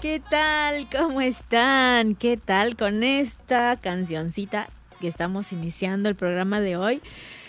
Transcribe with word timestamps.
¿qué 0.00 0.20
tal? 0.20 0.88
¿Cómo 0.90 1.20
están? 1.20 2.14
¿Qué 2.14 2.36
tal 2.36 2.76
con 2.76 3.02
esta 3.02 3.76
cancioncita 3.76 4.68
que 5.00 5.08
estamos 5.08 5.52
iniciando 5.52 6.08
el 6.08 6.14
programa 6.14 6.60
de 6.60 6.76
hoy? 6.76 7.02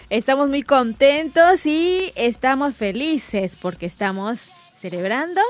Estamos 0.09 0.49
muy 0.49 0.61
contentos 0.61 1.65
y 1.65 2.11
estamos 2.15 2.75
felices 2.75 3.55
porque 3.55 3.85
estamos 3.85 4.51
celebrando 4.73 5.41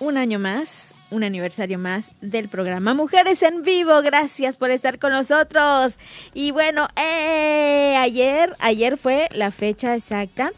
un 0.00 0.18
año 0.18 0.38
más, 0.38 0.94
un 1.10 1.24
aniversario 1.24 1.78
más 1.78 2.14
del 2.20 2.48
programa 2.48 2.94
Mujeres 2.94 3.42
en 3.42 3.62
Vivo. 3.62 4.02
Gracias 4.02 4.56
por 4.56 4.70
estar 4.70 4.98
con 4.98 5.12
nosotros. 5.12 5.94
Y 6.34 6.50
bueno, 6.50 6.88
eh, 6.96 7.96
ayer, 7.96 8.56
ayer 8.58 8.98
fue 8.98 9.28
la 9.32 9.50
fecha 9.50 9.94
exacta 9.94 10.52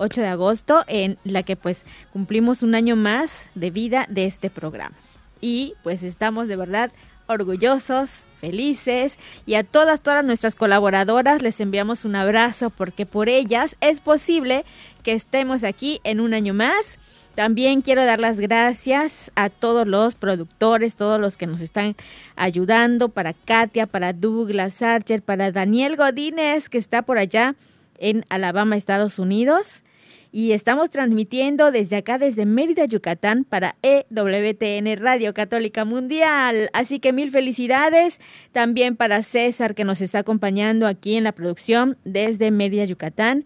8 0.00 0.22
de 0.22 0.26
agosto, 0.26 0.82
en 0.86 1.18
la 1.24 1.42
que 1.42 1.56
pues 1.56 1.84
cumplimos 2.12 2.62
un 2.62 2.74
año 2.74 2.96
más 2.96 3.50
de 3.54 3.70
vida 3.70 4.06
de 4.08 4.24
este 4.24 4.50
programa. 4.50 4.96
Y 5.40 5.74
pues 5.82 6.02
estamos 6.02 6.48
de 6.48 6.56
verdad 6.56 6.90
orgullosos, 7.26 8.24
felices 8.40 9.18
y 9.46 9.54
a 9.54 9.62
todas, 9.62 10.00
todas 10.00 10.24
nuestras 10.24 10.54
colaboradoras 10.54 11.42
les 11.42 11.60
enviamos 11.60 12.04
un 12.04 12.16
abrazo 12.16 12.70
porque 12.70 13.06
por 13.06 13.28
ellas 13.28 13.76
es 13.80 14.00
posible 14.00 14.64
que 15.04 15.12
estemos 15.12 15.62
aquí 15.62 16.00
en 16.02 16.20
un 16.20 16.34
año 16.34 16.54
más. 16.54 16.98
También 17.34 17.82
quiero 17.82 18.04
dar 18.04 18.20
las 18.20 18.40
gracias 18.40 19.30
a 19.36 19.50
todos 19.50 19.86
los 19.86 20.14
productores, 20.14 20.96
todos 20.96 21.20
los 21.20 21.36
que 21.36 21.46
nos 21.46 21.60
están 21.60 21.94
ayudando, 22.36 23.10
para 23.10 23.34
Katia, 23.34 23.86
para 23.86 24.12
Douglas 24.12 24.82
Archer, 24.82 25.22
para 25.22 25.52
Daniel 25.52 25.96
Godínez, 25.96 26.68
que 26.68 26.78
está 26.78 27.02
por 27.02 27.18
allá 27.18 27.54
en 27.98 28.24
Alabama, 28.30 28.76
Estados 28.76 29.18
Unidos 29.18 29.84
y 30.32 30.52
estamos 30.52 30.90
transmitiendo 30.90 31.72
desde 31.72 31.96
acá, 31.96 32.18
desde 32.18 32.46
Mérida, 32.46 32.84
Yucatán, 32.84 33.44
para 33.44 33.76
EWTN 33.82 34.96
Radio 34.98 35.34
Católica 35.34 35.84
Mundial. 35.84 36.70
Así 36.72 37.00
que 37.00 37.12
mil 37.12 37.30
felicidades 37.30 38.20
también 38.52 38.96
para 38.96 39.22
César 39.22 39.74
que 39.74 39.84
nos 39.84 40.00
está 40.00 40.20
acompañando 40.20 40.86
aquí 40.86 41.16
en 41.16 41.24
la 41.24 41.32
producción 41.32 41.98
desde 42.04 42.50
Mérida, 42.50 42.84
Yucatán. 42.84 43.44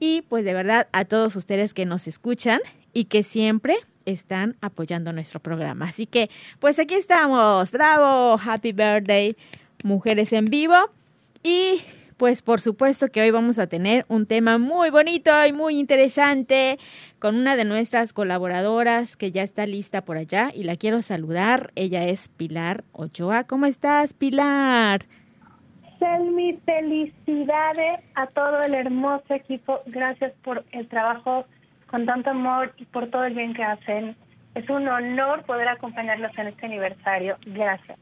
Y 0.00 0.22
pues 0.22 0.44
de 0.44 0.54
verdad 0.54 0.88
a 0.92 1.04
todos 1.04 1.36
ustedes 1.36 1.72
que 1.72 1.86
nos 1.86 2.08
escuchan 2.08 2.60
y 2.92 3.04
que 3.04 3.22
siempre 3.22 3.76
están 4.04 4.56
apoyando 4.60 5.12
nuestro 5.12 5.40
programa. 5.40 5.86
Así 5.86 6.06
que 6.06 6.30
pues 6.58 6.78
aquí 6.78 6.94
estamos. 6.94 7.70
Bravo, 7.70 8.40
happy 8.44 8.72
birthday, 8.72 9.36
mujeres 9.84 10.32
en 10.32 10.46
vivo. 10.46 10.74
Y 11.44 11.80
pues 12.16 12.42
por 12.42 12.60
supuesto 12.60 13.08
que 13.08 13.20
hoy 13.20 13.30
vamos 13.30 13.58
a 13.58 13.66
tener 13.66 14.04
un 14.08 14.26
tema 14.26 14.58
muy 14.58 14.90
bonito 14.90 15.30
y 15.46 15.52
muy 15.52 15.78
interesante 15.78 16.78
con 17.18 17.36
una 17.36 17.56
de 17.56 17.64
nuestras 17.64 18.12
colaboradoras 18.12 19.16
que 19.16 19.30
ya 19.30 19.42
está 19.42 19.66
lista 19.66 20.04
por 20.04 20.16
allá 20.16 20.50
y 20.54 20.64
la 20.64 20.76
quiero 20.76 21.02
saludar. 21.02 21.72
Ella 21.74 22.04
es 22.04 22.28
Pilar 22.28 22.84
Ochoa. 22.92 23.44
¿Cómo 23.44 23.66
estás, 23.66 24.14
Pilar? 24.14 25.06
Selmi, 25.98 26.58
felicidades 26.64 28.00
a 28.14 28.26
todo 28.26 28.60
el 28.62 28.74
hermoso 28.74 29.34
equipo. 29.34 29.80
Gracias 29.86 30.32
por 30.42 30.64
el 30.72 30.86
trabajo 30.88 31.46
con 31.90 32.06
tanto 32.06 32.30
amor 32.30 32.74
y 32.76 32.84
por 32.84 33.08
todo 33.10 33.24
el 33.24 33.34
bien 33.34 33.54
que 33.54 33.64
hacen. 33.64 34.16
Es 34.54 34.68
un 34.68 34.86
honor 34.86 35.44
poder 35.44 35.68
acompañarlos 35.68 36.36
en 36.38 36.48
este 36.48 36.66
aniversario. 36.66 37.36
Gracias. 37.46 37.98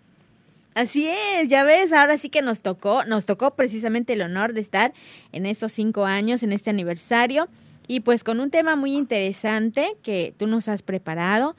Así 0.74 1.06
es, 1.06 1.48
ya 1.48 1.64
ves, 1.64 1.92
ahora 1.92 2.16
sí 2.16 2.30
que 2.30 2.40
nos 2.40 2.62
tocó, 2.62 3.04
nos 3.04 3.26
tocó 3.26 3.54
precisamente 3.54 4.14
el 4.14 4.22
honor 4.22 4.54
de 4.54 4.62
estar 4.62 4.94
en 5.32 5.44
estos 5.44 5.72
cinco 5.72 6.06
años, 6.06 6.42
en 6.42 6.52
este 6.52 6.70
aniversario, 6.70 7.48
y 7.88 8.00
pues 8.00 8.24
con 8.24 8.40
un 8.40 8.50
tema 8.50 8.74
muy 8.74 8.94
interesante 8.94 9.96
que 10.02 10.34
tú 10.38 10.46
nos 10.46 10.68
has 10.68 10.82
preparado, 10.82 11.56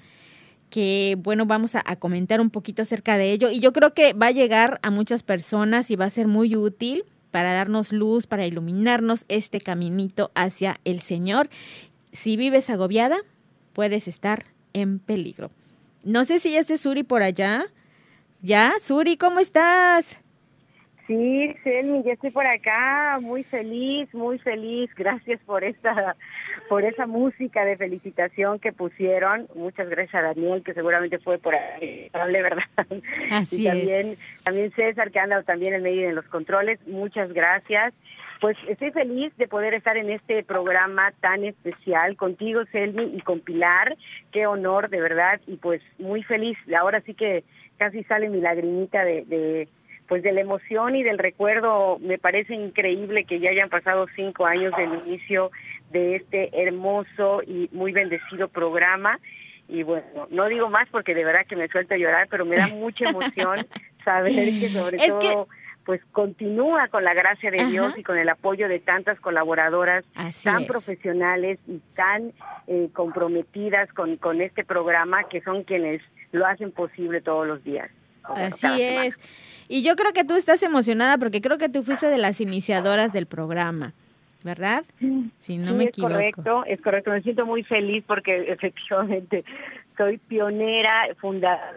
que 0.71 1.15
bueno, 1.19 1.45
vamos 1.45 1.75
a, 1.75 1.83
comentar 1.97 2.41
un 2.41 2.49
poquito 2.49 2.81
acerca 2.81 3.17
de 3.17 3.31
ello, 3.31 3.51
y 3.51 3.59
yo 3.59 3.71
creo 3.71 3.93
que 3.93 4.13
va 4.13 4.27
a 4.27 4.31
llegar 4.31 4.79
a 4.81 4.89
muchas 4.89 5.21
personas 5.21 5.91
y 5.91 5.95
va 5.95 6.05
a 6.05 6.09
ser 6.09 6.27
muy 6.27 6.55
útil 6.55 7.03
para 7.29 7.53
darnos 7.53 7.91
luz, 7.91 8.25
para 8.25 8.47
iluminarnos 8.47 9.25
este 9.27 9.61
caminito 9.61 10.31
hacia 10.33 10.79
el 10.85 11.01
Señor. 11.01 11.49
Si 12.11 12.35
vives 12.35 12.71
agobiada, 12.71 13.17
puedes 13.73 14.07
estar 14.07 14.45
en 14.73 14.97
peligro. 14.97 15.51
No 16.03 16.25
sé 16.25 16.39
si 16.39 16.51
ya 16.51 16.63
Suri 16.63 17.03
por 17.03 17.21
allá. 17.21 17.65
¿Ya? 18.43 18.73
Suri, 18.81 19.15
¿cómo 19.15 19.39
estás? 19.39 20.21
Sí, 21.07 21.55
Selmi, 21.63 22.03
ya 22.03 22.11
estoy 22.11 22.31
por 22.31 22.45
acá, 22.45 23.17
muy 23.21 23.43
feliz, 23.43 24.13
muy 24.13 24.37
feliz. 24.37 24.89
Gracias 24.97 25.39
por 25.45 25.63
esta, 25.63 26.17
por 26.67 26.83
esa 26.83 27.07
música 27.07 27.63
de 27.63 27.77
felicitación 27.77 28.59
que 28.59 28.73
pusieron. 28.73 29.47
Muchas 29.55 29.89
gracias 29.89 30.15
a 30.15 30.27
Daniel, 30.27 30.61
que 30.61 30.73
seguramente 30.73 31.19
fue 31.19 31.37
por 31.37 31.55
ahí, 31.55 32.09
¿verdad? 32.11 32.63
Así 33.31 33.63
y 33.63 33.69
también, 33.69 34.07
es. 34.09 34.43
también 34.43 34.71
César, 34.73 35.11
que 35.11 35.19
anda 35.19 35.41
también 35.43 35.73
en 35.73 35.83
medio 35.83 36.07
de 36.07 36.13
los 36.13 36.25
controles. 36.25 36.85
Muchas 36.85 37.31
gracias. 37.31 37.93
Pues 38.41 38.57
estoy 38.67 38.91
feliz 38.91 39.31
de 39.37 39.47
poder 39.47 39.73
estar 39.73 39.95
en 39.95 40.09
este 40.09 40.43
programa 40.43 41.13
tan 41.21 41.45
especial 41.45 42.17
contigo, 42.17 42.63
Selmi, 42.73 43.15
y 43.15 43.21
con 43.21 43.39
Pilar. 43.39 43.95
Qué 44.33 44.47
honor, 44.47 44.89
de 44.89 44.99
verdad, 44.99 45.39
y 45.47 45.55
pues 45.55 45.81
muy 45.97 46.23
feliz. 46.23 46.57
Ahora 46.77 46.99
sí 47.05 47.13
que 47.13 47.45
casi 47.83 48.03
sale 48.05 48.29
mi 48.29 48.39
lagrimita 48.39 49.03
de, 49.03 49.25
de 49.25 49.67
pues 50.07 50.23
de 50.23 50.31
la 50.31 50.39
emoción 50.41 50.95
y 50.95 51.03
del 51.03 51.17
recuerdo. 51.17 51.97
Me 51.99 52.17
parece 52.17 52.53
increíble 52.55 53.25
que 53.25 53.39
ya 53.39 53.51
hayan 53.51 53.69
pasado 53.69 54.05
cinco 54.15 54.45
años 54.45 54.71
del 54.77 54.93
inicio 55.05 55.51
de 55.91 56.15
este 56.15 56.49
hermoso 56.63 57.41
y 57.45 57.67
muy 57.73 57.91
bendecido 57.91 58.47
programa. 58.47 59.11
Y 59.67 59.83
bueno, 59.83 60.05
no 60.29 60.47
digo 60.47 60.69
más 60.69 60.87
porque 60.91 61.13
de 61.13 61.25
verdad 61.25 61.45
que 61.47 61.55
me 61.57 61.67
suelto 61.67 61.93
a 61.93 61.97
llorar, 61.97 62.27
pero 62.29 62.45
me 62.45 62.55
da 62.55 62.67
mucha 62.69 63.09
emoción 63.09 63.65
saber 64.05 64.33
que 64.59 64.69
sobre 64.69 64.97
Es 64.97 65.07
todo 65.09 65.19
que- 65.19 65.63
pues 65.85 65.99
continúa 66.13 66.87
con 66.87 67.03
la 67.03 67.13
gracia 67.13 67.51
de 67.51 67.59
Ajá. 67.59 67.69
Dios 67.69 67.97
y 67.97 68.03
con 68.03 68.17
el 68.17 68.29
apoyo 68.29 68.69
de 68.69 68.79
tantas 68.79 69.19
colaboradoras 69.19 70.05
Así 70.15 70.45
tan 70.45 70.61
es. 70.61 70.67
profesionales 70.69 71.59
y 71.67 71.79
tan 71.95 72.31
eh, 72.67 72.87
comprometidas 72.93 73.91
con, 73.91 74.15
con 74.15 74.39
este 74.41 74.63
programa 74.63 75.25
que 75.25 75.41
son 75.41 75.63
quienes 75.63 76.01
lo 76.33 76.45
hacen 76.45 76.71
posible 76.71 77.21
todos 77.21 77.47
los 77.47 77.63
días. 77.63 77.89
Así 78.23 78.59
semana. 78.59 79.05
es. 79.05 79.17
Y 79.69 79.83
yo 79.83 79.95
creo 79.95 80.13
que 80.13 80.23
tú 80.23 80.35
estás 80.35 80.61
emocionada 80.63 81.17
porque 81.17 81.41
creo 81.41 81.57
que 81.57 81.69
tú 81.69 81.83
fuiste 81.83 82.07
de 82.07 82.17
las 82.17 82.41
iniciadoras 82.41 83.13
del 83.13 83.25
programa, 83.25 83.93
¿verdad? 84.43 84.83
Si 85.37 85.57
no 85.57 85.71
sí, 85.71 85.73
me 85.73 85.83
es 85.85 85.89
equivoco. 85.89 86.13
correcto, 86.13 86.63
es 86.65 86.81
correcto. 86.81 87.11
Me 87.11 87.21
siento 87.21 87.45
muy 87.45 87.63
feliz 87.63 88.03
porque 88.05 88.43
efectivamente 88.51 89.45
soy 89.97 90.17
pionera, 90.17 91.07
fundadora 91.19 91.71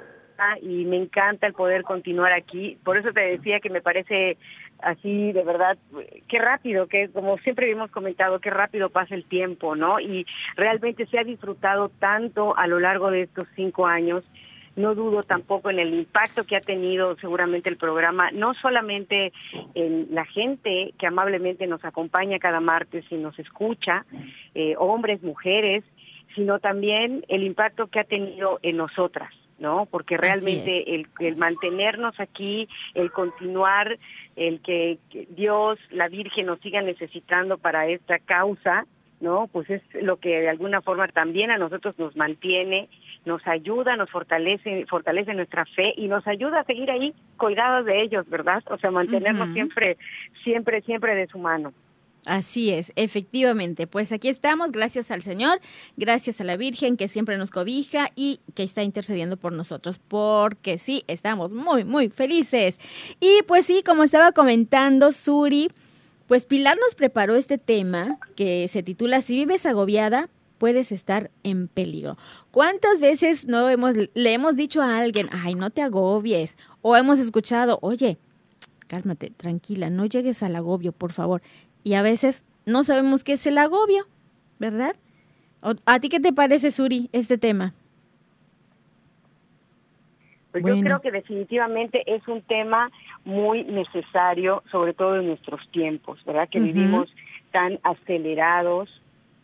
y 0.61 0.85
me 0.85 0.97
encanta 0.97 1.47
el 1.47 1.53
poder 1.53 1.83
continuar 1.83 2.33
aquí. 2.33 2.79
Por 2.85 2.99
eso 2.99 3.13
te 3.13 3.21
decía 3.21 3.61
que 3.61 3.71
me 3.71 3.81
parece 3.81 4.37
así 4.81 5.33
de 5.33 5.43
verdad, 5.43 5.79
qué 6.29 6.39
rápido, 6.39 6.87
que 6.87 7.09
como 7.09 7.39
siempre 7.39 7.71
hemos 7.71 7.91
comentado, 7.91 8.41
qué 8.41 8.51
rápido 8.51 8.91
pasa 8.91 9.15
el 9.15 9.25
tiempo, 9.25 9.75
¿no? 9.75 10.01
Y 10.01 10.27
realmente 10.55 11.07
se 11.07 11.19
ha 11.19 11.25
disfrutado 11.25 11.89
tanto 11.89 12.57
a 12.57 12.67
lo 12.67 12.79
largo 12.79 13.11
de 13.11 13.23
estos 13.23 13.47
cinco 13.55 13.87
años. 13.87 14.23
No 14.77 14.95
dudo 14.95 15.23
tampoco 15.23 15.71
en 15.71 15.79
el 15.79 15.95
impacto 15.95 16.45
que 16.45 16.57
ha 16.57 16.61
tenido 16.61 17.17
seguramente 17.17 17.69
el 17.71 17.79
programa, 17.79 18.31
no 18.31 18.55
solamente 18.55 19.33
en 19.75 20.09
la 20.11 20.27
gente 20.27 20.93
que 20.99 21.07
amablemente 21.07 21.67
nos 21.67 21.85
acompaña 21.85 22.39
cada 22.39 22.61
martes 22.61 23.05
y 23.11 23.17
nos 23.17 23.39
escucha, 23.39 24.05
eh, 24.55 24.75
hombres, 24.79 25.23
mujeres, 25.23 25.83
sino 26.35 26.59
también 26.59 27.25
el 27.29 27.43
impacto 27.43 27.87
que 27.89 28.01
ha 28.01 28.05
tenido 28.05 28.61
en 28.63 28.77
nosotras, 28.77 29.33
¿no? 29.59 29.87
Porque 29.87 30.19
realmente 30.19 30.95
el, 30.95 31.07
el, 31.19 31.37
mantenernos 31.37 32.21
aquí, 32.21 32.69
el 32.95 33.11
continuar, 33.11 33.99
el 34.37 34.61
que, 34.61 34.99
Dios, 35.31 35.79
la 35.91 36.09
Virgen 36.09 36.47
nos 36.47 36.61
siga 36.61 36.83
necesitando 36.83 37.57
para 37.57 37.89
esta 37.89 38.19
causa, 38.19 38.87
¿no? 39.21 39.49
Pues 39.51 39.71
es 39.71 39.83
lo 39.95 40.19
que 40.19 40.41
de 40.41 40.51
alguna 40.51 40.83
forma 40.83 41.09
también 41.09 41.51
a 41.51 41.57
nosotros 41.57 41.99
nos 41.99 42.15
mantiene, 42.17 42.89
nos 43.27 43.47
ayuda, 43.47 43.97
nos 43.97 44.11
fortalece, 44.11 44.87
fortalece 44.87 45.35
nuestra 45.35 45.67
fe 45.67 45.93
y 45.97 46.09
nos 46.09 46.27
ayuda 46.27 46.61
a 46.61 46.65
seguir 46.65 46.91
ahí 46.91 47.13
colgados 47.37 47.85
de 47.85 48.03
ellos, 48.03 48.29
¿verdad? 48.29 48.63
O 48.71 48.79
sea, 48.79 48.91
mantenernos 48.91 49.53
siempre, 49.53 49.99
siempre, 50.43 50.81
siempre 50.83 51.15
de 51.15 51.27
su 51.27 51.39
mano. 51.39 51.73
Así 52.25 52.73
es, 52.73 52.93
efectivamente. 52.97 53.87
Pues 53.87 54.11
aquí 54.11 54.29
estamos, 54.29 54.73
gracias 54.73 55.11
al 55.13 55.23
Señor, 55.23 55.61
gracias 55.97 56.41
a 56.41 56.45
la 56.45 56.57
Virgen 56.57 56.97
que 56.97 57.07
siempre 57.09 57.39
nos 57.39 57.51
cobija 57.51 58.09
y 58.17 58.41
que 58.55 58.65
está 58.65 58.83
intercediendo 58.83 59.37
por 59.37 59.53
nosotros, 59.53 60.01
porque 60.01 60.79
sí, 60.79 61.05
estamos 61.07 61.55
muy, 61.55 61.85
muy 61.85 62.09
felices. 62.09 62.81
Y 63.21 63.43
pues 63.47 63.67
sí, 63.67 63.83
como 63.87 64.03
estaba 64.03 64.33
comentando 64.33 65.13
Suri, 65.13 65.69
pues 66.27 66.47
Pilar 66.47 66.77
nos 66.79 66.97
preparó 66.97 67.37
este 67.37 67.59
tema 67.59 68.19
que 68.35 68.67
se 68.67 68.83
titula 68.83 69.21
Si 69.21 69.37
vives 69.37 69.65
agobiada, 69.65 70.29
puedes 70.59 70.93
estar 70.93 71.31
en 71.43 71.69
peligro. 71.69 72.17
¿Cuántas 72.51 73.01
veces 73.01 73.47
no 73.47 73.69
hemos, 73.69 73.95
le 74.15 74.33
hemos 74.33 74.57
dicho 74.57 74.83
a 74.83 74.99
alguien, 74.99 75.29
ay, 75.33 75.55
no 75.55 75.71
te 75.71 75.83
agobies? 75.83 76.57
O 76.83 76.97
hemos 76.97 77.19
escuchado, 77.19 77.79
oye, 77.83 78.19
cálmate, 78.87 79.31
tranquila, 79.31 79.91
no 79.91 80.07
llegues 80.07 80.43
al 80.43 80.57
agobio, 80.57 80.93
por 80.93 81.13
favor 81.13 81.43
y 81.87 81.95
a 81.95 82.03
veces 82.03 82.45
no 82.65 82.83
sabemos 82.83 83.23
qué 83.23 83.35
es 83.35 83.47
el 83.47 83.59
agobio, 83.59 84.09
¿verdad? 84.59 84.97
¿A 85.85 86.01
ti 86.01 86.09
qué 86.09 86.19
te 86.19 86.33
parece, 86.33 86.73
Suri, 86.73 87.09
este 87.13 87.39
tema? 87.39 87.75
Pues 90.51 90.65
yo 90.65 90.81
creo 90.81 91.01
que 91.01 91.13
definitivamente 91.13 92.03
es 92.13 92.27
un 92.27 92.43
tema 92.43 92.91
muy 93.25 93.63
necesario, 93.63 94.65
sobre 94.73 94.95
todo 94.95 95.15
en 95.15 95.29
nuestros 95.29 95.61
tiempos, 95.71 96.19
¿verdad? 96.25 96.49
Que 96.49 96.59
vivimos 96.59 97.09
tan 97.53 97.79
acelerados, 97.85 98.91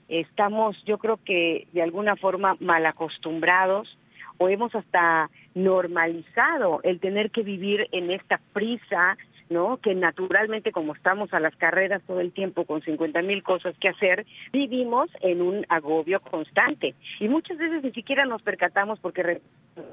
estamos, 0.09 0.77
yo 0.85 0.99
creo 0.99 1.19
que 1.25 1.67
de 1.73 1.83
alguna 1.83 2.17
forma 2.17 2.57
mal 2.61 2.85
acostumbrados 2.87 3.97
o 4.39 4.49
hemos 4.49 4.75
hasta 4.75 5.31
normalizado 5.55 6.81
el 6.83 7.01
tener 7.01 7.31
que 7.31 7.43
vivir 7.43 7.89
en 7.93 8.11
esta 8.11 8.41
prisa, 8.53 9.17
¿no? 9.51 9.77
Que 9.77 9.95
naturalmente, 9.95 10.73
como 10.73 10.95
estamos 10.95 11.33
a 11.35 11.41
las 11.41 11.55
carreras 11.57 12.03
todo 12.07 12.21
el 12.21 12.33
tiempo 12.33 12.65
con 12.65 12.83
50 12.83 13.23
mil 13.23 13.43
cosas 13.43 13.77
que 13.79 13.89
hacer, 13.89 14.27
vivimos 14.53 15.11
en 15.21 15.43
un 15.43 15.67
agobio 15.69 16.21
constante. 16.21 16.95
Y 17.21 17.29
muchas 17.29 17.59
veces 17.59 17.85
ni 17.85 17.93
siquiera 17.93 18.25
nos 18.25 18.43
percatamos 18.43 18.99
porque 19.01 19.41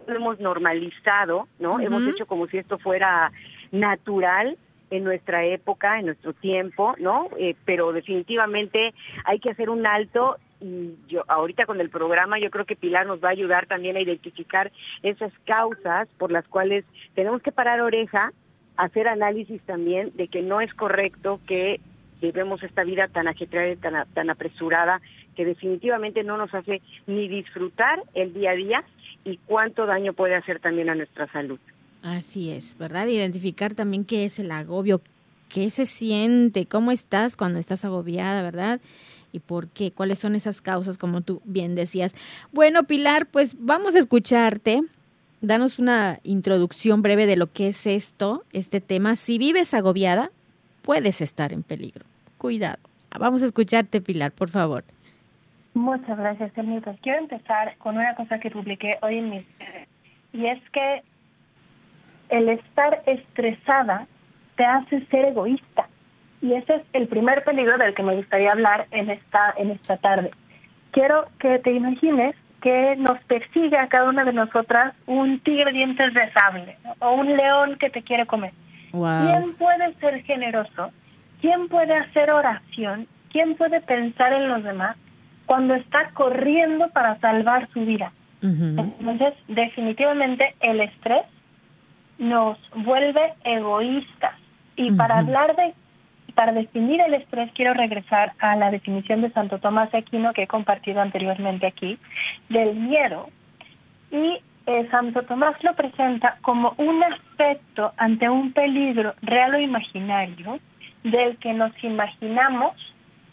lo 0.07 0.15
hemos 0.15 0.39
normalizado, 0.39 1.47
¿no? 1.59 1.79
Hemos 1.79 2.07
hecho 2.07 2.25
como 2.25 2.47
si 2.47 2.57
esto 2.57 2.77
fuera 2.77 3.31
natural 3.71 4.57
en 4.91 5.03
nuestra 5.03 5.45
época, 5.45 5.99
en 5.99 6.07
nuestro 6.07 6.33
tiempo, 6.33 6.95
¿no? 6.99 7.29
Eh, 7.37 7.55
pero 7.65 7.91
definitivamente 7.91 8.93
hay 9.25 9.39
que 9.39 9.51
hacer 9.51 9.69
un 9.69 9.85
alto 9.85 10.37
y 10.61 10.95
yo 11.07 11.23
ahorita 11.27 11.65
con 11.65 11.79
el 11.79 11.89
programa 11.89 12.37
yo 12.39 12.49
creo 12.49 12.65
que 12.65 12.75
Pilar 12.75 13.07
nos 13.07 13.23
va 13.23 13.29
a 13.29 13.31
ayudar 13.31 13.65
también 13.65 13.95
a 13.95 14.01
identificar 14.01 14.71
esas 15.03 15.31
causas 15.45 16.09
por 16.17 16.31
las 16.31 16.45
cuales 16.47 16.83
tenemos 17.15 17.41
que 17.41 17.51
parar 17.51 17.79
oreja 17.81 18.33
hacer 18.75 19.07
análisis 19.07 19.61
también 19.63 20.11
de 20.15 20.27
que 20.27 20.41
no 20.41 20.61
es 20.61 20.73
correcto 20.73 21.39
que 21.47 21.79
vivemos 22.21 22.63
esta 22.63 22.83
vida 22.83 23.07
tan 23.07 23.27
ajetreada 23.27 23.69
y 23.69 23.75
tan, 23.77 24.07
tan 24.13 24.29
apresurada 24.29 25.01
que 25.35 25.45
definitivamente 25.45 26.23
no 26.23 26.37
nos 26.37 26.53
hace 26.53 26.81
ni 27.07 27.27
disfrutar 27.27 28.03
el 28.13 28.33
día 28.33 28.51
a 28.51 28.55
día 28.55 28.83
y 29.25 29.37
cuánto 29.45 29.85
daño 29.85 30.13
puede 30.13 30.35
hacer 30.35 30.59
también 30.59 30.89
a 30.89 30.95
nuestra 30.95 31.27
salud. 31.27 31.59
Así 32.01 32.49
es, 32.51 32.77
¿verdad? 32.77 33.07
Identificar 33.07 33.73
también 33.73 34.05
qué 34.05 34.25
es 34.25 34.39
el 34.39 34.51
agobio, 34.51 35.01
qué 35.49 35.69
se 35.69 35.85
siente, 35.85 36.65
cómo 36.65 36.91
estás 36.91 37.35
cuando 37.35 37.59
estás 37.59 37.85
agobiada, 37.85 38.41
¿verdad? 38.41 38.79
y 39.31 39.39
por 39.39 39.67
qué, 39.67 39.91
cuáles 39.91 40.17
son 40.17 40.33
esas 40.33 40.59
causas, 40.59 40.97
como 40.97 41.21
tú 41.21 41.39
bien 41.45 41.75
decías. 41.75 42.15
Bueno, 42.51 42.85
Pilar, 42.85 43.27
pues 43.27 43.55
vamos 43.59 43.95
a 43.95 43.99
escucharte 43.99 44.81
danos 45.41 45.79
una 45.79 46.19
introducción 46.23 47.01
breve 47.01 47.25
de 47.25 47.37
lo 47.37 47.51
que 47.51 47.69
es 47.69 47.87
esto, 47.87 48.43
este 48.51 48.81
tema. 48.81 49.15
Si 49.15 49.37
vives 49.37 49.73
agobiada, 49.73 50.31
puedes 50.81 51.21
estar 51.21 51.53
en 51.53 51.63
peligro. 51.63 52.05
Cuidado. 52.37 52.79
Vamos 53.17 53.41
a 53.41 53.45
escucharte, 53.45 54.01
Pilar, 54.01 54.31
por 54.31 54.49
favor. 54.49 54.83
Muchas 55.73 56.17
gracias. 56.17 56.51
Pues 56.53 56.99
quiero 57.01 57.19
empezar 57.19 57.75
con 57.77 57.95
una 57.95 58.15
cosa 58.15 58.39
que 58.39 58.51
publiqué 58.51 58.91
hoy 59.01 59.17
en 59.17 59.29
mis 59.29 59.45
y 60.31 60.45
es 60.45 60.61
que 60.71 61.03
el 62.29 62.49
estar 62.49 63.01
estresada 63.05 64.07
te 64.55 64.65
hace 64.65 65.05
ser 65.07 65.25
egoísta. 65.25 65.87
Y 66.41 66.53
ese 66.53 66.75
es 66.75 66.81
el 66.93 67.07
primer 67.07 67.43
peligro 67.43 67.77
del 67.77 67.93
que 67.93 68.03
me 68.03 68.15
gustaría 68.15 68.51
hablar 68.51 68.87
en 68.91 69.09
esta, 69.09 69.53
en 69.57 69.71
esta 69.71 69.97
tarde. 69.97 70.31
Quiero 70.91 71.27
que 71.39 71.59
te 71.59 71.71
imagines 71.71 72.35
que 72.61 72.95
nos 72.97 73.21
persigue 73.25 73.77
a 73.77 73.87
cada 73.87 74.09
una 74.09 74.25
de 74.25 74.33
nosotras 74.33 74.93
un 75.05 75.39
tigre 75.39 75.71
dientes 75.71 76.13
de 76.13 76.31
sable 76.31 76.77
o 76.99 77.11
un 77.13 77.35
león 77.37 77.77
que 77.79 77.89
te 77.89 78.01
quiere 78.01 78.25
comer. 78.25 78.53
¿Quién 78.91 79.53
puede 79.57 79.93
ser 79.95 80.23
generoso? 80.23 80.91
¿Quién 81.41 81.67
puede 81.69 81.95
hacer 81.95 82.31
oración? 82.31 83.07
¿Quién 83.31 83.55
puede 83.55 83.81
pensar 83.81 84.33
en 84.33 84.49
los 84.49 84.63
demás 84.63 84.97
cuando 85.45 85.75
está 85.75 86.09
corriendo 86.13 86.89
para 86.89 87.19
salvar 87.19 87.69
su 87.73 87.81
vida? 87.85 88.11
Entonces, 88.41 89.33
definitivamente 89.47 90.55
el 90.61 90.79
estrés 90.81 91.23
nos 92.19 92.57
vuelve 92.75 93.33
egoístas. 93.43 94.35
Y 94.75 94.91
para 94.91 95.19
hablar 95.19 95.55
de 95.55 95.73
para 96.35 96.51
definir 96.53 97.01
el 97.01 97.15
estrés 97.15 97.51
quiero 97.53 97.73
regresar 97.73 98.31
a 98.39 98.55
la 98.55 98.71
definición 98.71 99.21
de 99.21 99.31
Santo 99.31 99.59
Tomás 99.59 99.91
de 99.91 99.97
Aquino 99.97 100.31
que 100.31 100.43
he 100.43 100.47
compartido 100.47 101.01
anteriormente 101.01 101.67
aquí, 101.67 101.97
del 102.47 102.75
miedo. 102.75 103.29
Y 104.09 104.39
eh, 104.65 104.87
Santo 104.89 105.23
Tomás 105.23 105.61
lo 105.63 105.73
presenta 105.75 106.37
como 106.41 106.75
un 106.77 107.03
aspecto 107.03 107.91
ante 107.97 108.29
un 108.29 108.53
peligro 108.53 109.15
real 109.21 109.55
o 109.55 109.59
imaginario 109.59 110.59
del 111.03 111.35
que 111.37 111.53
nos 111.53 111.71
imaginamos 111.83 112.73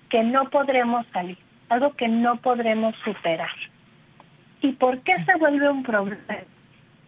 que 0.08 0.22
no 0.22 0.50
podremos 0.50 1.06
salir, 1.12 1.38
algo 1.68 1.92
que 1.94 2.08
no 2.08 2.36
podremos 2.38 2.94
superar. 3.04 3.54
¿Y 4.62 4.72
por 4.72 5.00
qué 5.02 5.12
se 5.24 5.36
vuelve 5.38 5.68
un 5.68 5.82
problema? 5.82 6.22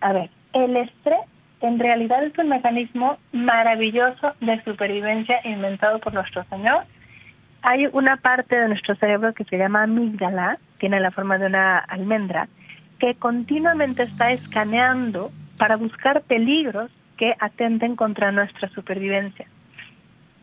A 0.01 0.13
ver, 0.13 0.31
el 0.53 0.77
estrés 0.77 1.21
en 1.61 1.79
realidad 1.79 2.25
es 2.25 2.37
un 2.39 2.49
mecanismo 2.49 3.19
maravilloso 3.33 4.35
de 4.41 4.63
supervivencia 4.63 5.41
inventado 5.45 5.99
por 5.99 6.15
nuestro 6.15 6.45
Señor. 6.45 6.85
Hay 7.63 7.87
una 7.93 8.17
parte 8.17 8.57
de 8.57 8.69
nuestro 8.69 8.95
cerebro 8.97 9.35
que 9.35 9.45
se 9.45 9.59
llama 9.59 9.83
amígdala, 9.83 10.59
tiene 10.79 11.01
la 11.01 11.11
forma 11.11 11.39
de 11.39 11.47
una 11.47 11.79
almendra, 11.79 12.49
que 13.01 13.15
continuamente 13.17 14.05
está 14.05 14.33
escaneando 14.33 15.33
para 15.57 15.77
buscar 15.77 16.23
peligros 16.23 16.91
que 17.17 17.35
atenten 17.41 17.97
contra 17.97 18.31
nuestra 18.31 18.69
supervivencia. 18.69 19.47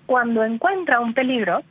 Cuando 0.06 0.44
encuentra 0.44 1.00
un 1.00 1.14
peligro, 1.14 1.64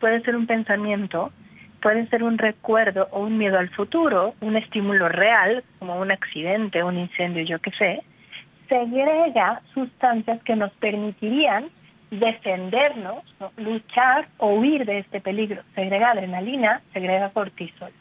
puede 0.00 0.20
ser 0.22 0.34
un 0.34 0.46
pensamiento, 0.46 1.32
puede 1.80 2.08
ser 2.08 2.24
un 2.24 2.38
recuerdo 2.38 3.08
o 3.12 3.20
un 3.20 3.38
miedo 3.38 3.58
al 3.58 3.70
futuro, 3.70 4.34
un 4.40 4.56
estímulo 4.56 5.08
real, 5.08 5.62
como 5.78 5.98
un 6.00 6.10
accidente, 6.10 6.82
un 6.82 6.98
incendio, 6.98 7.44
yo 7.44 7.60
qué 7.60 7.70
sé, 7.72 8.02
segrega 8.72 9.60
sustancias 9.74 10.42
que 10.44 10.56
nos 10.56 10.72
permitirían 10.74 11.68
defendernos, 12.10 13.22
luchar 13.58 14.28
o 14.38 14.54
huir 14.54 14.86
de 14.86 15.00
este 15.00 15.20
peligro. 15.20 15.62
Segrega 15.74 16.12
adrenalina, 16.12 16.80
segrega 16.94 17.30
cortisol. 17.30 17.92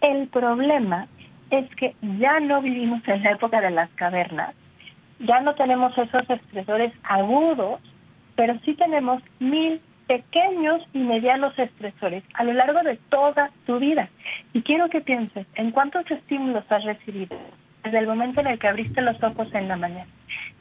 El 0.00 0.28
problema 0.28 1.08
es 1.50 1.68
que 1.74 1.96
ya 2.18 2.38
no 2.38 2.62
vivimos 2.62 3.02
en 3.08 3.24
la 3.24 3.32
época 3.32 3.60
de 3.60 3.70
las 3.70 3.90
cavernas, 3.90 4.54
ya 5.18 5.40
no 5.40 5.54
tenemos 5.54 5.96
esos 5.98 6.28
estresores 6.30 6.92
agudos, 7.02 7.80
pero 8.36 8.56
sí 8.64 8.74
tenemos 8.74 9.22
mil 9.40 9.80
pequeños 10.06 10.82
y 10.92 10.98
medianos 10.98 11.58
estresores 11.58 12.22
a 12.34 12.44
lo 12.44 12.52
largo 12.52 12.80
de 12.82 12.96
toda 13.08 13.50
tu 13.66 13.80
vida. 13.80 14.08
Y 14.52 14.62
quiero 14.62 14.88
que 14.88 15.00
pienses 15.00 15.46
en 15.56 15.72
cuántos 15.72 16.08
estímulos 16.10 16.64
has 16.70 16.84
recibido 16.84 17.36
desde 17.84 17.98
el 17.98 18.06
momento 18.06 18.40
en 18.40 18.48
el 18.48 18.58
que 18.58 18.68
abriste 18.68 19.00
los 19.02 19.22
ojos 19.22 19.48
en 19.54 19.68
la 19.68 19.76
mañana. 19.76 20.10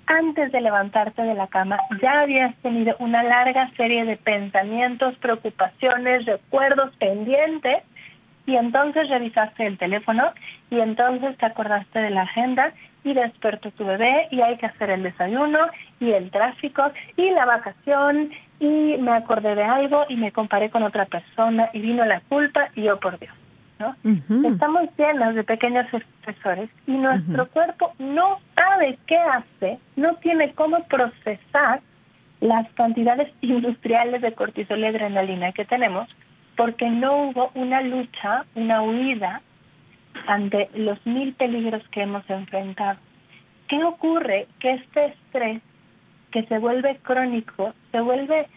antes 0.06 0.52
de 0.52 0.60
levantarte 0.60 1.22
de 1.22 1.34
la 1.34 1.48
cama 1.48 1.78
ya 2.02 2.20
habías 2.22 2.54
tenido 2.58 2.96
una 3.00 3.24
larga 3.24 3.70
serie 3.78 4.04
de 4.04 4.18
pensamientos, 4.18 5.16
preocupaciones, 5.20 6.26
recuerdos 6.26 6.94
pendientes 6.98 7.84
y 8.46 8.58
entonces 8.58 9.10
revisaste 9.10 9.66
el 9.66 9.78
teléfono 9.78 10.32
y 10.70 10.80
entonces 10.80 11.38
te 11.38 11.46
acordaste 11.46 12.00
de 12.00 12.10
la 12.10 12.24
agenda 12.24 12.74
y 13.06 13.14
despertó 13.14 13.72
tu 13.72 13.86
bebé 13.86 14.28
y 14.32 14.42
hay 14.42 14.58
que 14.58 14.66
hacer 14.66 14.90
el 14.90 15.04
desayuno 15.04 15.60
y 16.00 16.12
el 16.12 16.32
tráfico 16.32 16.92
y 17.16 17.30
la 17.32 17.46
vacación 17.46 18.32
y 18.60 18.98
me 18.98 19.12
acordé 19.12 19.56
de 19.56 19.64
algo 19.64 20.06
y 20.10 20.16
me 20.16 20.32
comparé 20.32 20.70
con 20.70 20.84
otra 20.84 21.06
persona 21.06 21.70
y 21.74 21.80
vino 21.80 22.04
la 22.06 22.22
culpa 22.22 22.70
y 22.76 22.88
yo 22.88 23.00
por 23.00 23.20
Dios. 23.20 23.34
¿No? 23.80 23.96
Estamos 24.48 24.90
llenos 24.98 25.36
de 25.36 25.44
pequeños 25.44 25.86
estresores 25.94 26.70
y 26.88 26.92
nuestro 26.92 27.48
cuerpo 27.48 27.94
no 28.00 28.40
sabe 28.56 28.98
qué 29.08 29.18
hace, 29.18 29.80
no 29.96 30.16
tiene 30.16 30.54
cómo 30.54 30.84
procesar 30.86 31.82
las 32.40 32.72
cantidades 32.74 33.32
industriales 33.42 34.22
de 34.22 34.34
cortisol 34.34 34.80
y 34.80 34.86
adrenalina 34.86 35.52
que 35.52 35.66
tenemos 35.66 36.08
porque 36.56 36.90
no 36.90 37.30
hubo 37.30 37.52
una 37.56 37.82
lucha, 37.82 38.46
una 38.56 38.82
huida 38.84 39.42
ante 40.28 40.70
los 40.76 41.04
mil 41.06 41.34
peligros 41.34 41.82
que 41.90 42.04
hemos 42.04 42.28
enfrentado. 42.30 43.00
¿Qué 43.68 43.84
ocurre? 43.84 44.48
Que 44.60 44.74
este 44.74 45.06
estrés 45.06 45.62
que 46.32 46.44
se 46.44 46.60
vuelve 46.60 46.98
crónico, 46.98 47.74
se 47.92 48.02
vuelve 48.02 48.48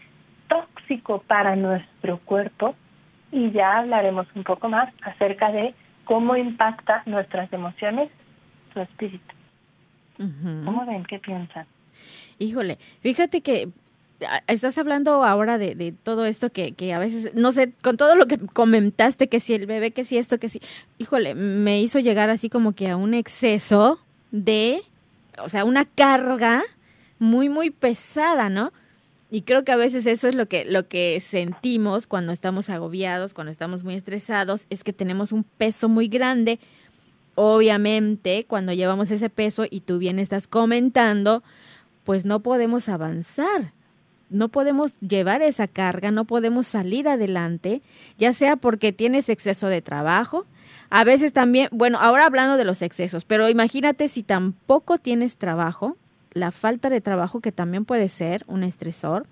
tóxico 0.47 1.23
para 1.27 1.55
nuestro 1.55 2.19
cuerpo 2.19 2.75
y 3.31 3.51
ya 3.51 3.79
hablaremos 3.79 4.27
un 4.35 4.43
poco 4.43 4.69
más 4.69 4.93
acerca 5.01 5.51
de 5.51 5.73
cómo 6.05 6.35
impacta 6.35 7.03
nuestras 7.05 7.51
emociones, 7.51 8.09
su 8.73 8.79
espíritu. 8.79 9.35
¿Cómo 10.17 10.85
ven? 10.85 11.03
¿Qué 11.05 11.19
piensan? 11.19 11.67
Híjole, 12.39 12.79
fíjate 13.01 13.41
que 13.41 13.69
estás 14.47 14.77
hablando 14.77 15.23
ahora 15.23 15.57
de, 15.57 15.93
todo 16.03 16.25
esto 16.25 16.49
que, 16.51 16.71
que, 16.73 16.93
a 16.93 16.99
veces, 16.99 17.33
no 17.35 17.51
sé, 17.51 17.71
con 17.83 17.97
todo 17.97 18.15
lo 18.15 18.25
que 18.25 18.37
comentaste, 18.37 19.27
que 19.27 19.39
si 19.39 19.53
el 19.53 19.67
bebé, 19.67 19.91
que 19.91 20.05
si 20.05 20.17
esto, 20.17 20.39
que 20.39 20.49
si, 20.49 20.59
híjole, 20.97 21.35
me 21.35 21.81
hizo 21.81 21.99
llegar 21.99 22.29
así 22.29 22.49
como 22.49 22.73
que 22.73 22.89
a 22.89 22.97
un 22.97 23.13
exceso 23.13 23.99
de, 24.31 24.81
o 25.37 25.49
sea, 25.49 25.65
una 25.65 25.85
carga 25.85 26.63
muy, 27.19 27.49
muy 27.49 27.69
pesada, 27.69 28.49
¿no? 28.49 28.71
Y 29.29 29.41
creo 29.41 29.63
que 29.65 29.71
a 29.71 29.77
veces 29.77 30.05
eso 30.05 30.27
es 30.27 30.35
lo 30.35 30.47
que, 30.47 30.63
lo 30.65 30.87
que 30.87 31.19
sentimos 31.19 32.07
cuando 32.07 32.31
estamos 32.31 32.69
agobiados, 32.69 33.33
cuando 33.33 33.51
estamos 33.51 33.83
muy 33.83 33.95
estresados, 33.95 34.65
es 34.69 34.83
que 34.83 34.93
tenemos 34.93 35.31
un 35.31 35.43
peso 35.43 35.89
muy 35.89 36.07
grande. 36.07 36.59
Obviamente, 37.35 38.45
cuando 38.47 38.73
llevamos 38.73 39.11
ese 39.11 39.29
peso 39.29 39.65
y 39.69 39.81
tú 39.81 39.97
bien 39.97 40.19
estás 40.19 40.47
comentando, 40.47 41.43
pues 42.05 42.25
no 42.25 42.41
podemos 42.41 42.87
avanzar 42.87 43.73
no 44.29 44.49
podemos 44.49 44.99
llevar 44.99 45.41
esa 45.41 45.67
carga, 45.67 46.11
no 46.11 46.25
podemos 46.25 46.67
salir 46.67 47.07
adelante, 47.07 47.81
ya 48.17 48.33
sea 48.33 48.55
porque 48.55 48.91
tienes 48.91 49.29
exceso 49.29 49.67
de 49.67 49.81
trabajo, 49.81 50.45
a 50.89 51.03
veces 51.03 51.33
también, 51.33 51.69
bueno, 51.71 51.97
ahora 51.99 52.25
hablando 52.25 52.57
de 52.57 52.65
los 52.65 52.81
excesos, 52.81 53.25
pero 53.25 53.49
imagínate 53.49 54.07
si 54.07 54.23
tampoco 54.23 54.97
tienes 54.97 55.37
trabajo, 55.37 55.97
la 56.37 56.51
falta 56.51 56.89
de 56.89 57.01
trabajo 57.01 57.41
que 57.41 57.51
también 57.51 57.85
puede 57.85 58.09
ser 58.09 58.43
un 58.47 58.63
estresor, 58.63 59.25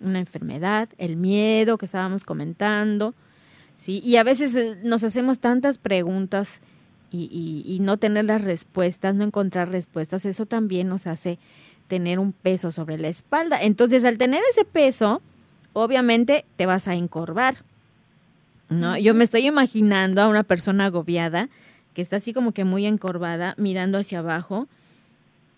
una 0.00 0.18
enfermedad, 0.18 0.88
el 0.98 1.16
miedo 1.16 1.78
que 1.78 1.86
estábamos 1.86 2.24
comentando, 2.24 3.14
¿sí? 3.76 4.00
Y 4.04 4.16
a 4.16 4.22
veces 4.22 4.54
eh, 4.56 4.78
nos 4.82 5.04
hacemos 5.04 5.38
tantas 5.38 5.78
preguntas 5.78 6.60
y, 7.12 7.64
y 7.66 7.80
no 7.80 7.96
tener 7.96 8.24
las 8.26 8.42
respuestas, 8.42 9.14
no 9.14 9.24
encontrar 9.24 9.70
respuestas, 9.70 10.24
eso 10.24 10.46
también 10.46 10.88
nos 10.88 11.06
hace 11.06 11.38
tener 11.88 12.20
un 12.20 12.32
peso 12.32 12.70
sobre 12.70 12.98
la 12.98 13.08
espalda. 13.08 13.60
Entonces, 13.60 14.04
al 14.04 14.16
tener 14.16 14.42
ese 14.52 14.64
peso, 14.64 15.20
obviamente 15.72 16.44
te 16.56 16.66
vas 16.66 16.86
a 16.88 16.94
encorvar. 16.94 17.56
¿no? 18.68 18.96
Yo 18.96 19.14
me 19.14 19.24
estoy 19.24 19.46
imaginando 19.46 20.22
a 20.22 20.28
una 20.28 20.44
persona 20.44 20.86
agobiada 20.86 21.48
que 21.92 22.02
está 22.02 22.16
así 22.16 22.32
como 22.32 22.52
que 22.52 22.64
muy 22.64 22.86
encorvada, 22.86 23.54
mirando 23.56 23.98
hacia 23.98 24.20
abajo, 24.20 24.68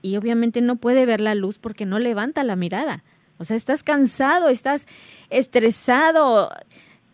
y 0.03 0.17
obviamente 0.17 0.61
no 0.61 0.77
puede 0.77 1.07
ver 1.07 1.21
la 1.21 1.35
luz 1.35 1.59
porque 1.59 1.87
no 1.87 1.99
levanta 1.99 2.45
la 2.45 2.57
mirada. 2.57 3.05
O 3.39 3.45
sea, 3.45 3.57
estás 3.57 3.83
cansado, 3.83 4.49
estás 4.49 4.87
estresado, 5.31 6.51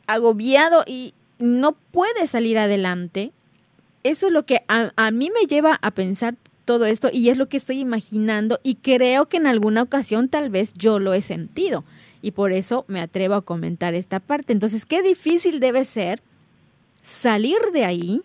agobiado 0.06 0.84
y 0.86 1.14
no 1.38 1.72
puedes 1.72 2.30
salir 2.30 2.58
adelante. 2.58 3.32
Eso 4.02 4.26
es 4.26 4.32
lo 4.32 4.44
que 4.44 4.62
a, 4.68 4.92
a 4.96 5.10
mí 5.10 5.30
me 5.30 5.46
lleva 5.46 5.78
a 5.80 5.90
pensar 5.90 6.34
todo 6.64 6.84
esto 6.86 7.08
y 7.12 7.30
es 7.30 7.38
lo 7.38 7.48
que 7.48 7.56
estoy 7.56 7.80
imaginando 7.80 8.60
y 8.62 8.74
creo 8.74 9.26
que 9.26 9.38
en 9.38 9.46
alguna 9.46 9.82
ocasión 9.82 10.28
tal 10.28 10.50
vez 10.50 10.74
yo 10.74 10.98
lo 10.98 11.14
he 11.14 11.22
sentido 11.22 11.84
y 12.20 12.32
por 12.32 12.52
eso 12.52 12.84
me 12.88 13.00
atrevo 13.00 13.34
a 13.34 13.42
comentar 13.42 13.94
esta 13.94 14.20
parte. 14.20 14.52
Entonces, 14.52 14.84
qué 14.84 15.02
difícil 15.02 15.60
debe 15.60 15.84
ser 15.84 16.20
salir 17.02 17.58
de 17.72 17.84
ahí, 17.84 18.22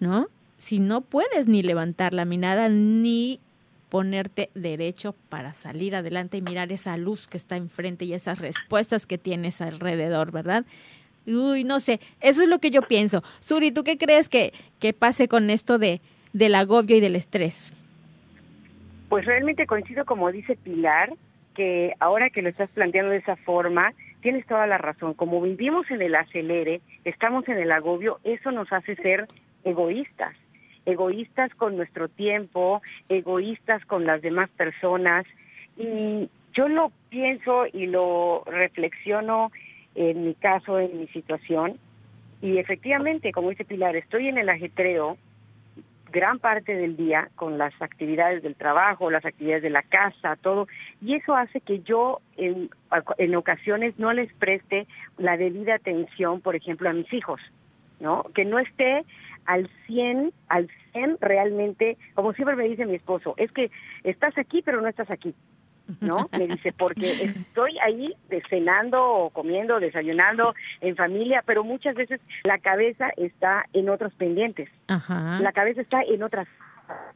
¿no? 0.00 0.28
Si 0.58 0.78
no 0.78 1.00
puedes 1.02 1.46
ni 1.46 1.62
levantar 1.62 2.14
la 2.14 2.24
mirada 2.24 2.68
ni 2.68 3.40
ponerte 3.92 4.48
derecho 4.54 5.14
para 5.28 5.52
salir 5.52 5.94
adelante 5.94 6.38
y 6.38 6.40
mirar 6.40 6.72
esa 6.72 6.96
luz 6.96 7.26
que 7.26 7.36
está 7.36 7.58
enfrente 7.58 8.06
y 8.06 8.14
esas 8.14 8.38
respuestas 8.38 9.04
que 9.04 9.18
tienes 9.18 9.60
alrededor, 9.60 10.32
¿verdad? 10.32 10.64
Uy, 11.26 11.62
no 11.64 11.78
sé, 11.78 12.00
eso 12.22 12.42
es 12.42 12.48
lo 12.48 12.58
que 12.58 12.70
yo 12.70 12.80
pienso. 12.80 13.22
Suri, 13.40 13.70
¿tú 13.70 13.84
qué 13.84 13.98
crees 13.98 14.30
que, 14.30 14.54
que 14.80 14.94
pase 14.94 15.28
con 15.28 15.50
esto 15.50 15.76
de, 15.76 16.00
del 16.32 16.54
agobio 16.54 16.96
y 16.96 17.00
del 17.00 17.16
estrés? 17.16 17.70
Pues 19.10 19.26
realmente 19.26 19.66
coincido 19.66 20.06
como 20.06 20.32
dice 20.32 20.56
Pilar, 20.56 21.12
que 21.54 21.92
ahora 22.00 22.30
que 22.30 22.40
lo 22.40 22.48
estás 22.48 22.70
planteando 22.70 23.10
de 23.10 23.18
esa 23.18 23.36
forma, 23.36 23.92
tienes 24.22 24.46
toda 24.46 24.66
la 24.66 24.78
razón. 24.78 25.12
Como 25.12 25.42
vivimos 25.42 25.90
en 25.90 26.00
el 26.00 26.14
acelere, 26.14 26.80
estamos 27.04 27.46
en 27.46 27.58
el 27.58 27.70
agobio, 27.70 28.20
eso 28.24 28.52
nos 28.52 28.72
hace 28.72 28.96
ser 28.96 29.26
egoístas. 29.64 30.34
Egoístas 30.84 31.54
con 31.54 31.76
nuestro 31.76 32.08
tiempo, 32.08 32.82
egoístas 33.08 33.84
con 33.86 34.04
las 34.04 34.22
demás 34.22 34.50
personas. 34.50 35.26
Y 35.76 36.28
yo 36.54 36.68
lo 36.68 36.92
pienso 37.08 37.66
y 37.72 37.86
lo 37.86 38.44
reflexiono 38.46 39.50
en 39.94 40.26
mi 40.26 40.34
caso, 40.34 40.78
en 40.78 40.98
mi 40.98 41.06
situación. 41.08 41.78
Y 42.40 42.58
efectivamente, 42.58 43.32
como 43.32 43.50
dice 43.50 43.64
Pilar, 43.64 43.96
estoy 43.96 44.28
en 44.28 44.38
el 44.38 44.48
ajetreo, 44.48 45.16
gran 46.12 46.38
parte 46.38 46.74
del 46.74 46.96
día 46.96 47.30
con 47.36 47.58
las 47.58 47.72
actividades 47.80 48.42
del 48.42 48.54
trabajo, 48.54 49.10
las 49.10 49.24
actividades 49.24 49.62
de 49.62 49.70
la 49.70 49.82
casa, 49.82 50.36
todo, 50.36 50.68
y 51.00 51.14
eso 51.14 51.34
hace 51.34 51.60
que 51.60 51.80
yo 51.80 52.20
en, 52.36 52.68
en 53.18 53.34
ocasiones 53.34 53.98
no 53.98 54.12
les 54.12 54.32
preste 54.34 54.86
la 55.16 55.36
debida 55.36 55.74
atención, 55.74 56.40
por 56.40 56.54
ejemplo, 56.54 56.90
a 56.90 56.92
mis 56.92 57.10
hijos, 57.12 57.40
¿no? 57.98 58.24
Que 58.34 58.44
no 58.44 58.58
esté 58.58 59.04
al 59.46 59.68
100, 59.86 60.32
al 60.48 60.70
100 60.92 61.18
realmente, 61.20 61.96
como 62.14 62.32
siempre 62.32 62.56
me 62.56 62.68
dice 62.68 62.86
mi 62.86 62.94
esposo, 62.94 63.34
es 63.36 63.50
que 63.52 63.70
estás 64.04 64.36
aquí 64.38 64.62
pero 64.62 64.80
no 64.80 64.88
estás 64.88 65.10
aquí. 65.10 65.34
¿no? 66.00 66.28
Me 66.38 66.46
dice, 66.46 66.72
porque 66.72 67.24
estoy 67.24 67.78
ahí 67.80 68.14
cenando 68.48 69.02
o 69.02 69.30
comiendo, 69.30 69.80
desayunando 69.80 70.54
en 70.80 70.96
familia, 70.96 71.42
pero 71.44 71.64
muchas 71.64 71.94
veces 71.94 72.20
la 72.44 72.58
cabeza 72.58 73.10
está 73.16 73.66
en 73.72 73.88
otros 73.88 74.14
pendientes. 74.14 74.68
La 74.88 75.52
cabeza 75.52 75.80
está 75.80 76.02
en 76.02 76.22
otras, 76.22 76.48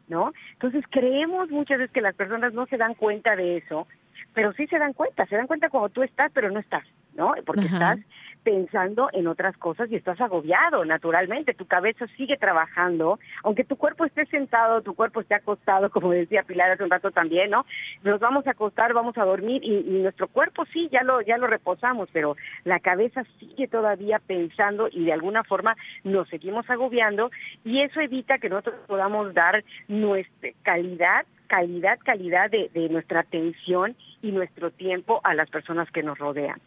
¿no? 0.09 0.33
Entonces 0.53 0.85
creemos 0.91 1.51
muchas 1.51 1.79
veces 1.79 1.93
que 1.93 2.01
las 2.01 2.15
personas 2.15 2.53
no 2.53 2.67
se 2.67 2.77
dan 2.77 2.95
cuenta 2.95 3.37
de 3.37 3.59
eso, 3.59 3.87
pero 4.35 4.53
sí 4.53 4.67
se 4.67 4.79
dan 4.79 4.93
cuenta, 4.93 5.27
se 5.27 5.37
dan 5.37 5.47
cuenta 5.47 5.71
cuando 5.71 5.89
tú 5.89 6.03
estás, 6.03 6.31
pero 6.33 6.51
no 6.51 6.61
estás, 6.61 6.85
¿no? 7.15 7.35
Porque 7.45 7.67
estás 7.67 7.99
pensando 8.47 9.09
en 9.13 9.27
otras 9.27 9.57
cosas 9.57 9.91
y 9.91 9.97
estás 9.97 10.21
agobiado, 10.21 10.85
naturalmente. 10.85 11.53
Tu 11.53 11.67
cabeza 11.67 12.07
sigue 12.17 12.37
trabajando, 12.37 13.19
aunque 13.43 13.65
tu 13.65 13.75
cuerpo 13.75 14.05
esté 14.05 14.25
sentado, 14.27 14.83
tu 14.83 14.95
cuerpo 14.95 15.21
esté 15.21 15.35
acostado, 15.35 15.91
como 15.97 16.13
decía 16.13 16.45
Pilar 16.45 16.71
hace 16.71 16.85
un 16.85 16.91
rato 16.91 17.11
también, 17.11 17.51
¿no? 17.51 17.67
Nos 18.05 18.21
vamos 18.21 18.47
a 18.47 18.53
acostar, 18.53 18.93
vamos 18.93 19.19
a 19.19 19.25
dormir 19.25 19.65
y, 19.65 19.83
nuestro 19.97 20.29
cuerpo 20.29 20.65
sí, 20.73 20.89
ya 20.93 21.03
lo, 21.03 21.23
ya 21.23 21.39
lo 21.39 21.49
reposamos, 21.49 22.09
pero 22.13 22.37
la 22.63 22.79
cabeza 22.79 23.25
sigue 23.41 23.67
todavía 23.67 24.21
pensando 24.25 24.89
y 24.93 25.07
de 25.07 25.13
alguna 25.13 25.43
forma 25.43 25.77
nos 26.05 26.29
seguimos 26.29 26.71
agobiando 26.71 27.33
y 27.65 27.83
eso 27.83 28.01
evita 28.01 28.39
que 28.39 28.49
nosotros 28.49 28.77
podamos 28.87 29.35
dar 29.35 29.65
nuestra 29.89 30.51
calidad 30.63 31.27
calidad, 31.49 31.99
calidad 32.05 32.51
de, 32.51 32.71
de 32.75 32.89
nuestra 32.89 33.21
atención 33.21 33.97
y 34.23 34.31
nuestro 34.31 34.71
tiempo 34.71 35.21
a 35.25 35.35
las 35.35 35.49
personas 35.51 35.91
que 35.91 36.03
nos 36.03 36.19
rodean. 36.19 36.61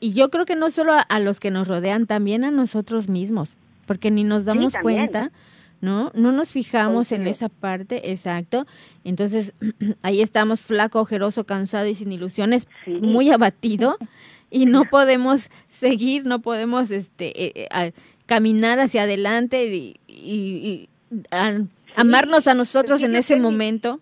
Y 0.00 0.12
yo 0.14 0.30
creo 0.30 0.46
que 0.46 0.56
no 0.56 0.70
solo 0.70 0.94
a, 0.94 1.20
los 1.20 1.40
que 1.40 1.50
nos 1.50 1.68
rodean, 1.68 2.06
también 2.06 2.42
a 2.44 2.50
nosotros 2.50 3.08
mismos, 3.08 3.54
porque 3.86 4.10
ni 4.10 4.24
nos 4.24 4.46
damos 4.46 4.72
cuenta, 4.80 5.30
¿no? 5.82 6.10
No 6.14 6.32
nos 6.32 6.50
fijamos 6.50 7.12
en 7.12 7.26
esa 7.26 7.50
parte, 7.50 8.10
exacto. 8.10 8.66
Entonces, 9.04 9.52
ahí 10.02 10.22
estamos 10.22 10.62
flaco, 10.64 11.00
ojeroso, 11.00 11.44
cansado 11.44 11.86
y 11.86 11.94
sin 11.94 12.12
ilusiones, 12.12 12.66
muy 12.86 13.30
abatido 13.30 13.98
y 14.50 14.64
no 14.64 14.84
podemos 14.84 15.50
seguir, 15.68 16.26
no 16.26 16.40
podemos 16.40 16.90
este 16.90 17.44
eh, 17.44 17.68
eh, 17.70 17.92
caminar 18.26 18.80
hacia 18.80 19.02
adelante 19.02 19.96
y, 20.06 20.88
Amarnos 21.96 22.48
a 22.48 22.54
nosotros 22.54 23.02
en 23.02 23.16
ese 23.16 23.36
momento. 23.36 24.00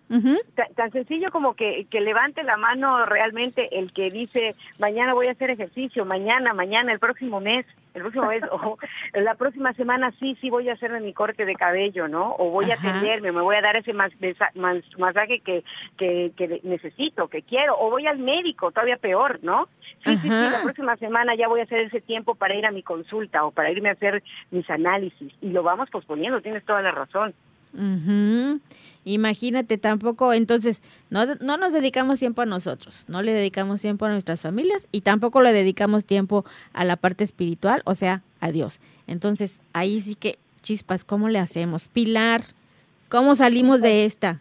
tan, 0.75 0.91
sencillo 0.91 1.31
como 1.31 1.55
que, 1.55 1.87
que 1.89 2.01
levante 2.01 2.43
la 2.43 2.57
mano 2.57 3.05
realmente 3.05 3.79
el 3.79 3.91
que 3.93 4.09
dice, 4.09 4.55
mañana 4.79 5.13
voy 5.13 5.27
a 5.27 5.31
hacer 5.31 5.49
ejercicio, 5.49 6.05
mañana, 6.05 6.53
mañana, 6.53 6.91
el 6.91 6.99
próximo 6.99 7.39
mes, 7.39 7.65
el 7.93 8.01
próximo 8.01 8.27
mes, 8.27 8.43
o 8.51 8.77
la 9.13 9.35
próxima 9.35 9.73
semana 9.73 10.13
sí, 10.21 10.37
sí 10.41 10.49
voy 10.49 10.69
a 10.69 10.73
hacer 10.73 10.99
mi 11.01 11.13
corte 11.13 11.45
de 11.45 11.55
cabello, 11.55 12.07
¿no? 12.07 12.35
O 12.37 12.51
voy 12.51 12.71
a 12.71 12.75
atenderme, 12.75 13.31
me 13.31 13.41
voy 13.41 13.55
a 13.55 13.61
dar 13.61 13.75
ese 13.75 13.93
masaje 13.93 15.39
que, 15.41 15.63
que, 15.97 16.31
que 16.35 16.61
necesito, 16.63 17.27
que 17.27 17.41
quiero, 17.41 17.77
o 17.79 17.89
voy 17.89 18.07
al 18.07 18.19
médico, 18.19 18.71
todavía 18.71 18.97
peor, 18.97 19.39
¿no? 19.41 19.67
Sí, 20.05 20.15
sí, 20.17 20.21
sí, 20.21 20.29
la 20.29 20.61
próxima 20.63 20.95
semana 20.95 21.35
ya 21.35 21.49
voy 21.49 21.59
a 21.59 21.63
hacer 21.63 21.83
ese 21.83 21.99
tiempo 21.99 22.35
para 22.35 22.55
ir 22.55 22.65
a 22.65 22.71
mi 22.71 22.83
consulta 22.83 23.43
o 23.43 23.51
para 23.51 23.69
irme 23.69 23.89
a 23.89 23.93
hacer 23.93 24.23
mis 24.49 24.69
análisis. 24.69 25.33
Y 25.41 25.49
lo 25.49 25.61
vamos 25.61 25.89
posponiendo, 25.89 26.41
tienes 26.41 26.63
toda 26.63 26.81
la 26.81 26.91
razón. 26.91 27.33
Imagínate, 29.05 29.77
tampoco, 29.77 30.33
entonces, 30.33 30.81
no, 31.09 31.25
no 31.39 31.57
nos 31.57 31.73
dedicamos 31.73 32.19
tiempo 32.19 32.41
a 32.41 32.45
nosotros, 32.45 33.05
no 33.07 33.21
le 33.21 33.33
dedicamos 33.33 33.81
tiempo 33.81 34.05
a 34.05 34.09
nuestras 34.09 34.41
familias 34.41 34.87
y 34.91 35.01
tampoco 35.01 35.41
le 35.41 35.53
dedicamos 35.53 36.05
tiempo 36.05 36.45
a 36.73 36.83
la 36.83 36.95
parte 36.95 37.23
espiritual, 37.23 37.81
o 37.85 37.95
sea, 37.95 38.21
a 38.41 38.51
Dios. 38.51 38.79
Entonces, 39.07 39.59
ahí 39.73 40.01
sí 40.01 40.15
que, 40.15 40.37
chispas, 40.61 41.05
¿cómo 41.05 41.29
le 41.29 41.39
hacemos? 41.39 41.87
Pilar, 41.87 42.41
¿cómo 43.07 43.35
salimos 43.35 43.81
de 43.81 44.05
esta? 44.05 44.39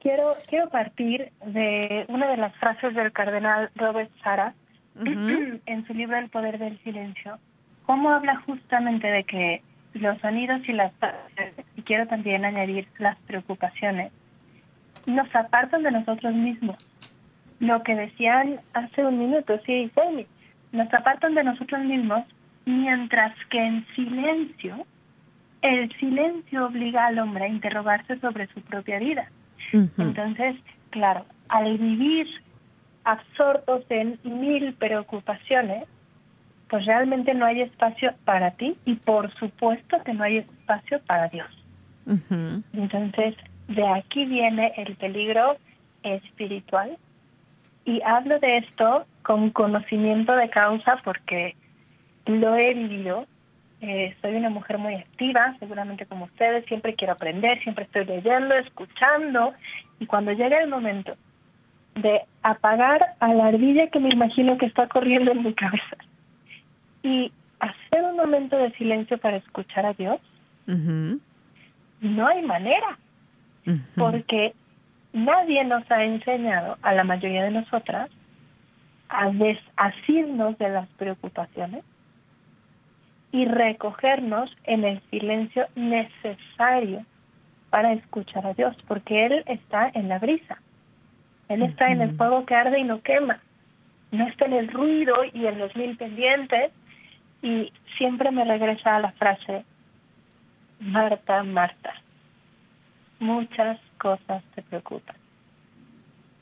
quiero, 0.00 0.36
quiero 0.48 0.68
partir 0.68 1.32
de 1.46 2.04
una 2.08 2.30
de 2.30 2.36
las 2.36 2.54
frases 2.56 2.94
del 2.94 3.12
cardenal 3.12 3.70
Robert 3.74 4.10
Sara 4.22 4.54
en 5.04 5.86
su 5.86 5.94
libro 5.94 6.18
El 6.18 6.28
poder 6.28 6.58
del 6.58 6.78
silencio. 6.84 7.38
¿Cómo 7.86 8.10
habla 8.10 8.36
justamente 8.46 9.06
de 9.06 9.24
que 9.24 9.62
los 10.00 10.18
sonidos 10.20 10.60
y 10.68 10.72
las 10.72 10.92
y 11.76 11.82
quiero 11.82 12.06
también 12.06 12.44
añadir 12.44 12.88
las 12.98 13.16
preocupaciones, 13.26 14.12
nos 15.06 15.34
apartan 15.34 15.82
de 15.82 15.92
nosotros 15.92 16.34
mismos. 16.34 16.76
Lo 17.60 17.82
que 17.82 17.94
decían 17.94 18.60
hace 18.72 19.04
un 19.04 19.18
minuto, 19.18 19.58
sí, 19.66 19.90
sí, 19.94 20.26
nos 20.72 20.92
apartan 20.92 21.34
de 21.34 21.44
nosotros 21.44 21.80
mismos, 21.84 22.24
mientras 22.66 23.34
que 23.50 23.58
en 23.58 23.86
silencio, 23.94 24.86
el 25.62 25.90
silencio 25.98 26.66
obliga 26.66 27.06
al 27.06 27.18
hombre 27.18 27.44
a 27.44 27.48
interrogarse 27.48 28.18
sobre 28.20 28.46
su 28.48 28.60
propia 28.62 28.98
vida. 28.98 29.30
Entonces, 29.72 30.56
claro, 30.90 31.26
al 31.48 31.78
vivir 31.78 32.26
absortos 33.04 33.84
en 33.88 34.18
mil 34.22 34.74
preocupaciones, 34.74 35.84
pues 36.68 36.84
realmente 36.86 37.34
no 37.34 37.46
hay 37.46 37.62
espacio 37.62 38.14
para 38.24 38.50
ti 38.52 38.76
y 38.84 38.94
por 38.96 39.32
supuesto 39.34 40.02
que 40.04 40.12
no 40.12 40.24
hay 40.24 40.38
espacio 40.38 41.00
para 41.06 41.28
Dios. 41.28 41.48
Entonces, 42.72 43.34
de 43.68 43.86
aquí 43.86 44.24
viene 44.24 44.72
el 44.76 44.96
peligro 44.96 45.56
espiritual 46.02 46.96
y 47.84 48.00
hablo 48.02 48.38
de 48.38 48.58
esto 48.58 49.06
con 49.22 49.50
conocimiento 49.50 50.34
de 50.34 50.48
causa 50.48 51.00
porque 51.04 51.54
lo 52.26 52.56
he 52.56 52.72
vivido. 52.74 53.26
Eh, 53.80 54.16
soy 54.20 54.34
una 54.34 54.50
mujer 54.50 54.78
muy 54.78 54.94
activa, 54.94 55.54
seguramente 55.60 56.06
como 56.06 56.24
ustedes, 56.24 56.64
siempre 56.66 56.94
quiero 56.94 57.12
aprender, 57.12 57.62
siempre 57.62 57.84
estoy 57.84 58.06
leyendo, 58.06 58.54
escuchando 58.56 59.52
y 60.00 60.06
cuando 60.06 60.32
llega 60.32 60.60
el 60.60 60.68
momento 60.68 61.14
de 61.94 62.22
apagar 62.42 63.14
a 63.20 63.34
la 63.34 63.46
ardilla 63.46 63.88
que 63.88 64.00
me 64.00 64.10
imagino 64.10 64.56
que 64.58 64.66
está 64.66 64.88
corriendo 64.88 65.30
en 65.32 65.42
mi 65.42 65.54
cabeza 65.54 65.96
y 67.02 67.32
hacer 67.60 68.04
un 68.04 68.16
momento 68.16 68.56
de 68.56 68.72
silencio 68.72 69.18
para 69.18 69.36
escuchar 69.36 69.86
a 69.86 69.94
Dios, 69.94 70.20
no 72.00 72.26
hay 72.26 72.42
manera, 72.42 72.98
porque 73.96 74.54
nadie 75.12 75.64
nos 75.64 75.90
ha 75.90 76.04
enseñado 76.04 76.76
a 76.82 76.92
la 76.92 77.04
mayoría 77.04 77.44
de 77.44 77.50
nosotras 77.50 78.10
a 79.08 79.30
desasirnos 79.30 80.58
de 80.58 80.68
las 80.68 80.88
preocupaciones 80.90 81.82
y 83.32 83.44
recogernos 83.46 84.54
en 84.64 84.84
el 84.84 85.00
silencio 85.10 85.66
necesario 85.74 87.04
para 87.70 87.92
escuchar 87.92 88.46
a 88.46 88.54
Dios, 88.54 88.76
porque 88.86 89.26
Él 89.26 89.44
está 89.46 89.86
en 89.94 90.08
la 90.08 90.18
brisa, 90.18 90.60
Él 91.48 91.62
está 91.62 91.90
en 91.90 92.00
el 92.00 92.16
fuego 92.16 92.46
que 92.46 92.54
arde 92.54 92.80
y 92.80 92.84
no 92.84 93.02
quema, 93.02 93.40
no 94.10 94.26
está 94.26 94.46
en 94.46 94.54
el 94.54 94.68
ruido 94.68 95.14
y 95.32 95.46
en 95.46 95.58
los 95.58 95.74
mil 95.76 95.96
pendientes, 95.96 96.72
y 97.42 97.72
siempre 97.96 98.30
me 98.30 98.44
regresa 98.44 98.96
a 98.96 99.00
la 99.00 99.12
frase, 99.12 99.64
Marta, 100.80 101.42
Marta, 101.44 101.94
muchas 103.18 103.78
cosas 103.98 104.42
te 104.54 104.62
preocupan, 104.62 105.16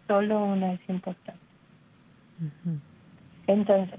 solo 0.06 0.44
una 0.44 0.72
es 0.72 0.88
importante. 0.88 1.40
Entonces, 3.46 3.98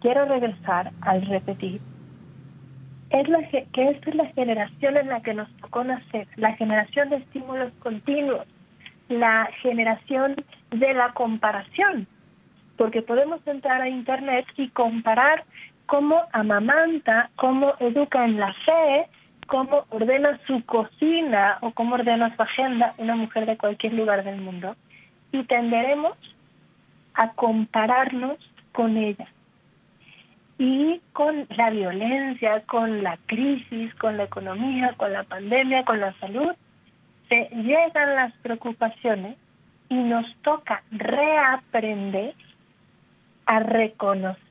quiero 0.00 0.26
regresar 0.26 0.92
al 1.00 1.22
repetir, 1.26 1.80
es 3.10 3.28
la, 3.28 3.38
que 3.48 3.90
esta 3.90 4.10
es 4.10 4.16
la 4.16 4.26
generación 4.26 4.96
en 4.96 5.08
la 5.08 5.20
que 5.20 5.34
nos 5.34 5.48
tocó 5.58 5.84
nacer, 5.84 6.26
la 6.36 6.52
generación 6.54 7.08
de 7.10 7.16
estímulos 7.16 7.72
continuos, 7.78 8.46
la 9.08 9.48
generación 9.62 10.36
de 10.70 10.94
la 10.94 11.12
comparación, 11.12 12.06
porque 12.76 13.02
podemos 13.02 13.40
entrar 13.46 13.80
a 13.80 13.88
Internet 13.88 14.46
y 14.56 14.68
comparar 14.70 15.44
cómo 15.86 16.24
amamanta, 16.32 17.30
cómo 17.36 17.74
educa 17.78 18.24
en 18.24 18.38
la 18.38 18.52
fe, 18.64 19.06
cómo 19.46 19.84
ordena 19.90 20.38
su 20.46 20.64
cocina 20.66 21.58
o 21.60 21.70
cómo 21.70 21.94
ordena 21.94 22.34
su 22.34 22.42
agenda 22.42 22.94
una 22.98 23.16
mujer 23.16 23.46
de 23.46 23.56
cualquier 23.56 23.94
lugar 23.94 24.24
del 24.24 24.42
mundo. 24.42 24.76
Y 25.32 25.44
tenderemos 25.44 26.16
a 27.14 27.30
compararnos 27.32 28.38
con 28.72 28.96
ella. 28.96 29.26
Y 30.58 31.00
con 31.12 31.46
la 31.50 31.70
violencia, 31.70 32.62
con 32.66 33.02
la 33.02 33.18
crisis, 33.26 33.94
con 33.96 34.16
la 34.16 34.24
economía, 34.24 34.94
con 34.96 35.12
la 35.12 35.24
pandemia, 35.24 35.84
con 35.84 36.00
la 36.00 36.12
salud, 36.14 36.52
se 37.28 37.48
llegan 37.50 38.14
las 38.14 38.32
preocupaciones 38.38 39.36
y 39.88 39.94
nos 39.94 40.24
toca 40.42 40.82
reaprender 40.90 42.34
a 43.44 43.60
reconocer 43.60 44.45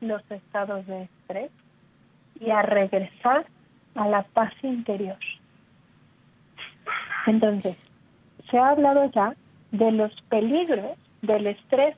los 0.00 0.22
estados 0.30 0.86
de 0.86 1.02
estrés 1.02 1.50
y 2.40 2.50
a 2.50 2.62
regresar 2.62 3.46
a 3.94 4.08
la 4.08 4.22
paz 4.22 4.52
interior. 4.62 5.18
Entonces, 7.26 7.76
se 8.50 8.58
ha 8.58 8.70
hablado 8.70 9.10
ya 9.12 9.34
de 9.70 9.92
los 9.92 10.12
peligros 10.28 10.98
del 11.22 11.46
estrés 11.46 11.96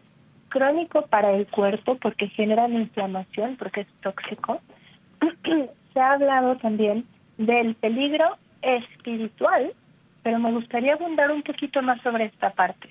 crónico 0.48 1.02
para 1.06 1.32
el 1.32 1.46
cuerpo 1.48 1.96
porque 1.96 2.28
genera 2.28 2.68
inflamación, 2.68 3.56
porque 3.56 3.82
es 3.82 3.88
tóxico. 4.02 4.60
se 5.92 6.00
ha 6.00 6.12
hablado 6.12 6.56
también 6.56 7.06
del 7.38 7.74
peligro 7.74 8.36
espiritual, 8.62 9.72
pero 10.22 10.38
me 10.38 10.52
gustaría 10.52 10.94
abundar 10.94 11.30
un 11.30 11.42
poquito 11.42 11.82
más 11.82 12.00
sobre 12.02 12.26
esta 12.26 12.50
parte. 12.50 12.88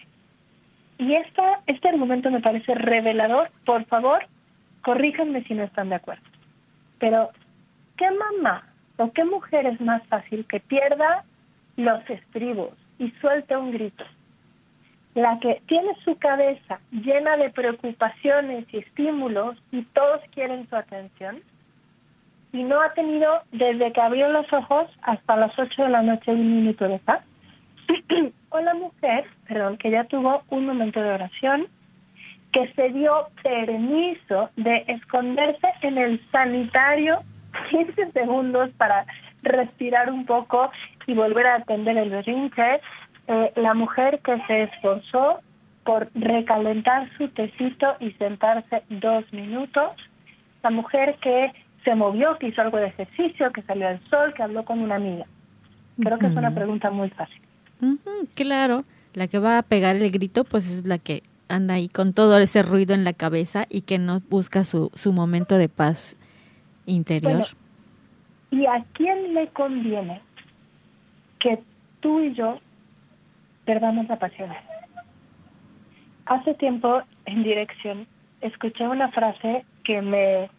Y 0.97 1.13
esta, 1.13 1.62
este 1.67 1.89
argumento 1.89 2.32
me 2.32 2.41
parece 2.41 2.73
revelador. 2.73 3.49
Por 3.65 3.86
favor, 3.86 4.25
corríjanme 4.86 5.43
si 5.45 5.56
no 5.56 5.63
están 5.63 5.89
de 5.89 5.95
acuerdo. 5.95 6.24
Pero, 7.00 7.32
¿qué 7.98 8.06
mamá 8.12 8.67
o 8.98 9.12
qué 9.12 9.26
mujer 9.26 9.65
es 9.65 9.82
más 9.82 10.06
fácil 10.08 10.45
que 10.48 10.60
pierda 10.60 11.24
los 11.76 12.08
estribos 12.08 12.69
y 13.00 13.10
suelte 13.19 13.58
un 13.58 13.71
grito? 13.71 14.06
La 15.15 15.39
que 15.39 15.60
tiene 15.67 15.95
su 16.04 16.15
cabeza 16.19 16.80
llena 16.91 17.36
de 17.36 17.50
preocupaciones 17.50 18.71
y 18.71 18.78
estímulos 18.78 19.58
y 19.71 19.82
todos 19.86 20.21
quieren 20.36 20.69
su 20.69 20.76
atención 20.76 21.41
y 22.54 22.63
no 22.63 22.80
ha 22.80 22.93
tenido 22.93 23.41
desde 23.52 23.91
que 23.91 24.02
abrió 24.02 24.30
los 24.30 24.52
ojos 24.54 24.88
hasta 25.02 25.36
las 25.36 25.58
8 25.58 25.82
de 25.82 25.89
la 25.89 26.04
noche 26.04 26.32
un 26.32 26.58
minuto 26.58 26.88
de 26.88 27.00
paz. 27.00 27.24
o 28.50 28.60
la 28.60 28.76
mujer, 28.76 29.26
perdón, 29.48 29.78
que 29.78 29.89
ya 29.89 30.04
tuvo 30.04 30.43
un 30.50 30.67
momento 30.67 31.02
de 31.02 31.10
oración, 31.10 31.67
que 32.56 32.72
se 32.74 32.89
dio 32.89 33.28
permiso 33.44 34.50
de 34.56 34.86
esconderse 34.88 35.68
en 35.82 35.98
el 35.98 36.22
sanitario 36.32 37.20
15 37.70 38.13
segundos 38.13 38.70
para 38.78 39.06
respirar 39.44 40.10
un 40.10 40.26
poco 40.26 40.62
y 41.06 41.13
volver 41.13 41.48
a 41.48 41.56
atender 41.56 41.98
el 41.98 42.10
berrinche. 42.10 42.80
Eh, 43.28 43.52
la 43.58 43.74
mujer 43.74 44.22
que 44.24 44.41
se 44.48 44.63
esforzó 44.63 45.41
por 45.84 46.10
recalentar 46.15 47.10
su 47.18 47.28
tecito 47.28 47.98
y 48.00 48.12
sentarse 48.12 48.84
dos 48.89 49.26
minutos. 49.34 49.91
La 50.63 50.70
mujer 50.70 51.18
que 51.22 51.52
se 51.84 51.94
movió, 51.94 52.38
que 52.38 52.48
hizo 52.48 52.62
algo 52.62 52.78
de 52.78 52.88
ejercicio, 52.88 53.52
que 53.52 53.63
salió 53.63 53.89
al 53.89 54.00
sol, 54.10 54.34
que 54.34 54.44
habló 54.44 54.63
con 54.63 54.80
una 54.80 54.96
amiga. 54.96 55.26
Creo 56.02 56.18
que 56.18 56.28
es 56.28 56.36
una 56.36 56.56
pregunta 56.56 56.89
muy 56.89 57.10
fácil. 57.10 57.41
claro, 58.34 58.84
la 59.13 59.28
que 59.28 59.39
va 59.39 59.58
a 59.58 59.63
pegar 59.63 59.98
el 59.98 60.10
grito, 60.10 60.46
pues 60.46 60.72
es 60.72 60.88
la 60.88 60.98
que 60.98 61.22
anda 61.48 61.76
ahí 61.76 61.90
con 61.90 62.14
todo 62.14 62.38
ese 62.38 62.64
ruido 62.64 62.94
en 62.94 63.04
la 63.04 63.14
cabeza 63.14 63.66
y 63.70 63.82
que 63.82 64.00
no 64.00 64.22
busca 64.30 64.64
su, 64.64 64.92
su 64.94 65.14
momento 65.14 65.58
de 65.58 65.70
paz 65.70 66.16
interior. 66.86 67.44
¿Y 68.52 68.66
a 68.66 68.84
quién 68.94 69.34
le 69.34 69.48
conviene 69.50 70.22
que 71.40 71.62
tú 72.00 72.20
y 72.22 72.34
yo 72.34 72.60
perdamos 73.66 74.08
la 74.08 74.18
pasión? 74.18 74.52
Hace 76.26 76.54
tiempo 76.56 77.02
en 77.26 77.44
dirección 77.44 78.08
escuché 78.42 78.88
una 78.88 79.12
frase 79.12 79.66
que 79.84 80.02
me 80.02 80.50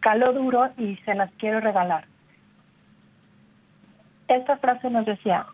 caló 0.00 0.32
duro 0.32 0.70
y 0.78 0.96
se 1.04 1.14
las 1.14 1.30
quiero 1.32 1.60
regalar. 1.60 2.06
Esta 4.28 4.56
frase 4.58 4.90
nos 4.90 5.06
decía, 5.06 5.46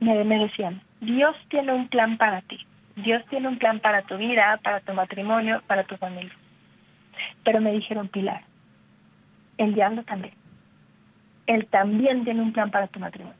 me, 0.00 0.24
me 0.24 0.38
decían, 0.38 0.80
Dios 1.00 1.36
tiene 1.48 1.72
un 1.72 1.88
plan 1.88 2.16
para 2.18 2.42
ti, 2.42 2.58
Dios 3.02 3.24
tiene 3.30 3.48
un 3.48 3.58
plan 3.58 3.80
para 3.80 4.02
tu 4.02 4.16
vida, 4.16 4.58
para 4.62 4.80
tu 4.80 4.92
matrimonio, 4.92 5.62
para 5.66 5.84
tu 5.84 5.96
familia. 5.96 6.32
Pero 7.44 7.60
me 7.60 7.72
dijeron, 7.72 8.08
Pilar, 8.08 8.42
el 9.56 9.74
diablo 9.74 10.02
también. 10.04 10.34
Él 11.46 11.66
también 11.66 12.24
tiene 12.24 12.42
un 12.42 12.52
plan 12.52 12.70
para 12.70 12.88
tu 12.88 13.00
matrimonio. 13.00 13.38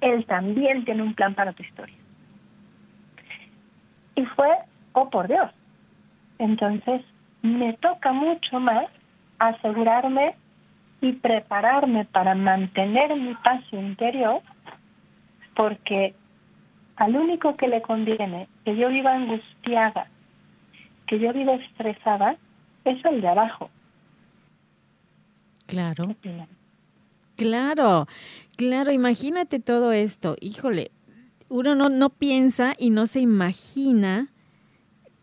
Él 0.00 0.24
también 0.26 0.84
tiene 0.84 1.02
un 1.02 1.14
plan 1.14 1.34
para 1.34 1.52
tu 1.52 1.62
historia. 1.62 1.94
Y 4.14 4.24
fue, 4.24 4.48
oh 4.92 5.10
por 5.10 5.28
Dios. 5.28 5.50
Entonces, 6.38 7.02
me 7.42 7.74
toca 7.74 8.12
mucho 8.12 8.60
más 8.60 8.86
asegurarme 9.38 10.34
y 11.00 11.12
prepararme 11.12 12.04
para 12.06 12.34
mantener 12.34 13.14
mi 13.16 13.34
paz 13.34 13.62
interior, 13.72 14.40
porque 15.54 16.14
al 17.00 17.16
único 17.16 17.56
que 17.56 17.66
le 17.66 17.80
conviene 17.80 18.46
que 18.62 18.76
yo 18.76 18.88
viva 18.90 19.14
angustiada, 19.14 20.06
que 21.06 21.18
yo 21.18 21.32
viva 21.32 21.54
estresada, 21.54 22.36
es 22.84 23.02
el 23.06 23.22
de 23.22 23.28
abajo. 23.28 23.70
Claro. 25.66 26.14
Claro, 27.36 28.06
claro, 28.56 28.92
imagínate 28.92 29.60
todo 29.60 29.92
esto. 29.92 30.36
Híjole, 30.42 30.90
uno 31.48 31.74
no, 31.74 31.88
no 31.88 32.10
piensa 32.10 32.74
y 32.78 32.90
no 32.90 33.06
se 33.06 33.20
imagina 33.20 34.28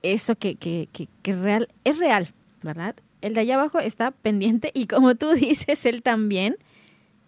eso 0.01 0.35
que, 0.35 0.55
que, 0.55 0.89
que, 0.91 1.07
que 1.21 1.35
real, 1.35 1.67
es 1.83 1.99
real, 1.99 2.29
¿verdad? 2.63 2.95
El 3.21 3.35
de 3.35 3.41
allá 3.41 3.53
abajo 3.53 3.77
está 3.77 4.09
pendiente 4.09 4.71
y 4.73 4.87
como 4.87 5.13
tú 5.13 5.31
dices, 5.35 5.85
él 5.85 6.01
también 6.01 6.57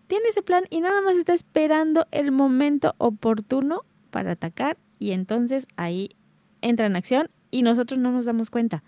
tiene 0.08 0.30
ese 0.30 0.42
plan 0.42 0.64
y 0.72 0.82
nada 0.82 1.02
más 1.02 1.18
está 1.18 1.36
esperando 1.36 2.08
el 2.10 2.32
momento 2.32 2.96
oportuno 2.98 3.84
para 4.10 4.32
atacar 4.32 4.78
y 5.00 5.12
entonces 5.12 5.68
ahí 5.76 6.16
entra 6.62 6.86
en 6.86 6.96
acción 6.96 7.30
y 7.52 7.62
nosotros 7.62 8.00
no 8.00 8.12
nos 8.12 8.26
damos 8.26 8.50
cuenta 8.50 8.84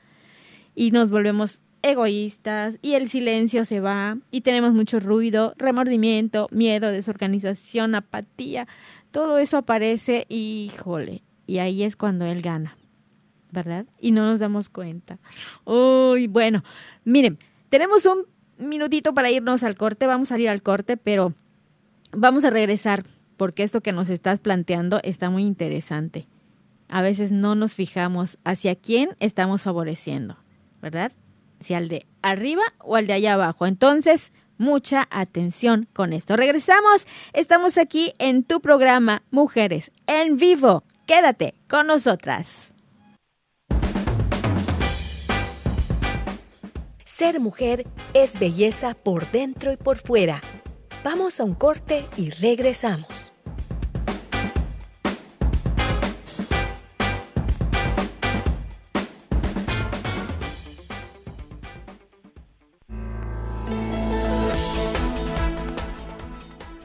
y 0.76 0.92
nos 0.92 1.12
volvemos 1.12 1.60
egoístas 1.84 2.78
y 2.82 2.94
el 2.94 3.10
silencio 3.10 3.66
se 3.66 3.80
va 3.80 4.18
y 4.30 4.42
tenemos 4.42 4.74
mucho 4.74 5.00
ruido, 5.00 5.54
remordimiento, 5.58 6.48
miedo, 6.52 6.92
desorganización, 6.92 7.96
apatía, 7.96 8.68
todo 9.12 9.38
eso 9.40 9.58
aparece 9.58 10.26
y 10.30 10.72
híjole, 10.74 11.24
y 11.48 11.58
ahí 11.58 11.84
es 11.84 11.96
cuando 11.96 12.26
él 12.26 12.42
gana, 12.42 12.78
¿verdad? 13.52 13.86
Y 14.00 14.12
no 14.12 14.26
nos 14.26 14.40
damos 14.40 14.70
cuenta. 14.70 15.18
Uy, 15.66 16.28
bueno, 16.28 16.64
miren, 17.04 17.38
tenemos 17.70 18.06
un 18.06 18.26
minutito 18.58 19.14
para 19.14 19.32
irnos 19.32 19.64
al 19.64 19.76
corte, 19.76 20.08
vamos 20.08 20.32
a 20.32 20.40
ir 20.40 20.50
al 20.50 20.62
corte, 20.62 20.98
pero 20.98 21.34
vamos 22.12 22.46
a 22.46 22.52
regresar 22.52 23.04
porque 23.42 23.64
esto 23.64 23.82
que 23.82 23.92
nos 23.92 24.12
estás 24.12 24.40
planteando 24.40 25.00
está 25.02 25.32
muy 25.32 25.42
interesante. 25.42 26.28
A 26.90 27.02
veces 27.02 27.32
no 27.32 27.56
nos 27.56 27.74
fijamos 27.74 28.38
hacia 28.44 28.76
quién 28.76 29.16
estamos 29.20 29.64
favoreciendo, 29.64 30.38
¿verdad? 30.80 31.12
Si 31.60 31.74
al 31.74 31.88
de 31.88 32.06
arriba 32.22 32.62
o 32.78 32.98
al 32.98 33.08
de 33.08 33.14
allá 33.14 33.34
abajo. 33.34 33.66
Entonces, 33.66 34.32
mucha 34.60 35.08
atención 35.10 35.88
con 35.92 36.14
esto. 36.14 36.36
Regresamos, 36.36 37.08
estamos 37.34 37.80
aquí 37.80 38.14
en 38.20 38.44
tu 38.44 38.62
programa 38.62 39.24
Mujeres 39.32 39.92
en 40.06 40.38
Vivo. 40.38 40.84
Quédate 41.08 41.56
con 41.68 41.88
nosotras. 41.88 42.76
Ser 47.06 47.40
mujer 47.40 47.88
es 48.14 48.40
belleza 48.40 48.94
por 48.94 49.32
dentro 49.32 49.74
y 49.74 49.78
por 49.78 49.98
fuera. 49.98 50.44
Vamos 51.04 51.40
a 51.40 51.44
un 51.44 51.56
corte 51.56 52.06
y 52.18 52.30
regresamos. 52.30 53.31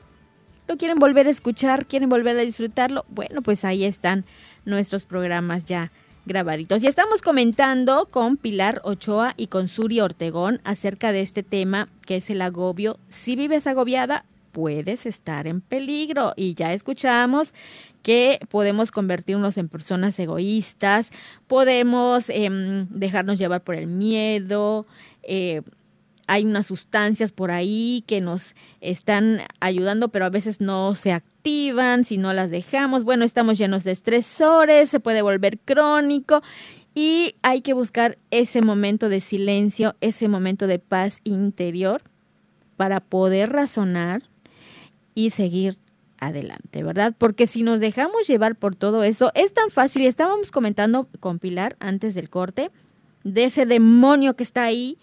lo 0.68 0.78
quieren 0.78 0.98
volver 0.98 1.28
a 1.28 1.32
escuchar, 1.32 1.86
quieren 1.86 2.10
volver 2.10 2.38
a 2.38 2.42
disfrutarlo, 2.42 3.06
bueno, 3.10 3.42
pues 3.42 3.63
ahí 3.66 3.86
están 3.86 4.26
nuestros 4.66 5.06
programas 5.06 5.66
ya 5.66 5.92
grabaditos. 6.26 6.84
Y 6.84 6.88
estamos 6.88 7.22
comentando 7.22 8.08
con 8.12 8.38
Pilar 8.38 8.82
Ochoa 8.84 9.34
y 9.38 9.48
con 9.48 9.68
Suri 9.68 10.02
Ortegón 10.02 10.60
acerca 10.63 11.12
de 11.12 11.22
este 11.22 11.42
tema 11.42 11.88
que 12.06 12.18
es 12.18 12.30
el 12.30 12.42
agobio. 12.42 13.00
Si 13.08 13.36
vives 13.36 13.66
agobiada, 13.66 14.26
puedes 14.52 15.06
estar 15.06 15.48
en 15.48 15.62
peligro. 15.62 16.34
Y 16.36 16.54
ya 16.54 16.74
escuchamos 16.74 17.54
que 18.08 18.39
podemos 18.48 18.89
convertirnos 18.91 19.58
en 19.58 19.67
personas 19.67 20.17
egoístas, 20.17 21.12
podemos 21.46 22.30
em, 22.30 22.88
dejarnos 22.89 23.38
llevar 23.38 23.65
por 23.65 23.76
el 23.76 23.88
miedo, 23.88 24.88
eh, 25.24 25.62
hay 26.26 26.46
unas 26.46 26.67
sustancias 26.67 27.34
por 27.34 27.52
ahí 27.52 28.06
que 28.08 28.22
nos 28.22 28.56
están 28.80 29.41
ayudando, 29.60 30.08
pero 30.08 30.24
a 30.24 30.30
veces 30.30 30.62
no 30.62 30.96
se 30.96 31.12
activan 31.12 32.06
si 32.06 32.17
no 32.17 32.32
las 32.32 32.50
dejamos. 32.50 33.04
Bueno, 33.04 33.26
estamos 33.26 33.58
llenos 33.58 33.84
de 33.84 33.91
estresores, 33.91 34.88
se 34.88 35.02
puede 35.02 35.22
volver 35.22 35.60
crónico 35.60 36.41
y 36.96 37.36
hay 37.41 37.60
que 37.60 37.74
buscar 37.74 38.17
ese 38.32 38.62
momento 38.62 39.10
de 39.10 39.20
silencio, 39.20 39.98
ese 40.00 40.30
momento 40.30 40.65
de 40.65 40.80
paz 40.80 41.20
interior 41.26 42.04
para 42.78 43.02
poder 43.02 43.52
razonar 43.52 44.24
y 45.13 45.32
seguir 45.32 45.78
adelante, 46.19 46.84
¿verdad? 46.84 47.15
Porque 47.17 47.47
si 47.47 47.63
nos 47.63 47.80
dejamos 47.80 48.27
llevar 48.27 48.56
por 48.56 48.75
todo 48.75 49.03
esto, 49.03 49.32
es 49.36 49.53
tan 49.53 49.69
fácil, 49.69 50.03
y 50.03 50.08
estábamos 50.08 50.51
comentando 50.51 51.08
con 51.19 51.39
Pilar 51.39 51.75
antes 51.80 52.15
del 52.15 52.30
corte, 52.30 52.71
de 53.23 53.45
ese 53.45 53.65
demonio 53.65 54.36
que 54.36 54.43
está 54.43 54.63
ahí, 54.63 54.97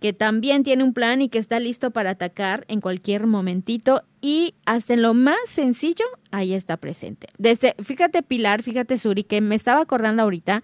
que 0.00 0.12
también 0.12 0.64
tiene 0.64 0.84
un 0.84 0.92
plan 0.92 1.22
y 1.22 1.28
que 1.28 1.38
está 1.38 1.58
listo 1.58 1.90
para 1.90 2.10
atacar 2.10 2.64
en 2.68 2.80
cualquier 2.80 3.26
momentito 3.26 4.02
y 4.20 4.54
hasta 4.66 4.94
en 4.94 5.02
lo 5.02 5.14
más 5.14 5.38
sencillo, 5.46 6.04
ahí 6.30 6.52
está 6.52 6.76
presente. 6.76 7.28
Desde, 7.38 7.74
fíjate 7.82 8.22
Pilar, 8.22 8.62
fíjate 8.62 8.98
Suri, 8.98 9.24
que 9.24 9.40
me 9.40 9.54
estaba 9.54 9.80
acordando 9.80 10.22
ahorita 10.22 10.62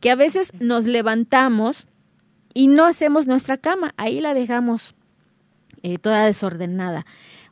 que 0.00 0.10
a 0.10 0.14
veces 0.14 0.52
nos 0.58 0.86
levantamos 0.86 1.86
y 2.54 2.68
no 2.68 2.86
hacemos 2.86 3.26
nuestra 3.26 3.58
cama, 3.58 3.92
ahí 3.96 4.20
la 4.20 4.32
dejamos 4.32 4.94
eh, 5.82 5.98
toda 5.98 6.24
desordenada, 6.24 7.04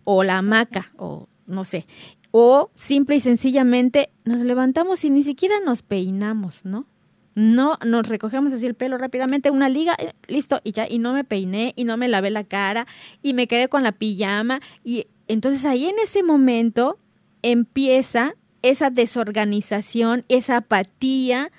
o 0.05 0.25
la 0.25 0.39
hamaca, 0.39 0.93
o 0.97 1.29
no 1.47 1.65
sé, 1.65 1.87
o 2.31 2.71
simple 2.75 3.17
y 3.17 3.21
sencillamente 3.21 4.11
nos 4.25 4.41
levantamos 4.41 5.05
y 5.05 5.11
ni 5.11 5.23
siquiera 5.23 5.57
nos 5.65 5.83
peinamos, 5.83 6.65
¿no? 6.65 6.87
No, 7.35 7.79
nos 7.85 8.09
recogemos 8.09 8.53
así 8.53 8.65
el 8.65 8.75
pelo 8.75 8.97
rápidamente, 8.97 9.51
una 9.51 9.69
liga, 9.69 9.95
eh, 9.99 10.15
listo, 10.27 10.61
y 10.65 10.73
ya, 10.73 10.87
y 10.89 10.99
no 10.99 11.13
me 11.13 11.23
peiné, 11.23 11.75
y 11.77 11.85
no 11.85 11.99
me 11.99 12.09
lavé 12.09 12.31
la 12.31 12.45
cara, 12.45 12.87
y 13.23 13.35
me 13.35 13.47
quedé 13.47 13.69
con 13.69 13.83
la 13.83 13.93
pijama, 13.93 14.63
y 14.83 15.07
entonces 15.29 15.67
ahí 15.67 15.87
en 15.87 15.99
ese 15.99 16.23
momento 16.23 16.99
empieza 17.43 18.35
esa 18.63 18.91
desorganización, 18.91 20.25
esa 20.29 20.59
apatía, 20.59 21.53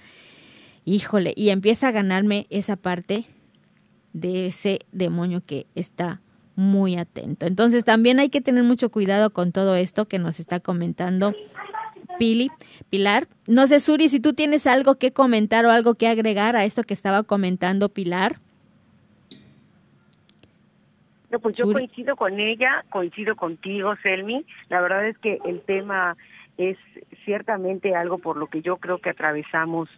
híjole, 0.83 1.33
y 1.35 1.49
empieza 1.49 1.89
a 1.89 1.91
ganarme 1.91 2.47
esa 2.49 2.75
parte 2.75 3.25
de 4.13 4.47
ese 4.47 4.79
demonio 4.91 5.43
que 5.45 5.67
está 5.75 6.21
muy 6.57 6.97
atento. 6.97 7.45
Entonces 7.45 7.85
también 7.85 8.19
hay 8.19 8.29
que 8.29 8.41
tener 8.41 8.63
mucho 8.63 8.89
cuidado 8.89 9.29
con 9.29 9.51
todo 9.53 9.75
esto 9.75 10.07
que 10.07 10.19
nos 10.19 10.39
está 10.39 10.59
comentando 10.59 11.33
Pili, 12.17 12.49
Pilar. 12.89 13.27
No 13.45 13.67
sé, 13.67 13.79
Suri, 13.79 14.09
si 14.09 14.19
tú 14.19 14.33
tienes 14.33 14.65
algo 14.67 14.95
que 14.95 15.13
comentar 15.13 15.65
o 15.65 15.71
algo 15.71 15.95
que 15.95 16.07
agregar 16.07 16.55
a 16.55 16.65
esto 16.65 16.83
que 16.83 16.95
estaba 16.95 17.23
comentando 17.23 17.89
Pilar. 17.89 18.37
No, 21.29 21.39
pues 21.39 21.55
yo 21.55 21.71
coincido 21.71 22.15
con 22.15 22.39
ella, 22.39 22.83
coincido 22.89 23.35
contigo, 23.35 23.95
Selmi. 24.01 24.43
La 24.69 24.81
verdad 24.81 25.07
es 25.07 25.17
que 25.19 25.39
el 25.45 25.61
tema 25.61 26.17
es 26.57 26.77
ciertamente 27.23 27.95
algo 27.95 28.17
por 28.17 28.37
lo 28.37 28.47
que 28.47 28.61
yo 28.61 28.77
creo 28.77 28.97
que 28.97 29.11
atravesamos 29.11 29.89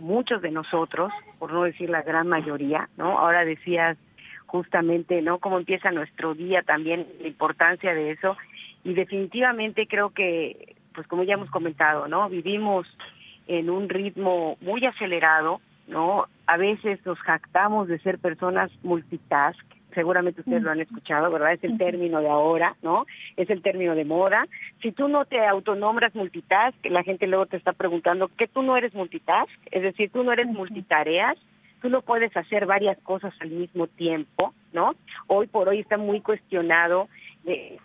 muchos 0.00 0.40
de 0.40 0.50
nosotros, 0.50 1.12
por 1.38 1.52
no 1.52 1.64
decir 1.64 1.90
la 1.90 2.02
gran 2.02 2.26
mayoría, 2.26 2.88
¿no? 2.96 3.18
Ahora 3.18 3.44
decías 3.44 3.98
justamente, 4.50 5.22
¿no? 5.22 5.38
Cómo 5.38 5.58
empieza 5.58 5.92
nuestro 5.92 6.34
día 6.34 6.62
también, 6.62 7.06
la 7.20 7.28
importancia 7.28 7.94
de 7.94 8.10
eso. 8.10 8.36
Y 8.82 8.94
definitivamente 8.94 9.86
creo 9.86 10.10
que 10.10 10.74
pues 10.94 11.06
como 11.06 11.22
ya 11.22 11.34
hemos 11.34 11.50
comentado, 11.50 12.08
¿no? 12.08 12.28
Vivimos 12.28 12.86
en 13.46 13.70
un 13.70 13.88
ritmo 13.88 14.56
muy 14.60 14.84
acelerado, 14.84 15.60
¿no? 15.86 16.26
A 16.46 16.56
veces 16.56 16.98
nos 17.06 17.18
jactamos 17.20 17.86
de 17.86 18.00
ser 18.00 18.18
personas 18.18 18.70
multitask, 18.82 19.60
seguramente 19.94 20.40
ustedes 20.40 20.62
lo 20.62 20.72
han 20.72 20.80
escuchado, 20.80 21.30
¿verdad? 21.30 21.52
Es 21.52 21.62
el 21.64 21.78
término 21.78 22.20
de 22.20 22.28
ahora, 22.28 22.74
¿no? 22.82 23.06
Es 23.36 23.48
el 23.50 23.62
término 23.62 23.94
de 23.94 24.04
moda. 24.04 24.46
Si 24.82 24.90
tú 24.90 25.08
no 25.08 25.24
te 25.24 25.46
autonombras 25.46 26.14
multitask, 26.14 26.76
la 26.86 27.04
gente 27.04 27.28
luego 27.28 27.46
te 27.46 27.56
está 27.56 27.72
preguntando 27.72 28.28
que 28.36 28.48
tú 28.48 28.62
no 28.62 28.76
eres 28.76 28.94
multitask, 28.94 29.52
es 29.70 29.82
decir, 29.82 30.10
tú 30.10 30.24
no 30.24 30.32
eres 30.32 30.48
multitareas, 30.48 31.36
tú 31.80 31.88
no 31.88 32.02
puedes 32.02 32.36
hacer 32.36 32.66
varias 32.66 32.98
cosas 33.02 33.34
al 33.40 33.50
mismo 33.50 33.86
tiempo, 33.86 34.54
¿no? 34.72 34.94
Hoy 35.26 35.46
por 35.46 35.68
hoy 35.68 35.80
está 35.80 35.96
muy 35.96 36.20
cuestionado 36.20 37.08
de 37.44 37.78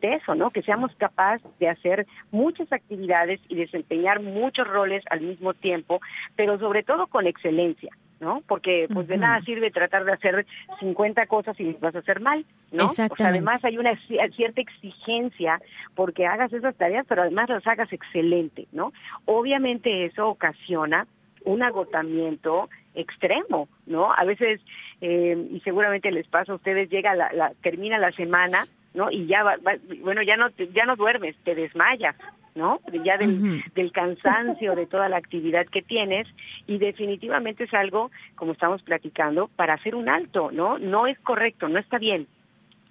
de 0.00 0.14
eso, 0.14 0.34
¿no? 0.34 0.50
Que 0.50 0.62
seamos 0.62 0.94
capaces 0.96 1.46
de 1.58 1.68
hacer 1.68 2.06
muchas 2.30 2.72
actividades 2.72 3.40
y 3.48 3.56
desempeñar 3.56 4.20
muchos 4.20 4.66
roles 4.66 5.04
al 5.10 5.20
mismo 5.20 5.54
tiempo, 5.54 6.00
pero 6.36 6.58
sobre 6.58 6.82
todo 6.82 7.06
con 7.06 7.26
excelencia, 7.26 7.90
¿no? 8.20 8.42
Porque 8.46 8.88
pues 8.92 9.06
de 9.08 9.18
nada 9.18 9.40
sirve 9.42 9.70
tratar 9.70 10.04
de 10.04 10.12
hacer 10.12 10.46
50 10.80 11.26
cosas 11.26 11.58
y 11.60 11.76
vas 11.80 11.94
a 11.94 11.98
hacer 11.98 12.20
mal, 12.20 12.44
¿no? 12.70 12.86
O 12.86 12.88
sea, 12.88 13.08
además 13.18 13.64
hay 13.64 13.78
una 13.78 13.98
cierta 14.34 14.60
exigencia 14.60 15.60
porque 15.94 16.26
hagas 16.26 16.52
esas 16.52 16.74
tareas, 16.76 17.06
pero 17.08 17.22
además 17.22 17.48
las 17.48 17.66
hagas 17.66 17.92
excelente, 17.92 18.66
¿no? 18.72 18.92
Obviamente 19.26 20.06
eso 20.06 20.28
ocasiona 20.28 21.06
un 21.44 21.62
agotamiento 21.62 22.68
extremo, 22.94 23.68
¿no? 23.86 24.12
A 24.12 24.24
veces, 24.24 24.60
eh, 25.00 25.48
y 25.50 25.60
seguramente 25.60 26.10
les 26.10 26.26
pasa 26.28 26.52
a 26.52 26.56
ustedes, 26.56 26.90
llega 26.90 27.14
la, 27.14 27.32
la 27.32 27.52
termina 27.62 27.98
la 27.98 28.12
semana 28.12 28.64
¿no? 28.94 29.10
Y 29.10 29.26
ya, 29.26 29.42
va, 29.42 29.56
bueno, 30.00 30.22
ya 30.22 30.36
no, 30.36 30.48
ya 30.50 30.84
no 30.86 30.96
duermes, 30.96 31.36
te 31.44 31.54
desmayas, 31.54 32.16
¿no? 32.54 32.80
Ya 33.04 33.16
del, 33.16 33.62
del 33.74 33.92
cansancio 33.92 34.74
de 34.74 34.86
toda 34.86 35.08
la 35.08 35.16
actividad 35.16 35.66
que 35.66 35.82
tienes 35.82 36.26
y 36.66 36.78
definitivamente 36.78 37.64
es 37.64 37.74
algo, 37.74 38.10
como 38.34 38.52
estamos 38.52 38.82
platicando, 38.82 39.48
para 39.56 39.74
hacer 39.74 39.94
un 39.94 40.08
alto, 40.08 40.50
¿no? 40.52 40.78
No 40.78 41.06
es 41.06 41.18
correcto, 41.20 41.68
no 41.68 41.78
está 41.78 41.98
bien. 41.98 42.26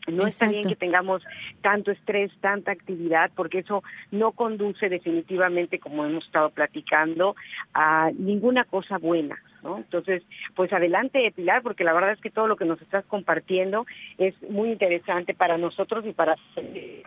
No 0.07 0.25
está 0.25 0.49
bien 0.49 0.67
que 0.67 0.75
tengamos 0.75 1.21
tanto 1.61 1.91
estrés, 1.91 2.31
tanta 2.41 2.71
actividad, 2.71 3.29
porque 3.35 3.59
eso 3.59 3.83
no 4.09 4.31
conduce 4.31 4.89
definitivamente, 4.89 5.77
como 5.77 6.03
hemos 6.03 6.25
estado 6.25 6.49
platicando, 6.49 7.35
a 7.75 8.09
ninguna 8.17 8.63
cosa 8.63 8.97
buena, 8.97 9.37
¿no? 9.63 9.77
Entonces, 9.77 10.23
pues 10.55 10.71
adelante, 10.73 11.31
Pilar, 11.35 11.61
porque 11.61 11.83
la 11.83 11.93
verdad 11.93 12.11
es 12.11 12.21
que 12.21 12.29
todo 12.29 12.47
lo 12.47 12.55
que 12.55 12.65
nos 12.65 12.81
estás 12.81 13.05
compartiendo 13.05 13.85
es 14.17 14.33
muy 14.49 14.71
interesante 14.71 15.33
para 15.33 15.57
nosotros 15.57 16.05
y 16.05 16.13
para 16.13 16.35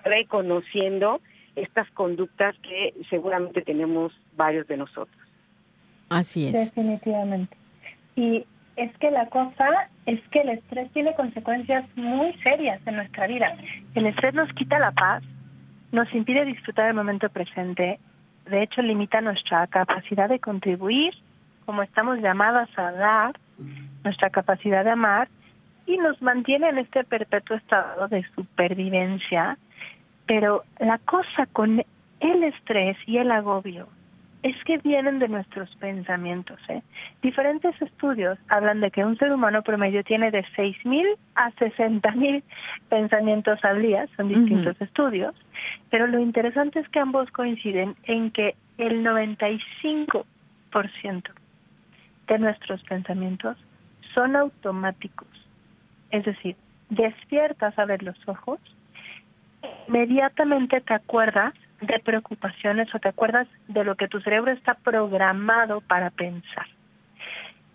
reconociendo 0.04 1.20
estas 1.56 1.90
conductas 1.92 2.56
que 2.60 2.94
seguramente 3.10 3.62
tenemos 3.62 4.12
varios 4.36 4.66
de 4.66 4.76
nosotros. 4.76 5.16
Así 6.08 6.46
es. 6.46 6.52
Definitivamente. 6.52 7.56
Y 8.16 8.44
es 8.76 8.96
que 8.98 9.10
la 9.10 9.28
cosa 9.28 9.88
es 10.06 10.20
que 10.30 10.40
el 10.40 10.50
estrés 10.50 10.90
tiene 10.92 11.14
consecuencias 11.14 11.84
muy 11.96 12.32
serias 12.42 12.80
en 12.86 12.96
nuestra 12.96 13.26
vida. 13.26 13.56
El 13.94 14.06
estrés 14.06 14.34
nos 14.34 14.52
quita 14.52 14.78
la 14.78 14.92
paz, 14.92 15.22
nos 15.92 16.12
impide 16.12 16.44
disfrutar 16.44 16.86
del 16.86 16.94
momento 16.94 17.28
presente, 17.28 17.98
de 18.46 18.62
hecho 18.62 18.82
limita 18.82 19.20
nuestra 19.20 19.66
capacidad 19.68 20.28
de 20.28 20.40
contribuir 20.40 21.14
como 21.64 21.82
estamos 21.82 22.20
llamadas 22.20 22.68
a 22.78 22.92
dar, 22.92 23.38
nuestra 24.02 24.30
capacidad 24.30 24.84
de 24.84 24.90
amar, 24.90 25.28
y 25.86 25.96
nos 25.98 26.20
mantiene 26.22 26.68
en 26.68 26.78
este 26.78 27.04
perpetuo 27.04 27.56
estado 27.56 28.08
de 28.08 28.24
supervivencia. 28.34 29.58
Pero 30.26 30.64
la 30.78 30.98
cosa 30.98 31.46
con 31.52 31.84
el 32.20 32.44
estrés 32.44 32.96
y 33.06 33.18
el 33.18 33.30
agobio 33.30 33.88
es 34.44 34.54
que 34.64 34.78
vienen 34.78 35.18
de 35.18 35.28
nuestros 35.28 35.74
pensamientos. 35.76 36.60
¿eh? 36.68 36.82
Diferentes 37.22 37.80
estudios 37.80 38.38
hablan 38.48 38.80
de 38.80 38.90
que 38.90 39.02
un 39.02 39.16
ser 39.16 39.32
humano 39.32 39.62
promedio 39.62 40.04
tiene 40.04 40.30
de 40.30 40.44
6.000 40.56 41.16
a 41.34 41.50
60.000 41.52 42.42
pensamientos 42.90 43.64
al 43.64 43.80
día, 43.80 44.06
son 44.16 44.28
distintos 44.28 44.78
estudios, 44.82 45.34
pero 45.90 46.06
lo 46.06 46.18
interesante 46.18 46.80
es 46.80 46.88
que 46.90 47.00
ambos 47.00 47.30
coinciden 47.30 47.96
en 48.04 48.30
que 48.32 48.54
el 48.76 49.02
95% 49.02 50.24
de 52.26 52.38
nuestros 52.38 52.82
pensamientos 52.84 53.56
son 54.14 54.36
automáticos. 54.36 55.28
Es 56.10 56.24
decir, 56.24 56.56
despiertas 56.90 57.78
a 57.78 57.84
ver 57.84 58.02
los 58.02 58.16
ojos, 58.28 58.60
inmediatamente 59.88 60.80
te 60.80 60.94
acuerdas 60.94 61.54
de 61.80 61.98
preocupaciones 62.00 62.94
o 62.94 62.98
te 62.98 63.08
acuerdas 63.08 63.48
de 63.68 63.84
lo 63.84 63.96
que 63.96 64.08
tu 64.08 64.20
cerebro 64.20 64.52
está 64.52 64.74
programado 64.74 65.80
para 65.82 66.10
pensar. 66.10 66.66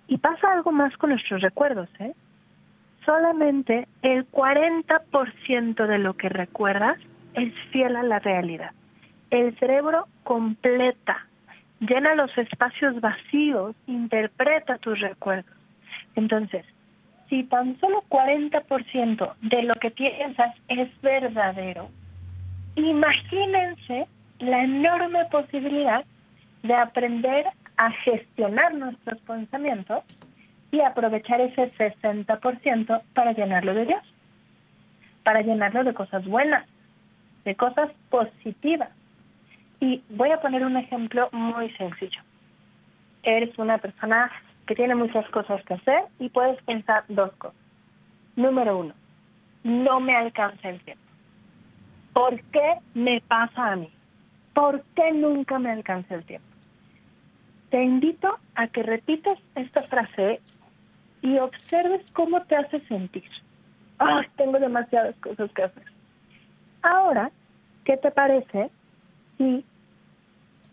Y 0.07 0.17
pasa 0.17 0.51
algo 0.51 0.71
más 0.71 0.95
con 0.97 1.11
nuestros 1.11 1.41
recuerdos, 1.41 1.89
¿eh? 1.99 2.13
Solamente 3.05 3.87
el 4.01 4.29
40% 4.29 5.87
de 5.87 5.97
lo 5.99 6.15
que 6.15 6.29
recuerdas 6.29 6.97
es 7.33 7.53
fiel 7.71 7.95
a 7.95 8.03
la 8.03 8.19
realidad. 8.19 8.71
El 9.29 9.57
cerebro 9.59 10.07
completa 10.23 11.28
llena 11.79 12.15
los 12.15 12.35
espacios 12.37 12.99
vacíos, 13.01 13.75
interpreta 13.87 14.77
tus 14.77 14.99
recuerdos. 14.99 15.55
Entonces, 16.15 16.65
si 17.29 17.43
tan 17.43 17.79
solo 17.79 18.03
40% 18.09 19.33
de 19.41 19.63
lo 19.63 19.75
que 19.75 19.91
piensas 19.91 20.55
es 20.67 20.89
verdadero, 21.01 21.89
imagínense 22.75 24.07
la 24.39 24.63
enorme 24.63 25.25
posibilidad 25.25 26.03
de 26.63 26.73
aprender 26.73 27.45
a 27.77 27.91
gestionar 27.91 28.73
nuestros 28.73 29.19
pensamientos 29.21 30.03
y 30.71 30.81
aprovechar 30.81 31.39
ese 31.41 31.69
60% 31.69 33.01
para 33.13 33.31
llenarlo 33.33 33.73
de 33.73 33.85
Dios, 33.85 34.03
para 35.23 35.41
llenarlo 35.41 35.83
de 35.83 35.93
cosas 35.93 36.25
buenas, 36.25 36.65
de 37.45 37.55
cosas 37.55 37.89
positivas. 38.09 38.89
Y 39.79 40.03
voy 40.09 40.31
a 40.31 40.41
poner 40.41 40.65
un 40.65 40.77
ejemplo 40.77 41.29
muy 41.31 41.69
sencillo. 41.71 42.21
Eres 43.23 43.57
una 43.57 43.77
persona 43.77 44.31
que 44.69 44.75
tiene 44.75 44.93
muchas 44.93 45.27
cosas 45.29 45.63
que 45.65 45.73
hacer 45.73 46.03
y 46.19 46.29
puedes 46.29 46.61
pensar 46.63 47.03
dos 47.07 47.31
cosas. 47.33 47.57
Número 48.35 48.77
uno, 48.77 48.93
no 49.63 49.99
me 49.99 50.15
alcanza 50.15 50.69
el 50.69 50.79
tiempo? 50.81 51.03
¿Por 52.13 52.39
qué 52.51 52.75
me 52.93 53.21
pasa 53.21 53.71
a 53.71 53.75
mí? 53.75 53.89
¿Por 54.53 54.83
qué 54.95 55.11
nunca 55.11 55.57
me 55.57 55.71
alcanza 55.71 56.15
el 56.15 56.23
tiempo? 56.23 56.47
Te 57.69 57.83
invito 57.83 58.27
a 58.55 58.67
que 58.67 58.83
repitas 58.83 59.39
esta 59.55 59.81
frase 59.81 60.39
y 61.21 61.37
observes 61.37 62.09
cómo 62.11 62.41
te 62.43 62.55
hace 62.55 62.79
sentir. 62.81 63.29
¡Ah, 63.99 64.21
tengo 64.37 64.59
demasiadas 64.59 65.15
cosas 65.17 65.51
que 65.51 65.63
hacer! 65.63 65.83
Ahora, 66.81 67.31
¿qué 67.85 67.97
te 67.97 68.11
parece 68.11 68.69
si 69.37 69.65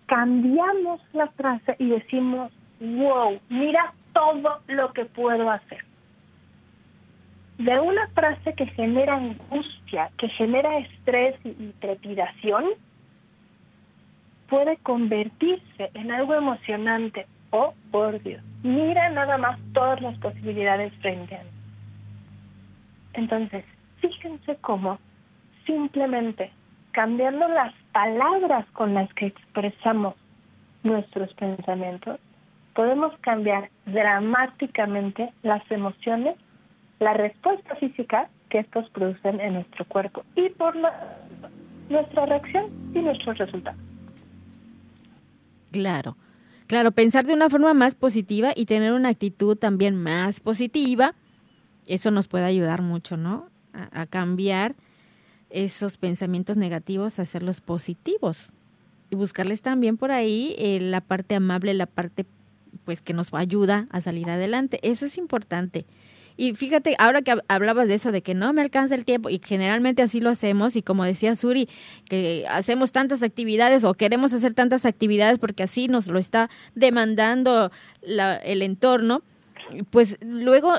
cambiamos 0.06 1.00
la 1.12 1.28
frase 1.28 1.76
y 1.78 1.88
decimos, 1.88 2.52
wow, 2.80 3.38
mira 3.48 3.92
todo 4.12 4.60
lo 4.68 4.92
que 4.92 5.04
puedo 5.04 5.50
hacer? 5.50 5.84
De 7.58 7.78
una 7.80 8.06
frase 8.08 8.54
que 8.54 8.66
genera 8.66 9.14
angustia, 9.14 10.10
que 10.18 10.28
genera 10.28 10.78
estrés 10.78 11.36
y 11.44 11.72
trepidación, 11.80 12.64
puede 14.48 14.76
convertirse 14.78 15.90
en 15.94 16.12
algo 16.12 16.34
emocionante. 16.34 17.26
Oh, 17.50 17.74
por 17.90 18.22
Dios, 18.22 18.42
mira 18.62 19.08
nada 19.10 19.38
más 19.38 19.58
todas 19.72 20.00
las 20.02 20.18
posibilidades 20.18 20.92
frente 21.00 21.36
a 21.36 21.42
mí. 21.42 21.50
Entonces, 23.14 23.64
fíjense 24.00 24.56
cómo 24.60 24.98
simplemente 25.64 26.52
cambiando 26.92 27.48
las 27.48 27.74
palabras 27.96 28.66
con 28.74 28.92
las 28.92 29.10
que 29.14 29.28
expresamos 29.28 30.16
nuestros 30.82 31.32
pensamientos, 31.32 32.20
podemos 32.74 33.18
cambiar 33.22 33.70
dramáticamente 33.86 35.32
las 35.42 35.62
emociones, 35.70 36.36
la 37.00 37.14
respuesta 37.14 37.74
física 37.76 38.28
que 38.50 38.58
estos 38.58 38.90
producen 38.90 39.40
en 39.40 39.54
nuestro 39.54 39.86
cuerpo 39.86 40.24
y 40.34 40.50
por 40.50 40.76
la, 40.76 41.16
nuestra 41.88 42.26
reacción 42.26 42.66
y 42.94 42.98
nuestros 42.98 43.38
resultados. 43.38 43.80
Claro, 45.72 46.18
claro, 46.66 46.92
pensar 46.92 47.24
de 47.24 47.32
una 47.32 47.48
forma 47.48 47.72
más 47.72 47.94
positiva 47.94 48.52
y 48.54 48.66
tener 48.66 48.92
una 48.92 49.08
actitud 49.08 49.56
también 49.56 49.96
más 49.96 50.40
positiva, 50.40 51.14
eso 51.86 52.10
nos 52.10 52.28
puede 52.28 52.44
ayudar 52.44 52.82
mucho, 52.82 53.16
¿no? 53.16 53.48
A, 53.72 54.04
cambiar 54.04 54.74
esos 55.50 55.96
pensamientos 55.96 56.56
negativos, 56.56 57.18
hacerlos 57.18 57.60
positivos 57.60 58.52
y 59.10 59.16
buscarles 59.16 59.62
también 59.62 59.96
por 59.96 60.10
ahí 60.10 60.54
eh, 60.58 60.78
la 60.80 61.00
parte 61.00 61.34
amable, 61.34 61.74
la 61.74 61.86
parte 61.86 62.26
pues 62.84 63.00
que 63.00 63.14
nos 63.14 63.32
ayuda 63.32 63.86
a 63.90 64.00
salir 64.00 64.30
adelante. 64.30 64.78
Eso 64.82 65.06
es 65.06 65.16
importante. 65.18 65.86
Y 66.38 66.54
fíjate, 66.54 66.94
ahora 66.98 67.22
que 67.22 67.34
hablabas 67.48 67.88
de 67.88 67.94
eso, 67.94 68.12
de 68.12 68.22
que 68.22 68.34
no 68.34 68.52
me 68.52 68.60
alcanza 68.60 68.94
el 68.94 69.06
tiempo, 69.06 69.30
y 69.30 69.40
generalmente 69.42 70.02
así 70.02 70.20
lo 70.20 70.28
hacemos, 70.28 70.76
y 70.76 70.82
como 70.82 71.04
decía 71.04 71.34
Suri, 71.34 71.68
que 72.10 72.44
hacemos 72.50 72.92
tantas 72.92 73.22
actividades 73.22 73.84
o 73.84 73.94
queremos 73.94 74.34
hacer 74.34 74.52
tantas 74.52 74.84
actividades 74.84 75.38
porque 75.38 75.62
así 75.62 75.88
nos 75.88 76.08
lo 76.08 76.18
está 76.18 76.50
demandando 76.74 77.70
el 78.02 78.62
entorno, 78.62 79.22
pues 79.90 80.16
luego 80.20 80.74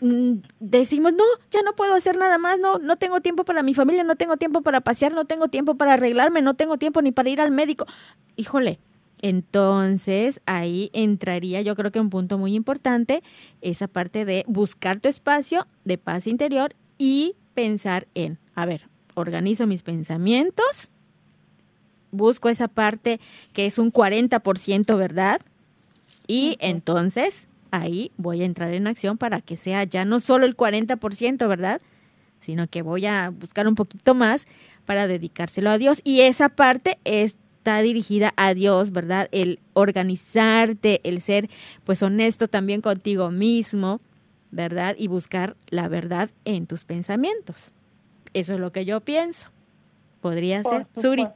mm, 0.00 0.34
decimos, 0.60 1.12
no, 1.12 1.24
ya 1.50 1.62
no 1.62 1.74
puedo 1.74 1.94
hacer 1.94 2.16
nada 2.16 2.38
más, 2.38 2.58
no, 2.58 2.78
no 2.78 2.96
tengo 2.96 3.20
tiempo 3.20 3.44
para 3.44 3.62
mi 3.62 3.74
familia, 3.74 4.04
no 4.04 4.16
tengo 4.16 4.36
tiempo 4.36 4.62
para 4.62 4.80
pasear, 4.80 5.12
no 5.12 5.24
tengo 5.24 5.48
tiempo 5.48 5.76
para 5.76 5.94
arreglarme, 5.94 6.42
no 6.42 6.54
tengo 6.54 6.78
tiempo 6.78 7.02
ni 7.02 7.12
para 7.12 7.30
ir 7.30 7.40
al 7.40 7.50
médico. 7.50 7.86
Híjole, 8.36 8.78
entonces 9.22 10.40
ahí 10.46 10.90
entraría 10.92 11.60
yo 11.60 11.76
creo 11.76 11.92
que 11.92 12.00
un 12.00 12.10
punto 12.10 12.38
muy 12.38 12.54
importante, 12.54 13.22
esa 13.60 13.88
parte 13.88 14.24
de 14.24 14.44
buscar 14.46 15.00
tu 15.00 15.08
espacio 15.08 15.66
de 15.84 15.98
paz 15.98 16.26
interior 16.26 16.74
y 16.98 17.34
pensar 17.54 18.06
en, 18.14 18.38
a 18.54 18.64
ver, 18.66 18.88
organizo 19.14 19.66
mis 19.66 19.82
pensamientos, 19.82 20.90
busco 22.10 22.48
esa 22.48 22.68
parte 22.68 23.20
que 23.52 23.66
es 23.66 23.78
un 23.78 23.92
40%, 23.92 24.96
¿verdad? 24.96 25.40
Y 26.26 26.56
entonces 26.60 27.48
ahí 27.70 28.12
voy 28.16 28.42
a 28.42 28.44
entrar 28.44 28.72
en 28.74 28.86
acción 28.86 29.18
para 29.18 29.40
que 29.40 29.56
sea 29.56 29.84
ya 29.84 30.04
no 30.04 30.20
solo 30.20 30.46
el 30.46 30.56
40%, 30.56 31.48
¿verdad? 31.48 31.80
Sino 32.40 32.66
que 32.68 32.82
voy 32.82 33.06
a 33.06 33.30
buscar 33.30 33.68
un 33.68 33.74
poquito 33.74 34.14
más 34.14 34.46
para 34.86 35.06
dedicárselo 35.06 35.70
a 35.70 35.78
Dios. 35.78 36.00
Y 36.04 36.20
esa 36.20 36.48
parte 36.48 36.98
es 37.04 37.36
está 37.60 37.82
dirigida 37.82 38.32
a 38.36 38.54
Dios, 38.54 38.90
¿verdad? 38.90 39.28
El 39.32 39.60
organizarte, 39.74 41.02
el 41.04 41.20
ser 41.20 41.50
pues 41.84 42.02
honesto 42.02 42.48
también 42.48 42.80
contigo 42.80 43.30
mismo, 43.30 44.00
¿verdad? 44.50 44.96
Y 44.98 45.08
buscar 45.08 45.56
la 45.68 45.86
verdad 45.88 46.30
en 46.46 46.66
tus 46.66 46.84
pensamientos. 46.84 47.72
Eso 48.32 48.54
es 48.54 48.60
lo 48.60 48.72
que 48.72 48.86
yo 48.86 49.00
pienso. 49.00 49.48
Podría 50.22 50.62
ser. 50.64 50.86
Suri, 50.96 51.26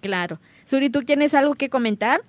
claro. 0.00 0.38
Suri, 0.66 0.88
¿tú 0.88 1.02
tienes 1.02 1.34
algo 1.34 1.56
que 1.56 1.68
comentar? 1.68 2.22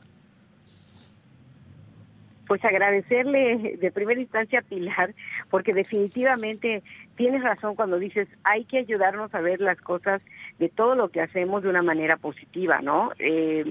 Pues 2.53 2.65
agradecerle 2.65 3.77
de 3.79 3.91
primera 3.91 4.21
instancia 4.21 4.59
a 4.59 4.61
Pilar, 4.61 5.15
porque 5.49 5.73
definitivamente 5.73 6.83
tienes 7.15 7.41
razón 7.41 7.73
cuando 7.73 7.97
dices 7.97 8.27
hay 8.43 8.65
que 8.65 8.77
ayudarnos 8.77 9.33
a 9.33 9.41
ver 9.41 9.59
las 9.59 9.81
cosas 9.81 10.21
de 10.59 10.69
todo 10.69 10.93
lo 10.93 11.09
que 11.09 11.19
hacemos 11.19 11.63
de 11.63 11.69
una 11.69 11.81
manera 11.81 12.15
positiva, 12.17 12.79
¿no? 12.83 13.11
Eh, 13.17 13.65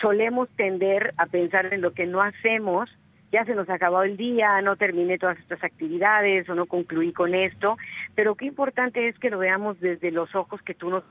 solemos 0.00 0.48
tender 0.56 1.12
a 1.18 1.26
pensar 1.26 1.74
en 1.74 1.82
lo 1.82 1.92
que 1.92 2.06
no 2.06 2.22
hacemos, 2.22 2.88
ya 3.32 3.44
se 3.44 3.54
nos 3.54 3.68
acabado 3.68 4.04
el 4.04 4.16
día, 4.16 4.62
no 4.62 4.76
terminé 4.76 5.18
todas 5.18 5.38
estas 5.38 5.62
actividades 5.62 6.48
o 6.48 6.54
no 6.54 6.64
concluí 6.64 7.12
con 7.12 7.34
esto, 7.34 7.76
pero 8.14 8.34
qué 8.34 8.46
importante 8.46 9.08
es 9.08 9.18
que 9.18 9.28
lo 9.28 9.36
veamos 9.36 9.78
desde 9.78 10.10
los 10.10 10.34
ojos 10.34 10.62
que 10.62 10.72
tú 10.72 10.88
nos 10.88 11.04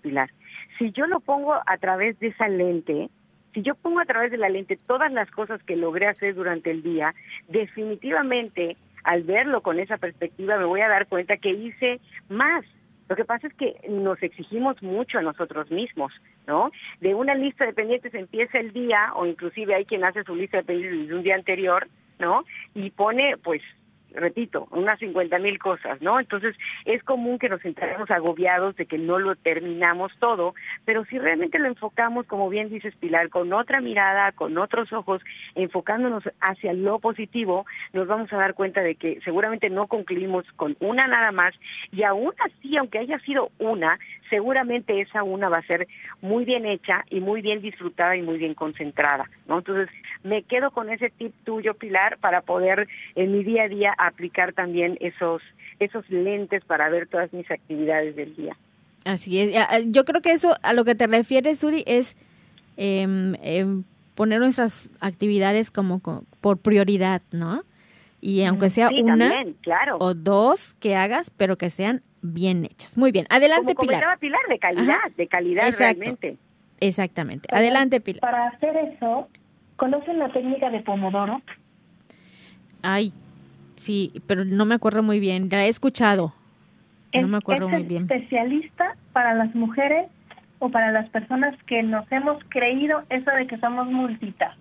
Pilar. 0.00 0.30
Si 0.78 0.92
yo 0.92 1.06
lo 1.06 1.20
pongo 1.20 1.52
a 1.52 1.76
través 1.76 2.18
de 2.20 2.28
esa 2.28 2.48
lente, 2.48 3.10
si 3.52 3.62
yo 3.62 3.74
pongo 3.74 4.00
a 4.00 4.04
través 4.04 4.30
de 4.30 4.38
la 4.38 4.48
lente 4.48 4.78
todas 4.86 5.12
las 5.12 5.30
cosas 5.30 5.62
que 5.62 5.76
logré 5.76 6.06
hacer 6.06 6.34
durante 6.34 6.70
el 6.70 6.82
día, 6.82 7.14
definitivamente 7.48 8.76
al 9.04 9.22
verlo 9.22 9.62
con 9.62 9.78
esa 9.80 9.98
perspectiva 9.98 10.58
me 10.58 10.64
voy 10.64 10.80
a 10.80 10.88
dar 10.88 11.06
cuenta 11.06 11.36
que 11.36 11.50
hice 11.50 12.00
más 12.28 12.64
lo 13.12 13.16
que 13.16 13.26
pasa 13.26 13.46
es 13.46 13.52
que 13.54 13.76
nos 13.90 14.22
exigimos 14.22 14.82
mucho 14.82 15.18
a 15.18 15.22
nosotros 15.22 15.70
mismos, 15.70 16.14
¿no? 16.46 16.70
De 17.02 17.14
una 17.14 17.34
lista 17.34 17.66
de 17.66 17.74
pendientes 17.74 18.14
empieza 18.14 18.58
el 18.58 18.72
día, 18.72 19.12
o 19.14 19.26
inclusive 19.26 19.74
hay 19.74 19.84
quien 19.84 20.02
hace 20.02 20.24
su 20.24 20.34
lista 20.34 20.56
de 20.56 20.64
pendientes 20.64 21.08
de 21.08 21.14
un 21.14 21.22
día 21.22 21.34
anterior, 21.34 21.88
¿no? 22.18 22.44
Y 22.74 22.88
pone, 22.88 23.36
pues, 23.36 23.60
repito, 24.14 24.68
unas 24.70 24.98
50 24.98 25.38
mil 25.38 25.58
cosas, 25.58 26.00
¿no? 26.00 26.20
Entonces 26.20 26.56
es 26.84 27.02
común 27.02 27.38
que 27.38 27.48
nos 27.48 27.64
entremos 27.64 28.10
agobiados 28.10 28.76
de 28.76 28.86
que 28.86 28.98
no 28.98 29.18
lo 29.18 29.36
terminamos 29.36 30.12
todo, 30.18 30.54
pero 30.84 31.04
si 31.06 31.18
realmente 31.18 31.58
lo 31.58 31.66
enfocamos, 31.66 32.26
como 32.26 32.48
bien 32.48 32.68
dices 32.68 32.94
Pilar, 32.96 33.28
con 33.28 33.52
otra 33.52 33.80
mirada, 33.80 34.32
con 34.32 34.56
otros 34.58 34.92
ojos, 34.92 35.22
enfocándonos 35.54 36.24
hacia 36.40 36.72
lo 36.72 36.98
positivo, 36.98 37.66
nos 37.92 38.06
vamos 38.06 38.32
a 38.32 38.36
dar 38.36 38.54
cuenta 38.54 38.82
de 38.82 38.94
que 38.94 39.20
seguramente 39.24 39.70
no 39.70 39.86
concluimos 39.86 40.44
con 40.56 40.76
una 40.80 41.06
nada 41.06 41.32
más 41.32 41.54
y 41.90 42.02
aún 42.02 42.32
así, 42.44 42.76
aunque 42.76 42.98
haya 42.98 43.18
sido 43.20 43.50
una, 43.58 43.98
seguramente 44.32 44.98
esa 44.98 45.22
una 45.22 45.50
va 45.50 45.58
a 45.58 45.66
ser 45.66 45.86
muy 46.22 46.46
bien 46.46 46.64
hecha 46.64 47.04
y 47.10 47.20
muy 47.20 47.42
bien 47.42 47.60
disfrutada 47.60 48.16
y 48.16 48.22
muy 48.22 48.38
bien 48.38 48.54
concentrada, 48.54 49.28
¿no? 49.46 49.58
Entonces 49.58 49.90
me 50.24 50.42
quedo 50.42 50.70
con 50.70 50.88
ese 50.88 51.10
tip 51.10 51.34
tuyo, 51.44 51.74
Pilar, 51.74 52.16
para 52.16 52.40
poder 52.40 52.88
en 53.14 53.30
mi 53.30 53.44
día 53.44 53.64
a 53.64 53.68
día 53.68 53.94
aplicar 53.98 54.54
también 54.54 54.96
esos, 55.00 55.42
esos 55.80 56.08
lentes 56.08 56.64
para 56.64 56.88
ver 56.88 57.08
todas 57.08 57.30
mis 57.34 57.50
actividades 57.50 58.16
del 58.16 58.34
día. 58.34 58.56
Así 59.04 59.38
es. 59.38 59.54
Yo 59.88 60.06
creo 60.06 60.22
que 60.22 60.32
eso 60.32 60.56
a 60.62 60.72
lo 60.72 60.86
que 60.86 60.94
te 60.94 61.06
refieres, 61.06 61.58
Suri, 61.58 61.84
es 61.86 62.16
em, 62.78 63.84
poner 64.14 64.40
nuestras 64.40 64.88
actividades 65.02 65.70
como 65.70 66.00
por 66.40 66.56
prioridad, 66.56 67.20
¿no? 67.32 67.64
Y 68.22 68.44
aunque 68.44 68.70
sea 68.70 68.88
una 68.88 69.30
o 69.98 70.14
dos 70.14 70.72
que 70.80 70.96
hagas, 70.96 71.28
pero 71.28 71.58
que 71.58 71.68
sean 71.68 72.02
bien 72.22 72.64
hechas. 72.64 72.96
Muy 72.96 73.12
bien. 73.12 73.26
Adelante, 73.28 73.74
como 73.74 73.88
Pilar. 73.88 74.18
Pilar, 74.18 74.40
de 74.48 74.58
calidad, 74.58 74.98
de 75.16 75.26
calidad 75.28 75.74
realmente. 75.78 76.36
Exactamente. 76.80 77.48
Adelante, 77.54 78.00
Pilar. 78.00 78.20
Para 78.20 78.48
hacer 78.48 78.76
eso, 78.76 79.28
¿conocen 79.76 80.18
la 80.18 80.32
técnica 80.32 80.70
de 80.70 80.80
Pomodoro? 80.80 81.42
Ay, 82.82 83.12
Sí, 83.82 84.12
pero 84.28 84.44
no 84.44 84.64
me 84.64 84.76
acuerdo 84.76 85.02
muy 85.02 85.18
bien. 85.18 85.48
La 85.50 85.64
he 85.64 85.68
escuchado. 85.68 86.32
No 87.12 87.26
me 87.26 87.38
acuerdo 87.38 87.68
muy 87.68 87.82
bien. 87.82 88.04
especialista 88.04 88.94
para 89.12 89.34
las 89.34 89.52
mujeres 89.56 90.06
o 90.60 90.68
para 90.68 90.92
las 90.92 91.08
personas 91.10 91.60
que 91.64 91.82
nos 91.82 92.10
hemos 92.12 92.38
creído 92.48 93.02
eso 93.10 93.28
de 93.32 93.48
que 93.48 93.58
somos 93.58 93.88
multitask. 93.88 94.56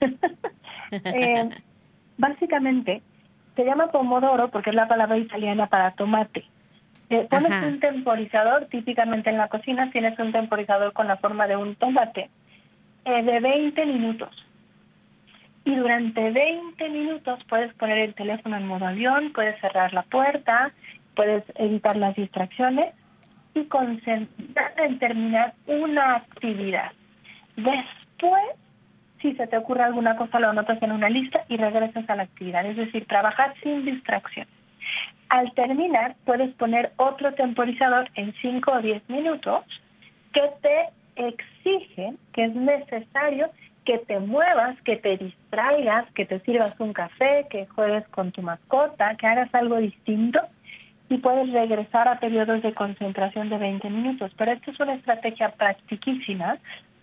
eh, 0.92 1.50
básicamente, 2.16 3.02
se 3.56 3.64
llama 3.64 3.88
pomodoro 3.88 4.52
porque 4.52 4.70
es 4.70 4.76
la 4.76 4.86
palabra 4.86 5.18
italiana 5.18 5.66
para 5.66 5.90
tomate. 5.96 6.44
Eh, 7.10 7.26
pones 7.28 7.64
un 7.64 7.80
temporizador, 7.80 8.66
típicamente 8.66 9.30
en 9.30 9.38
la 9.38 9.48
cocina 9.48 9.90
tienes 9.90 10.18
un 10.18 10.32
temporizador 10.32 10.92
con 10.92 11.08
la 11.08 11.16
forma 11.16 11.46
de 11.46 11.56
un 11.56 11.74
tomate, 11.74 12.30
eh, 13.04 13.22
de 13.22 13.40
20 13.40 13.86
minutos 13.86 14.30
y 15.64 15.74
durante 15.74 16.30
20 16.30 16.88
minutos 16.88 17.38
puedes 17.48 17.74
poner 17.74 17.98
el 17.98 18.14
teléfono 18.14 18.56
en 18.56 18.66
modo 18.66 18.86
avión, 18.86 19.32
puedes 19.32 19.60
cerrar 19.60 19.92
la 19.92 20.02
puerta 20.02 20.72
puedes 21.14 21.44
evitar 21.56 21.96
las 21.96 22.16
distracciones 22.16 22.94
y 23.54 23.64
concentrarte 23.64 24.84
en 24.84 24.98
terminar 24.98 25.52
una 25.66 26.16
actividad. 26.16 26.92
Después, 27.56 28.42
si 29.20 29.34
se 29.34 29.46
te 29.46 29.58
ocurre 29.58 29.82
alguna 29.82 30.16
cosa, 30.16 30.40
lo 30.40 30.48
anotas 30.48 30.82
en 30.82 30.92
una 30.92 31.10
lista 31.10 31.44
y 31.48 31.56
regresas 31.56 32.08
a 32.08 32.16
la 32.16 32.22
actividad. 32.22 32.64
Es 32.64 32.76
decir, 32.76 33.04
trabajar 33.06 33.54
sin 33.62 33.84
distracción. 33.84 34.46
Al 35.30 35.52
terminar, 35.54 36.16
puedes 36.24 36.52
poner 36.54 36.92
otro 36.96 37.32
temporizador 37.34 38.10
en 38.16 38.34
5 38.42 38.72
o 38.72 38.82
10 38.82 39.08
minutos 39.08 39.64
que 40.32 40.42
te 40.60 40.88
exige 41.14 42.14
que 42.32 42.44
es 42.44 42.54
necesario 42.54 43.48
que 43.84 43.98
te 43.98 44.18
muevas, 44.18 44.80
que 44.82 44.96
te 44.96 45.16
distraigas, 45.16 46.10
que 46.14 46.26
te 46.26 46.40
sirvas 46.40 46.78
un 46.80 46.92
café, 46.92 47.46
que 47.48 47.66
juegues 47.66 48.06
con 48.08 48.32
tu 48.32 48.42
mascota, 48.42 49.14
que 49.16 49.26
hagas 49.26 49.54
algo 49.54 49.76
distinto 49.76 50.40
y 51.08 51.18
puedes 51.18 51.52
regresar 51.52 52.08
a 52.08 52.18
periodos 52.18 52.62
de 52.62 52.74
concentración 52.74 53.48
de 53.50 53.58
20 53.58 53.88
minutos. 53.88 54.32
Pero 54.36 54.50
esta 54.50 54.70
es 54.70 54.80
una 54.80 54.94
estrategia 54.94 55.50
practiquísima 55.50 56.58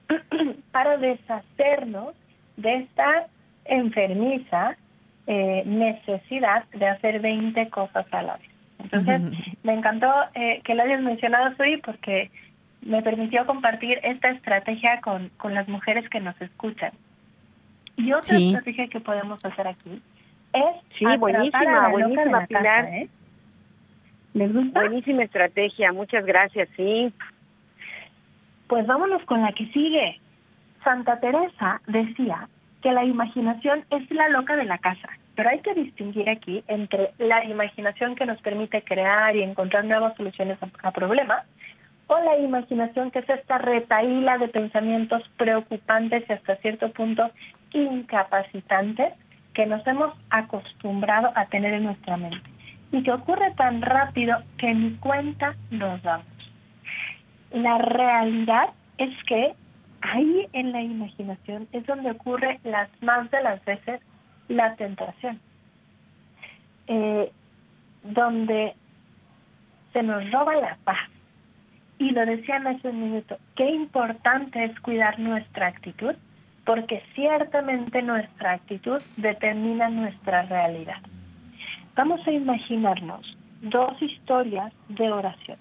para 0.71 0.97
deshacernos 0.97 2.13
de 2.57 2.75
esta 2.75 3.27
enfermiza 3.65 4.77
eh, 5.27 5.63
necesidad 5.65 6.63
de 6.69 6.87
hacer 6.87 7.19
20 7.19 7.69
cosas 7.69 8.05
a 8.11 8.21
la 8.21 8.37
vez. 8.37 8.49
Entonces, 8.79 9.21
me 9.63 9.73
encantó 9.73 10.09
eh, 10.33 10.61
que 10.63 10.73
lo 10.73 10.83
hayas 10.83 11.01
mencionado, 11.01 11.53
hoy 11.59 11.77
porque 11.77 12.31
me 12.81 13.01
permitió 13.01 13.45
compartir 13.45 13.99
esta 14.03 14.29
estrategia 14.29 15.01
con, 15.01 15.29
con 15.37 15.53
las 15.53 15.67
mujeres 15.67 16.07
que 16.09 16.21
nos 16.21 16.39
escuchan. 16.41 16.91
Y 17.97 18.13
otra 18.13 18.37
estrategia 18.37 18.87
que 18.87 19.01
podemos 19.01 19.43
hacer 19.43 19.67
aquí 19.67 20.01
es 20.53 20.97
sí, 20.97 21.05
buenísima, 21.17 21.89
buenísima, 21.89 22.45
Pilar. 22.45 22.85
¿eh? 22.85 23.09
¿Les 24.33 24.53
gusta? 24.53 24.79
Buenísima 24.79 25.23
estrategia, 25.23 25.91
muchas 25.91 26.25
gracias, 26.25 26.69
sí. 26.77 27.11
Pues 28.67 28.85
vámonos 28.85 29.23
con 29.23 29.41
la 29.41 29.51
que 29.51 29.65
sigue. 29.67 30.21
Santa 30.83 31.19
Teresa 31.19 31.81
decía 31.87 32.47
que 32.81 32.91
la 32.91 33.03
imaginación 33.03 33.85
es 33.89 34.09
la 34.11 34.29
loca 34.29 34.55
de 34.55 34.65
la 34.65 34.77
casa, 34.77 35.09
pero 35.35 35.49
hay 35.49 35.59
que 35.59 35.73
distinguir 35.73 36.29
aquí 36.29 36.63
entre 36.67 37.11
la 37.17 37.43
imaginación 37.45 38.15
que 38.15 38.25
nos 38.25 38.39
permite 38.41 38.83
crear 38.83 39.35
y 39.35 39.43
encontrar 39.43 39.85
nuevas 39.85 40.15
soluciones 40.15 40.57
a, 40.61 40.87
a 40.87 40.91
problemas 40.91 41.45
o 42.07 42.19
la 42.19 42.37
imaginación 42.37 43.11
que 43.11 43.19
es 43.19 43.29
esta 43.29 43.57
retaíla 43.57 44.37
de 44.37 44.47
pensamientos 44.47 45.23
preocupantes 45.37 46.23
y 46.27 46.33
hasta 46.33 46.55
cierto 46.57 46.91
punto 46.91 47.29
incapacitantes 47.73 49.13
que 49.53 49.65
nos 49.65 49.85
hemos 49.87 50.13
acostumbrado 50.29 51.31
a 51.35 51.45
tener 51.47 51.73
en 51.73 51.83
nuestra 51.83 52.15
mente 52.15 52.49
y 52.91 53.03
que 53.03 53.11
ocurre 53.11 53.51
tan 53.57 53.81
rápido 53.81 54.37
que 54.57 54.73
ni 54.73 54.91
cuenta 54.95 55.55
nos 55.71 56.01
damos. 56.03 56.25
La 57.51 57.77
realidad 57.77 58.69
es 58.97 59.11
que 59.25 59.53
ahí 60.01 60.47
en 60.53 60.71
la 60.71 60.81
imaginación 60.81 61.67
es 61.71 61.85
donde 61.85 62.11
ocurre 62.11 62.59
las 62.63 62.89
más 63.01 63.29
de 63.31 63.41
las 63.41 63.63
veces 63.65 64.01
la 64.47 64.75
tentación, 64.75 65.39
eh, 66.87 67.31
donde 68.03 68.75
se 69.93 70.03
nos 70.03 70.29
roba 70.31 70.55
la 70.55 70.77
paz, 70.83 71.09
y 71.99 72.11
lo 72.11 72.25
decían 72.25 72.67
hace 72.67 72.89
un 72.89 73.01
minuto, 73.01 73.37
qué 73.55 73.69
importante 73.71 74.63
es 74.63 74.79
cuidar 74.81 75.19
nuestra 75.19 75.67
actitud, 75.67 76.15
porque 76.65 77.01
ciertamente 77.15 78.01
nuestra 78.01 78.53
actitud 78.53 79.01
determina 79.15 79.89
nuestra 79.89 80.43
realidad. 80.43 81.01
Vamos 81.95 82.25
a 82.27 82.31
imaginarnos 82.31 83.37
dos 83.61 83.99
historias 84.01 84.71
de 84.89 85.11
oración. 85.11 85.57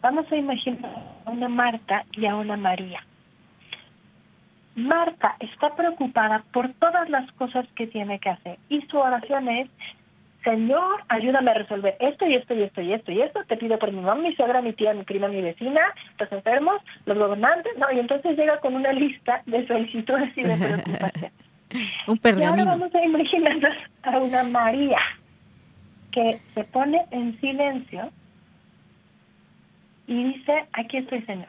Vamos 0.00 0.30
a 0.30 0.36
imaginar 0.36 0.94
a 1.24 1.30
una 1.30 1.48
Marta 1.48 2.04
y 2.12 2.26
a 2.26 2.36
una 2.36 2.56
María. 2.56 3.00
Marta 4.76 5.36
está 5.40 5.74
preocupada 5.74 6.44
por 6.52 6.72
todas 6.74 7.08
las 7.10 7.30
cosas 7.32 7.66
que 7.74 7.86
tiene 7.86 8.18
que 8.18 8.30
hacer 8.30 8.58
y 8.68 8.80
su 8.82 8.98
oración 8.98 9.48
es, 9.48 9.68
Señor, 10.44 11.02
ayúdame 11.08 11.50
a 11.50 11.54
resolver 11.54 11.96
esto 12.00 12.26
y 12.26 12.34
esto 12.34 12.54
y 12.54 12.62
esto 12.62 12.80
y 12.80 12.92
esto 12.92 13.12
y 13.12 13.20
esto. 13.20 13.40
Te 13.46 13.56
pido 13.56 13.78
por 13.78 13.92
mi 13.92 14.00
mamá, 14.00 14.22
mi 14.22 14.34
suegra, 14.34 14.62
mi 14.62 14.72
tía, 14.72 14.94
mi 14.94 15.02
prima, 15.02 15.28
mi 15.28 15.42
vecina, 15.42 15.80
los 16.18 16.32
enfermos, 16.32 16.80
los 17.04 17.18
gobernantes. 17.18 17.76
No, 17.78 17.86
y 17.92 17.98
entonces 17.98 18.38
llega 18.38 18.58
con 18.60 18.74
una 18.74 18.92
lista 18.92 19.42
de 19.46 19.66
solicitudes 19.66 20.32
y 20.36 20.42
de 20.42 20.56
preocupaciones. 20.56 21.32
Un 22.06 22.18
pergamino. 22.18 22.56
Y 22.56 22.60
ahora 22.60 22.64
vamos 22.64 22.94
a 22.94 23.04
imaginarnos 23.04 23.76
a 24.02 24.18
una 24.18 24.42
María 24.44 24.98
que 26.10 26.40
se 26.54 26.64
pone 26.64 27.04
en 27.10 27.38
silencio 27.40 28.10
y 30.06 30.24
dice, 30.24 30.64
aquí 30.72 30.96
estoy, 30.96 31.22
Señor. 31.22 31.48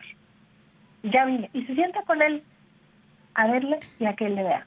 Ya 1.03 1.25
vine. 1.25 1.49
Y 1.53 1.63
se 1.63 1.73
sienta 1.73 2.03
con 2.03 2.21
él 2.21 2.43
a 3.33 3.47
verle 3.47 3.79
y 3.99 4.05
a 4.05 4.15
que 4.15 4.27
él 4.27 4.35
le 4.35 4.43
vea. 4.43 4.65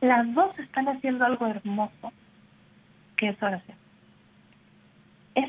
Las 0.00 0.32
dos 0.34 0.58
están 0.58 0.88
haciendo 0.88 1.24
algo 1.24 1.46
hermoso 1.46 2.12
que 3.16 3.28
es 3.28 3.42
oración. 3.42 3.76
Es, 5.34 5.48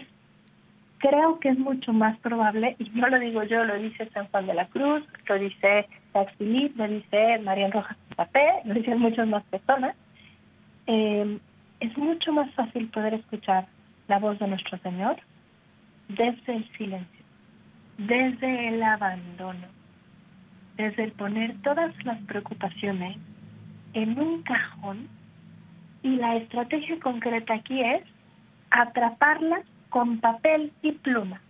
creo 1.00 1.40
que 1.40 1.50
es 1.50 1.60
mucho 1.60 1.94
más 1.94 2.18
probable, 2.20 2.76
y 2.80 2.90
no 2.92 3.08
lo 3.08 3.20
digo 3.20 3.44
yo, 3.44 3.64
lo 3.64 3.78
dice 3.78 4.10
San 4.14 4.28
Juan 4.28 4.48
de 4.48 4.54
la 4.54 4.68
Cruz, 4.68 5.04
lo 5.28 5.38
dice 5.38 5.88
Philippe, 6.38 6.76
lo 6.78 6.88
dice 6.88 7.40
María 7.40 7.70
Rojas 7.70 7.98
Papé, 8.16 8.62
lo 8.66 8.74
dicen 8.74 9.00
muchas 9.00 9.28
más 9.28 9.44
personas, 9.44 9.96
eh, 10.88 11.40
es 11.80 11.98
mucho 11.98 12.32
más 12.32 12.52
fácil 12.56 12.88
poder 12.90 13.14
escuchar 13.14 13.68
la 14.08 14.20
voz 14.20 14.40
de 14.40 14.48
nuestro 14.48 14.78
Señor 14.80 15.18
desde 16.08 16.56
el 16.56 16.72
silencio, 16.78 17.26
desde 17.98 18.70
el 18.70 18.82
abandono, 18.82 19.68
desde 20.78 21.04
el 21.04 21.12
poner 21.12 21.56
todas 21.64 21.94
las 22.06 22.20
preocupaciones 22.24 23.18
en 23.94 24.20
un 24.20 24.44
cajón 24.44 25.08
y 26.04 26.16
la 26.16 26.36
estrategia 26.36 27.00
concreta 27.00 27.56
aquí 27.56 27.82
es 27.82 28.04
atraparla 28.70 29.62
con 29.90 30.20
papel 30.20 30.72
y 30.82 30.92
pluma. 30.94 31.42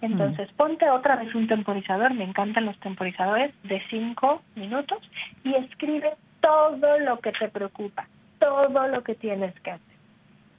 Entonces, 0.00 0.48
ponte 0.52 0.88
otra 0.88 1.16
vez 1.16 1.34
un 1.34 1.48
temporizador, 1.48 2.14
me 2.14 2.22
encantan 2.22 2.66
los 2.66 2.78
temporizadores, 2.78 3.52
de 3.64 3.82
cinco 3.90 4.40
minutos 4.54 4.98
y 5.42 5.52
escribe 5.54 6.12
todo 6.40 6.98
lo 7.00 7.18
que 7.18 7.32
te 7.32 7.48
preocupa, 7.48 8.06
todo 8.38 8.86
lo 8.86 9.02
que 9.02 9.16
tienes 9.16 9.52
que 9.60 9.72
hacer. 9.72 9.94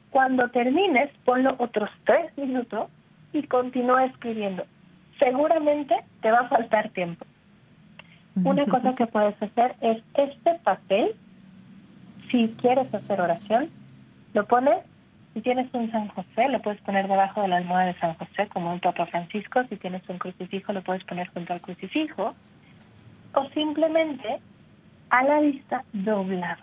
Cuando 0.10 0.50
termines, 0.50 1.10
ponlo 1.24 1.56
otros 1.60 1.90
tres 2.06 2.38
minutos 2.38 2.90
y 3.32 3.44
continúa 3.44 4.06
escribiendo. 4.06 4.66
Seguramente 5.18 5.96
te 6.22 6.32
va 6.32 6.40
a 6.40 6.50
faltar 6.50 6.90
tiempo. 6.90 7.26
Una 8.44 8.66
cosa 8.66 8.94
que 8.94 9.08
puedes 9.08 9.42
hacer 9.42 9.76
es 9.82 10.04
este 10.16 10.56
papel 10.64 11.16
si 12.30 12.50
quieres 12.62 12.94
hacer 12.94 13.22
oración, 13.22 13.70
lo 14.34 14.46
pones, 14.46 14.80
si 15.34 15.42
tienes 15.42 15.74
un 15.74 15.90
San 15.92 16.10
José, 16.10 16.50
lo 16.50 16.62
puedes 16.62 16.82
poner 16.82 17.08
debajo 17.08 17.42
de 17.42 17.48
la 17.48 17.58
almohada 17.58 17.88
de 17.88 18.00
San 18.00 18.14
José, 18.16 18.48
como 18.48 18.74
un 18.74 18.80
Papa 18.80 19.06
Francisco, 19.06 19.64
si 19.70 19.78
tienes 19.78 20.02
un 20.10 20.18
crucifijo, 20.18 20.74
lo 20.74 20.82
puedes 20.82 21.04
poner 21.06 21.28
junto 21.30 21.54
al 21.54 21.62
crucifijo, 21.62 22.36
o 23.34 23.50
simplemente 23.50 24.40
a 25.10 25.24
la 25.24 25.40
vista 25.40 25.84
doblado, 25.94 26.62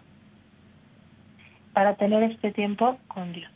para 1.72 1.94
tener 1.94 2.22
este 2.24 2.52
tiempo 2.52 2.98
con 3.08 3.32
Dios. 3.32 3.50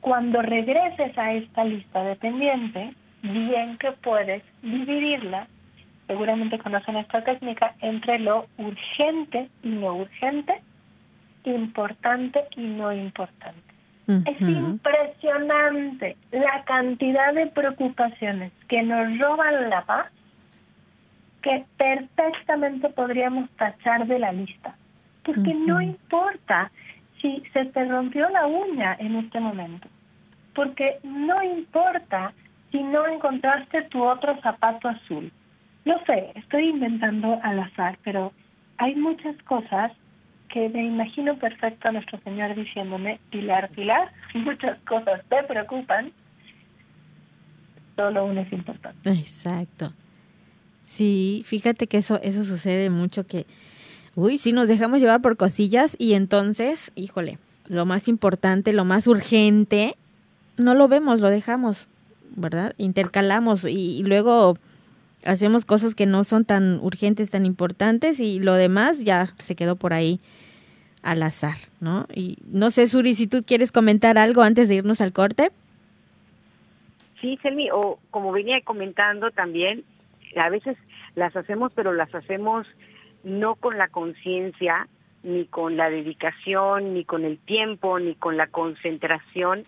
Cuando 0.00 0.42
regreses 0.42 1.16
a 1.16 1.32
esta 1.32 1.64
lista 1.64 2.02
de 2.02 2.16
pendientes, 2.16 2.94
bien 3.22 3.78
que 3.78 3.92
puedes 3.92 4.42
dividirla 4.60 5.46
seguramente 6.06 6.58
conocen 6.58 6.96
esta 6.96 7.22
técnica, 7.24 7.74
entre 7.80 8.18
lo 8.18 8.46
urgente 8.58 9.48
y 9.62 9.68
no 9.68 9.94
urgente, 9.94 10.60
importante 11.44 12.44
y 12.56 12.62
no 12.62 12.92
importante. 12.92 13.60
Es 14.06 14.38
impresionante 14.40 16.16
la 16.30 16.62
cantidad 16.64 17.32
de 17.32 17.46
preocupaciones 17.46 18.52
que 18.68 18.82
nos 18.82 19.18
roban 19.18 19.70
la 19.70 19.82
paz 19.86 20.12
que 21.40 21.64
perfectamente 21.78 22.90
podríamos 22.90 23.48
tachar 23.52 24.06
de 24.06 24.18
la 24.18 24.32
lista. 24.32 24.76
Porque 25.24 25.54
no 25.54 25.80
importa 25.80 26.70
si 27.20 27.42
se 27.54 27.64
te 27.66 27.84
rompió 27.86 28.28
la 28.28 28.46
uña 28.46 28.94
en 28.98 29.16
este 29.16 29.40
momento. 29.40 29.88
Porque 30.54 30.98
no 31.02 31.34
importa 31.42 32.34
si 32.70 32.82
no 32.82 33.06
encontraste 33.06 33.82
tu 33.84 34.04
otro 34.04 34.38
zapato 34.42 34.88
azul 34.88 35.32
no 35.84 35.98
sé, 36.06 36.32
estoy 36.34 36.68
inventando 36.68 37.38
al 37.42 37.60
azar, 37.60 37.98
pero 38.04 38.32
hay 38.78 38.94
muchas 38.94 39.36
cosas 39.44 39.92
que 40.48 40.68
me 40.68 40.84
imagino 40.84 41.36
perfecto 41.38 41.88
a 41.88 41.92
nuestro 41.92 42.18
Señor 42.20 42.54
diciéndome, 42.54 43.18
Pilar, 43.30 43.70
Pilar, 43.70 44.12
muchas 44.34 44.78
cosas 44.80 45.20
te 45.28 45.42
preocupan, 45.44 46.12
solo 47.96 48.24
una 48.26 48.42
es 48.42 48.52
importante. 48.52 49.10
Exacto. 49.10 49.92
Sí, 50.86 51.42
fíjate 51.44 51.86
que 51.86 51.98
eso, 51.98 52.20
eso 52.22 52.44
sucede 52.44 52.90
mucho 52.90 53.26
que, 53.26 53.46
uy, 54.14 54.38
sí 54.38 54.52
nos 54.52 54.68
dejamos 54.68 55.00
llevar 55.00 55.20
por 55.20 55.36
cosillas 55.36 55.96
y 55.98 56.14
entonces, 56.14 56.92
híjole, 56.94 57.38
lo 57.68 57.86
más 57.86 58.08
importante, 58.08 58.72
lo 58.72 58.84
más 58.84 59.06
urgente, 59.06 59.96
no 60.56 60.74
lo 60.74 60.88
vemos, 60.88 61.20
lo 61.20 61.30
dejamos, 61.30 61.88
¿verdad? 62.36 62.74
Intercalamos 62.78 63.64
y, 63.64 64.02
luego 64.04 64.56
hacemos 65.24 65.64
cosas 65.64 65.94
que 65.94 66.06
no 66.06 66.24
son 66.24 66.44
tan 66.44 66.78
urgentes, 66.80 67.30
tan 67.30 67.46
importantes 67.46 68.20
y 68.20 68.38
lo 68.40 68.54
demás 68.54 69.04
ya 69.04 69.32
se 69.38 69.56
quedó 69.56 69.76
por 69.76 69.92
ahí 69.92 70.20
al 71.02 71.22
azar, 71.22 71.56
¿no? 71.80 72.06
Y 72.14 72.38
no 72.46 72.70
sé, 72.70 72.86
Suri, 72.86 73.14
si 73.14 73.26
tú 73.26 73.42
quieres 73.46 73.72
comentar 73.72 74.16
algo 74.18 74.42
antes 74.42 74.68
de 74.68 74.76
irnos 74.76 75.00
al 75.00 75.12
corte. 75.12 75.50
Sí, 77.20 77.38
Selmi, 77.42 77.70
o 77.70 77.98
como 78.10 78.32
venía 78.32 78.60
comentando 78.62 79.30
también, 79.30 79.84
a 80.36 80.48
veces 80.48 80.76
las 81.14 81.36
hacemos, 81.36 81.72
pero 81.74 81.92
las 81.92 82.14
hacemos 82.14 82.66
no 83.22 83.54
con 83.54 83.78
la 83.78 83.88
conciencia, 83.88 84.88
ni 85.22 85.46
con 85.46 85.76
la 85.76 85.88
dedicación, 85.88 86.94
ni 86.94 87.04
con 87.04 87.24
el 87.24 87.38
tiempo, 87.38 87.98
ni 87.98 88.14
con 88.14 88.36
la 88.36 88.46
concentración 88.46 89.62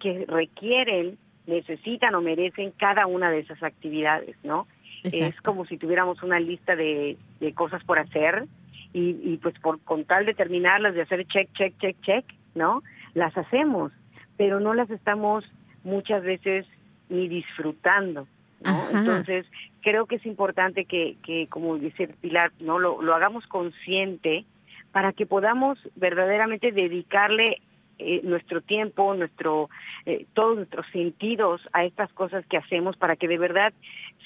que 0.00 0.24
requieren, 0.26 1.18
necesitan 1.46 2.14
o 2.14 2.20
merecen 2.20 2.72
cada 2.72 3.06
una 3.06 3.30
de 3.30 3.40
esas 3.40 3.62
actividades, 3.62 4.36
¿no? 4.42 4.66
Es 5.04 5.40
como 5.40 5.64
si 5.66 5.76
tuviéramos 5.76 6.22
una 6.22 6.40
lista 6.40 6.76
de, 6.76 7.16
de 7.40 7.54
cosas 7.54 7.82
por 7.84 7.98
hacer 7.98 8.46
y, 8.92 9.16
y 9.22 9.38
pues 9.38 9.58
por 9.60 9.80
con 9.80 10.04
tal 10.04 10.26
de 10.26 10.34
terminarlas, 10.34 10.94
de 10.94 11.02
hacer 11.02 11.26
check, 11.26 11.52
check, 11.54 11.78
check, 11.78 11.96
check, 12.02 12.24
¿no? 12.54 12.82
Las 13.14 13.36
hacemos, 13.36 13.92
pero 14.36 14.60
no 14.60 14.74
las 14.74 14.90
estamos 14.90 15.44
muchas 15.84 16.22
veces 16.22 16.66
ni 17.08 17.28
disfrutando, 17.28 18.26
¿no? 18.60 18.90
Entonces, 18.90 19.46
creo 19.82 20.06
que 20.06 20.16
es 20.16 20.26
importante 20.26 20.84
que, 20.84 21.16
que 21.22 21.46
como 21.48 21.78
dice 21.78 22.08
Pilar, 22.20 22.52
no 22.60 22.78
lo, 22.78 23.00
lo 23.02 23.14
hagamos 23.14 23.46
consciente 23.46 24.44
para 24.92 25.12
que 25.12 25.26
podamos 25.26 25.78
verdaderamente 25.96 26.72
dedicarle 26.72 27.60
eh, 27.98 28.20
nuestro 28.22 28.60
tiempo, 28.60 29.14
nuestro, 29.14 29.70
eh, 30.06 30.26
todos 30.34 30.56
nuestros 30.56 30.86
sentidos 30.92 31.60
a 31.72 31.84
estas 31.84 32.12
cosas 32.12 32.44
que 32.46 32.56
hacemos 32.56 32.96
para 32.96 33.16
que 33.16 33.28
de 33.28 33.38
verdad, 33.38 33.72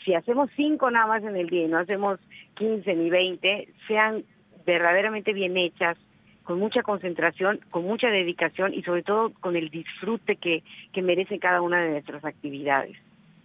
si 0.04 0.14
hacemos 0.14 0.50
cinco 0.56 0.90
nada 0.90 1.06
más 1.06 1.22
en 1.22 1.36
el 1.36 1.48
día 1.48 1.64
y 1.64 1.68
no 1.68 1.78
hacemos 1.78 2.18
quince 2.54 2.94
ni 2.94 3.10
veinte, 3.10 3.68
sean 3.88 4.24
verdaderamente 4.66 5.32
bien 5.32 5.56
hechas, 5.56 5.96
con 6.44 6.58
mucha 6.58 6.82
concentración, 6.82 7.60
con 7.70 7.84
mucha 7.84 8.08
dedicación 8.08 8.74
y 8.74 8.82
sobre 8.82 9.02
todo 9.02 9.32
con 9.40 9.56
el 9.56 9.70
disfrute 9.70 10.36
que, 10.36 10.62
que 10.92 11.02
merece 11.02 11.38
cada 11.38 11.62
una 11.62 11.80
de 11.80 11.92
nuestras 11.92 12.24
actividades. 12.24 12.96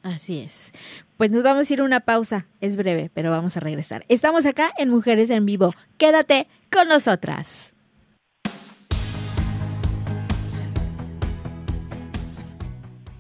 Así 0.03 0.39
es. 0.39 0.73
Pues 1.17 1.31
nos 1.31 1.43
vamos 1.43 1.69
a 1.69 1.73
ir 1.73 1.81
a 1.81 1.83
una 1.83 1.99
pausa. 1.99 2.47
Es 2.61 2.77
breve, 2.77 3.09
pero 3.13 3.29
vamos 3.31 3.57
a 3.57 3.59
regresar. 3.59 4.05
Estamos 4.07 4.45
acá 4.45 4.71
en 4.77 4.89
Mujeres 4.89 5.29
en 5.29 5.45
Vivo. 5.45 5.73
Quédate 5.97 6.47
con 6.71 6.87
nosotras. 6.87 7.76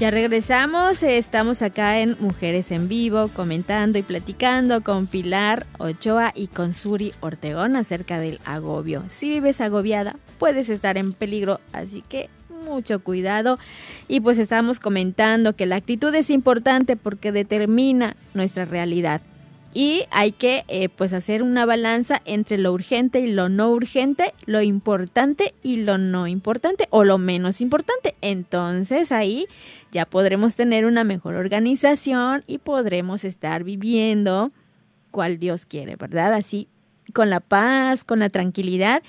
Ya 0.00 0.10
regresamos, 0.10 1.02
estamos 1.02 1.60
acá 1.60 2.00
en 2.00 2.16
Mujeres 2.20 2.70
en 2.70 2.88
Vivo 2.88 3.28
comentando 3.36 3.98
y 3.98 4.02
platicando 4.02 4.80
con 4.80 5.06
Pilar 5.06 5.66
Ochoa 5.76 6.32
y 6.34 6.46
con 6.46 6.72
Suri 6.72 7.12
Ortegón 7.20 7.76
acerca 7.76 8.18
del 8.18 8.40
agobio. 8.46 9.04
Si 9.08 9.28
vives 9.28 9.60
agobiada, 9.60 10.16
puedes 10.38 10.70
estar 10.70 10.96
en 10.96 11.12
peligro, 11.12 11.60
así 11.74 12.02
que 12.08 12.30
mucho 12.64 13.00
cuidado. 13.00 13.58
Y 14.08 14.20
pues 14.20 14.38
estamos 14.38 14.80
comentando 14.80 15.54
que 15.54 15.66
la 15.66 15.76
actitud 15.76 16.14
es 16.14 16.30
importante 16.30 16.96
porque 16.96 17.30
determina 17.30 18.16
nuestra 18.32 18.64
realidad 18.64 19.20
y 19.72 20.02
hay 20.10 20.32
que 20.32 20.64
eh, 20.68 20.88
pues 20.88 21.12
hacer 21.12 21.42
una 21.42 21.64
balanza 21.64 22.20
entre 22.24 22.58
lo 22.58 22.72
urgente 22.72 23.20
y 23.20 23.32
lo 23.32 23.48
no 23.48 23.70
urgente, 23.70 24.34
lo 24.46 24.62
importante 24.62 25.54
y 25.62 25.76
lo 25.78 25.96
no 25.98 26.26
importante 26.26 26.88
o 26.90 27.04
lo 27.04 27.18
menos 27.18 27.60
importante. 27.60 28.16
Entonces 28.20 29.12
ahí 29.12 29.46
ya 29.92 30.06
podremos 30.06 30.56
tener 30.56 30.86
una 30.86 31.04
mejor 31.04 31.34
organización 31.36 32.42
y 32.46 32.58
podremos 32.58 33.24
estar 33.24 33.62
viviendo 33.64 34.50
cual 35.10 35.38
Dios 35.38 35.66
quiere, 35.66 35.96
¿verdad? 35.96 36.32
Así 36.34 36.68
con 37.12 37.30
la 37.30 37.40
paz, 37.40 38.04
con 38.04 38.20
la 38.20 38.28
tranquilidad 38.28 39.02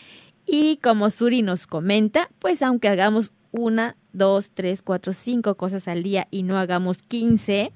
y 0.45 0.78
como 0.78 1.09
Suri 1.09 1.41
nos 1.41 1.68
comenta, 1.68 2.30
pues 2.39 2.62
aunque 2.62 2.88
hagamos 2.88 3.32
una, 3.51 3.95
dos, 4.14 4.51
tres, 4.53 4.82
cuatro, 4.82 5.14
cinco 5.14 5.55
cosas 5.55 5.88
al 5.88 6.03
día 6.03 6.28
y 6.32 6.43
no 6.43 6.57
hagamos 6.57 7.01
quince, 7.01 7.72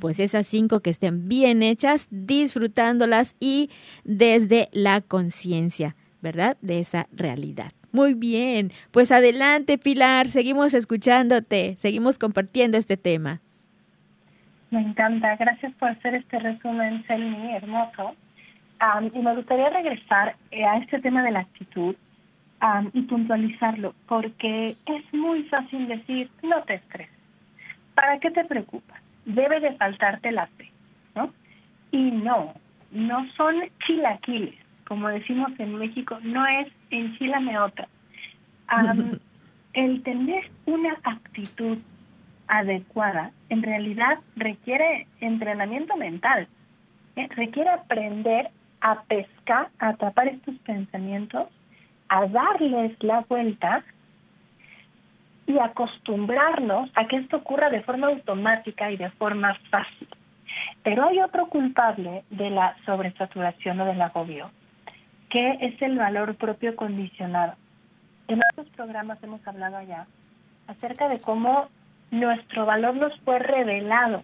pues 0.00 0.20
esas 0.20 0.46
cinco 0.46 0.80
que 0.80 0.90
estén 0.90 1.28
bien 1.28 1.62
hechas, 1.62 2.08
disfrutándolas 2.10 3.36
y 3.40 3.70
desde 4.04 4.68
la 4.72 5.00
conciencia, 5.00 5.96
¿verdad? 6.20 6.56
De 6.60 6.78
esa 6.78 7.08
realidad. 7.12 7.72
Muy 7.92 8.14
bien, 8.14 8.70
pues 8.92 9.10
adelante 9.10 9.78
Pilar, 9.78 10.28
seguimos 10.28 10.74
escuchándote, 10.74 11.74
seguimos 11.76 12.18
compartiendo 12.18 12.78
este 12.78 12.96
tema. 12.96 13.40
Me 14.70 14.80
encanta, 14.80 15.34
gracias 15.36 15.72
por 15.74 15.90
hacer 15.90 16.16
este 16.16 16.38
resumen, 16.38 17.04
Selmi, 17.06 17.56
hermoso. 17.56 18.14
y 19.12 19.18
me 19.18 19.34
gustaría 19.34 19.68
regresar 19.70 20.36
eh, 20.52 20.64
a 20.64 20.78
este 20.78 21.00
tema 21.00 21.22
de 21.24 21.32
la 21.32 21.40
actitud 21.40 21.96
y 22.92 23.02
puntualizarlo, 23.02 23.94
porque 24.06 24.76
es 24.86 25.14
muy 25.14 25.44
fácil 25.44 25.88
decir, 25.88 26.30
no 26.42 26.62
te 26.64 26.74
estreses. 26.74 27.14
¿Para 27.94 28.18
qué 28.20 28.30
te 28.30 28.44
preocupas? 28.44 28.99
Debe 29.24 29.60
de 29.60 29.72
faltarte 29.74 30.32
la 30.32 30.44
fe, 30.44 30.70
¿no? 31.14 31.32
Y 31.90 32.10
no, 32.10 32.54
no 32.90 33.26
son 33.36 33.54
chilaquiles, 33.86 34.54
como 34.86 35.08
decimos 35.08 35.52
en 35.58 35.76
México, 35.76 36.18
no 36.22 36.46
es 36.46 36.68
enchilame 36.90 37.58
otra. 37.58 37.88
el 39.72 40.02
tener 40.02 40.50
una 40.66 40.96
actitud 41.04 41.78
adecuada 42.48 43.30
en 43.48 43.62
realidad 43.62 44.18
requiere 44.36 45.06
entrenamiento 45.20 45.96
mental, 45.96 46.48
¿eh? 47.16 47.28
requiere 47.36 47.70
aprender 47.70 48.50
a 48.80 49.02
pescar, 49.02 49.68
a 49.78 49.88
atrapar 49.90 50.28
estos 50.28 50.56
pensamientos, 50.60 51.48
a 52.08 52.26
darles 52.26 53.00
la 53.02 53.20
vuelta 53.28 53.84
y 55.50 55.58
acostumbrarnos 55.58 56.90
a 56.94 57.06
que 57.06 57.16
esto 57.16 57.38
ocurra 57.38 57.70
de 57.70 57.82
forma 57.82 58.06
automática 58.06 58.90
y 58.90 58.96
de 58.96 59.10
forma 59.10 59.56
fácil. 59.68 60.08
Pero 60.84 61.08
hay 61.08 61.20
otro 61.20 61.48
culpable 61.48 62.22
de 62.30 62.50
la 62.50 62.76
sobresaturación 62.86 63.80
o 63.80 63.84
del 63.84 64.00
agobio, 64.00 64.50
que 65.28 65.58
es 65.60 65.82
el 65.82 65.98
valor 65.98 66.36
propio 66.36 66.76
condicionado. 66.76 67.54
En 68.28 68.40
otros 68.52 68.68
programas 68.76 69.20
hemos 69.24 69.44
hablado 69.46 69.76
allá 69.76 70.06
acerca 70.68 71.08
de 71.08 71.20
cómo 71.20 71.68
nuestro 72.12 72.64
valor 72.64 72.94
nos 72.94 73.18
fue 73.20 73.40
revelado. 73.40 74.22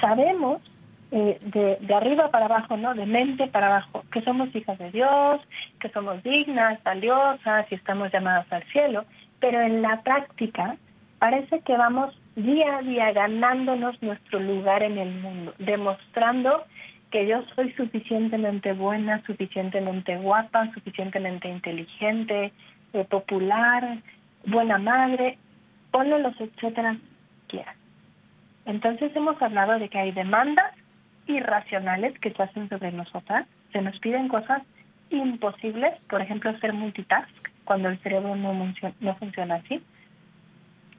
Sabemos 0.00 0.62
eh, 1.10 1.38
de, 1.42 1.78
de, 1.80 1.94
arriba 1.94 2.30
para 2.30 2.46
abajo, 2.46 2.76
¿no? 2.76 2.94
De 2.94 3.06
mente 3.06 3.48
para 3.48 3.66
abajo, 3.66 4.04
que 4.12 4.22
somos 4.22 4.54
hijas 4.54 4.78
de 4.78 4.90
Dios, 4.92 5.40
que 5.80 5.88
somos 5.90 6.22
dignas, 6.22 6.82
valiosas 6.84 7.66
y 7.70 7.74
estamos 7.74 8.12
llamadas 8.12 8.46
al 8.52 8.62
cielo 8.70 9.04
pero 9.44 9.60
en 9.60 9.82
la 9.82 10.00
práctica 10.00 10.78
parece 11.18 11.60
que 11.60 11.76
vamos 11.76 12.18
día 12.34 12.78
a 12.78 12.80
día 12.80 13.12
ganándonos 13.12 14.02
nuestro 14.02 14.40
lugar 14.40 14.82
en 14.82 14.96
el 14.96 15.20
mundo, 15.20 15.52
demostrando 15.58 16.64
que 17.10 17.26
yo 17.26 17.44
soy 17.54 17.70
suficientemente 17.74 18.72
buena, 18.72 19.22
suficientemente 19.26 20.16
guapa, 20.16 20.72
suficientemente 20.72 21.46
inteligente, 21.46 22.54
eh, 22.94 23.04
popular, 23.04 23.98
buena 24.46 24.78
madre, 24.78 25.36
ponle 25.90 26.20
los 26.20 26.40
etcétera 26.40 26.96
quieras. 27.46 27.76
Entonces 28.64 29.14
hemos 29.14 29.40
hablado 29.42 29.78
de 29.78 29.90
que 29.90 29.98
hay 29.98 30.12
demandas 30.12 30.72
irracionales 31.26 32.18
que 32.20 32.30
se 32.30 32.44
hacen 32.44 32.70
sobre 32.70 32.92
nosotras, 32.92 33.46
se 33.72 33.82
nos 33.82 33.98
piden 33.98 34.28
cosas 34.28 34.62
imposibles, 35.10 35.92
por 36.08 36.22
ejemplo, 36.22 36.58
ser 36.60 36.72
multitask, 36.72 37.43
cuando 37.64 37.88
el 37.88 37.98
cerebro 38.00 38.36
no, 38.36 38.52
no 39.00 39.16
funciona 39.16 39.56
así. 39.56 39.82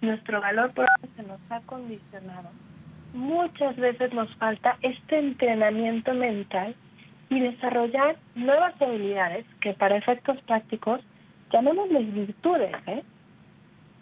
Nuestro 0.02 0.42
valor 0.42 0.72
eso 0.76 1.14
se 1.16 1.24
nos 1.24 1.40
ha 1.50 1.62
condicionado. 1.62 2.50
Muchas 3.14 3.76
veces 3.78 4.14
nos 4.14 4.34
falta 4.36 4.78
este 4.82 5.18
entrenamiento 5.18 6.14
mental 6.14 6.76
y 7.30 7.40
desarrollar 7.40 8.18
nuevas 8.36 8.80
habilidades 8.82 9.46
que 9.62 9.74
para 9.74 9.98
efectos 9.98 10.40
prácticos 10.42 11.02
llamémosles 11.52 12.14
virtudes. 12.14 12.76
¿eh? 12.88 13.04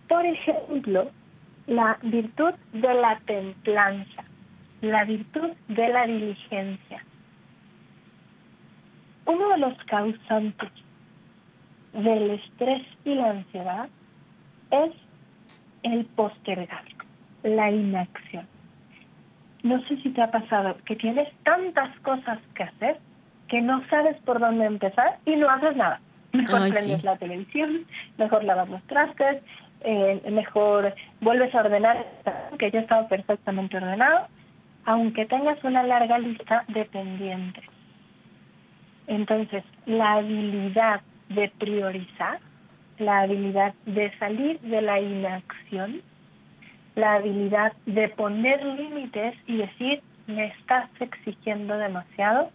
Por 0.09 0.25
ejemplo, 0.25 1.11
la 1.67 1.97
virtud 2.01 2.53
de 2.73 2.93
la 2.93 3.19
templanza, 3.25 4.23
la 4.81 5.03
virtud 5.05 5.51
de 5.69 5.87
la 5.89 6.05
diligencia. 6.05 7.05
Uno 9.25 9.49
de 9.49 9.57
los 9.59 9.77
causantes 9.85 10.69
del 11.93 12.31
estrés 12.31 12.81
y 13.05 13.15
la 13.15 13.31
ansiedad 13.31 13.89
es 14.71 14.91
el 15.83 16.05
postergar, 16.05 16.83
la 17.43 17.71
inacción. 17.71 18.47
No 19.61 19.81
sé 19.87 19.97
si 20.01 20.09
te 20.09 20.21
ha 20.21 20.31
pasado 20.31 20.75
que 20.85 20.95
tienes 20.95 21.29
tantas 21.43 21.97
cosas 21.99 22.39
que 22.55 22.63
hacer 22.63 22.97
que 23.47 23.61
no 23.61 23.85
sabes 23.89 24.17
por 24.25 24.39
dónde 24.39 24.65
empezar 24.65 25.19
y 25.25 25.35
no 25.35 25.49
haces 25.49 25.75
nada. 25.75 26.01
Mejor 26.31 26.69
prendes 26.69 27.03
la 27.03 27.17
televisión, 27.17 27.85
mejor 28.17 28.43
lavas 28.43 28.67
los 28.69 28.81
trastes, 28.83 29.43
eh, 29.81 30.21
mejor 30.31 30.95
vuelves 31.21 31.53
a 31.53 31.59
ordenar, 31.59 32.05
que 32.57 32.71
ya 32.71 32.79
estaba 32.79 33.07
perfectamente 33.07 33.77
ordenado, 33.77 34.27
aunque 34.85 35.25
tengas 35.25 35.63
una 35.63 35.83
larga 35.83 36.17
lista 36.17 36.63
de 36.69 36.85
pendientes. 36.85 37.63
Entonces, 39.07 39.63
la 39.85 40.13
habilidad 40.13 41.01
de 41.29 41.51
priorizar, 41.57 42.39
la 42.99 43.21
habilidad 43.21 43.73
de 43.85 44.11
salir 44.19 44.59
de 44.61 44.81
la 44.81 44.99
inacción, 44.99 46.01
la 46.95 47.15
habilidad 47.15 47.73
de 47.85 48.07
poner 48.09 48.63
límites 48.63 49.35
y 49.47 49.57
decir, 49.57 50.01
me 50.27 50.47
estás 50.47 50.89
exigiendo 50.99 51.77
demasiado, 51.77 52.51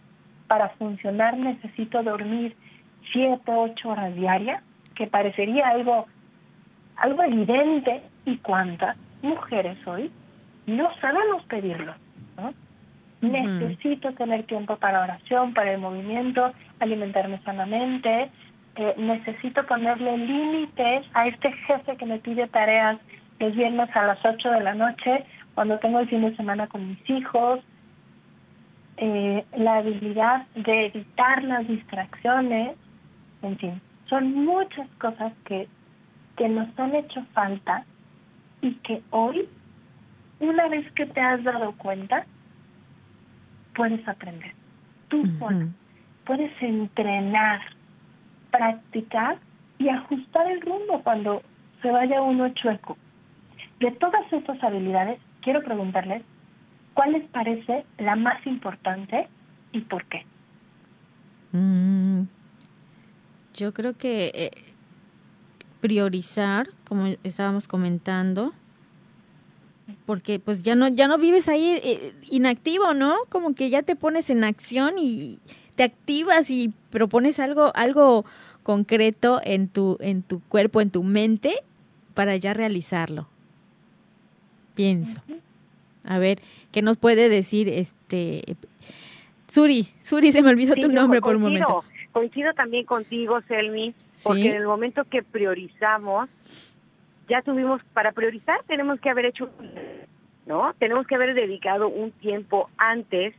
para 0.47 0.69
funcionar 0.69 1.37
necesito 1.37 2.01
dormir 2.01 2.55
siete, 3.11 3.51
ocho 3.51 3.89
horas 3.89 4.15
diarias, 4.15 4.63
que 4.95 5.07
parecería 5.07 5.67
algo, 5.67 6.07
algo 6.95 7.23
evidente, 7.23 8.01
y 8.25 8.37
cuántas 8.37 8.95
mujeres 9.21 9.77
hoy 9.87 10.11
no 10.67 10.89
sabemos 11.01 11.43
pedirlo. 11.45 11.93
Necesito 13.21 14.13
tener 14.13 14.43
tiempo 14.43 14.77
para 14.77 15.01
oración, 15.01 15.53
para 15.53 15.73
el 15.73 15.79
movimiento, 15.79 16.53
alimentarme 16.79 17.39
sanamente, 17.43 18.29
eh, 18.79 18.95
necesito 18.97 19.65
ponerle 19.65 20.17
límites 20.17 21.05
a 21.13 21.27
este 21.27 21.51
jefe 21.51 21.97
que 21.97 22.05
me 22.05 22.17
pide 22.19 22.47
tareas 22.47 22.97
los 23.37 23.53
viernes 23.53 23.93
a 23.93 24.03
las 24.03 24.23
8 24.23 24.51
de 24.51 24.63
la 24.63 24.73
noche, 24.73 25.25
cuando 25.53 25.77
tengo 25.79 25.99
el 25.99 26.07
fin 26.07 26.21
de 26.21 26.33
semana 26.37 26.65
con 26.67 26.87
mis 26.87 27.09
hijos, 27.09 27.59
eh, 28.95 29.45
la 29.57 29.79
habilidad 29.79 30.47
de 30.55 30.85
evitar 30.85 31.43
las 31.43 31.67
distracciones, 31.67 32.77
en 33.41 33.57
fin, 33.57 33.81
son 34.07 34.33
muchas 34.45 34.87
cosas 34.91 35.33
que, 35.43 35.67
que 36.37 36.47
nos 36.47 36.67
han 36.79 36.95
hecho 36.95 37.25
falta 37.33 37.83
y 38.61 38.75
que 38.75 39.01
hoy, 39.09 39.49
una 40.39 40.69
vez 40.69 40.89
que 40.93 41.05
te 41.05 41.19
has 41.19 41.43
dado 41.43 41.73
cuenta, 41.73 42.25
puedes 43.75 44.07
aprender. 44.07 44.53
Tú 45.09 45.23
puedes 46.23 46.61
entrenar, 46.61 47.59
practicar 48.51 49.37
y 49.77 49.89
ajustar 49.89 50.51
el 50.51 50.61
rumbo 50.61 51.01
cuando 51.03 51.41
se 51.81 51.91
vaya 51.91 52.21
uno 52.21 52.49
chueco. 52.49 52.97
De 53.79 53.91
todas 53.91 54.31
estas 54.31 54.61
habilidades, 54.63 55.19
quiero 55.41 55.63
preguntarles, 55.63 56.23
¿cuál 56.93 57.13
les 57.13 57.27
parece 57.29 57.85
la 57.97 58.15
más 58.15 58.45
importante 58.45 59.27
y 59.71 59.81
por 59.81 60.05
qué? 60.05 60.25
Mm, 61.51 62.23
yo 63.53 63.73
creo 63.73 63.97
que 63.97 64.31
eh, 64.33 64.51
priorizar, 65.79 66.67
como 66.87 67.07
estábamos 67.23 67.67
comentando, 67.67 68.53
porque 70.05 70.39
pues 70.39 70.63
ya 70.63 70.75
no 70.75 70.87
ya 70.87 71.07
no 71.07 71.17
vives 71.17 71.47
ahí 71.47 71.79
eh, 71.83 72.13
inactivo, 72.29 72.93
¿no? 72.93 73.15
Como 73.29 73.55
que 73.55 73.69
ya 73.69 73.83
te 73.83 73.95
pones 73.95 74.29
en 74.29 74.43
acción 74.43 74.95
y 74.99 75.39
te 75.79 75.85
activas 75.85 76.51
y 76.51 76.73
propones 76.89 77.39
algo 77.39 77.71
algo 77.73 78.25
concreto 78.63 79.39
en 79.41 79.69
tu 79.69 79.95
en 80.01 80.23
tu 80.23 80.41
cuerpo, 80.41 80.81
en 80.81 80.91
tu 80.91 81.03
mente 81.03 81.55
para 82.13 82.35
ya 82.35 82.53
realizarlo. 82.53 83.29
Pienso. 84.75 85.21
A 86.03 86.19
ver, 86.19 86.39
¿qué 86.73 86.81
nos 86.81 86.97
puede 86.97 87.29
decir 87.29 87.69
este 87.69 88.57
Suri? 89.47 89.87
Suri 90.01 90.33
se 90.33 90.41
me 90.41 90.49
olvidó 90.49 90.75
tu 90.75 90.89
nombre 90.89 91.21
por 91.21 91.37
un 91.37 91.43
momento. 91.43 91.85
Coincido 92.11 92.51
también 92.55 92.85
contigo, 92.85 93.39
Selmi, 93.47 93.93
porque 94.21 94.47
en 94.47 94.57
el 94.57 94.65
momento 94.65 95.05
que 95.05 95.23
priorizamos 95.23 96.27
ya 97.29 97.41
tuvimos, 97.41 97.81
para 97.93 98.11
priorizar 98.11 98.63
tenemos 98.67 98.99
que 98.99 99.09
haber 99.09 99.27
hecho, 99.27 99.49
¿no? 100.45 100.73
Tenemos 100.77 101.07
que 101.07 101.15
haber 101.15 101.35
dedicado 101.35 101.87
un 101.87 102.11
tiempo 102.11 102.69
antes 102.77 103.33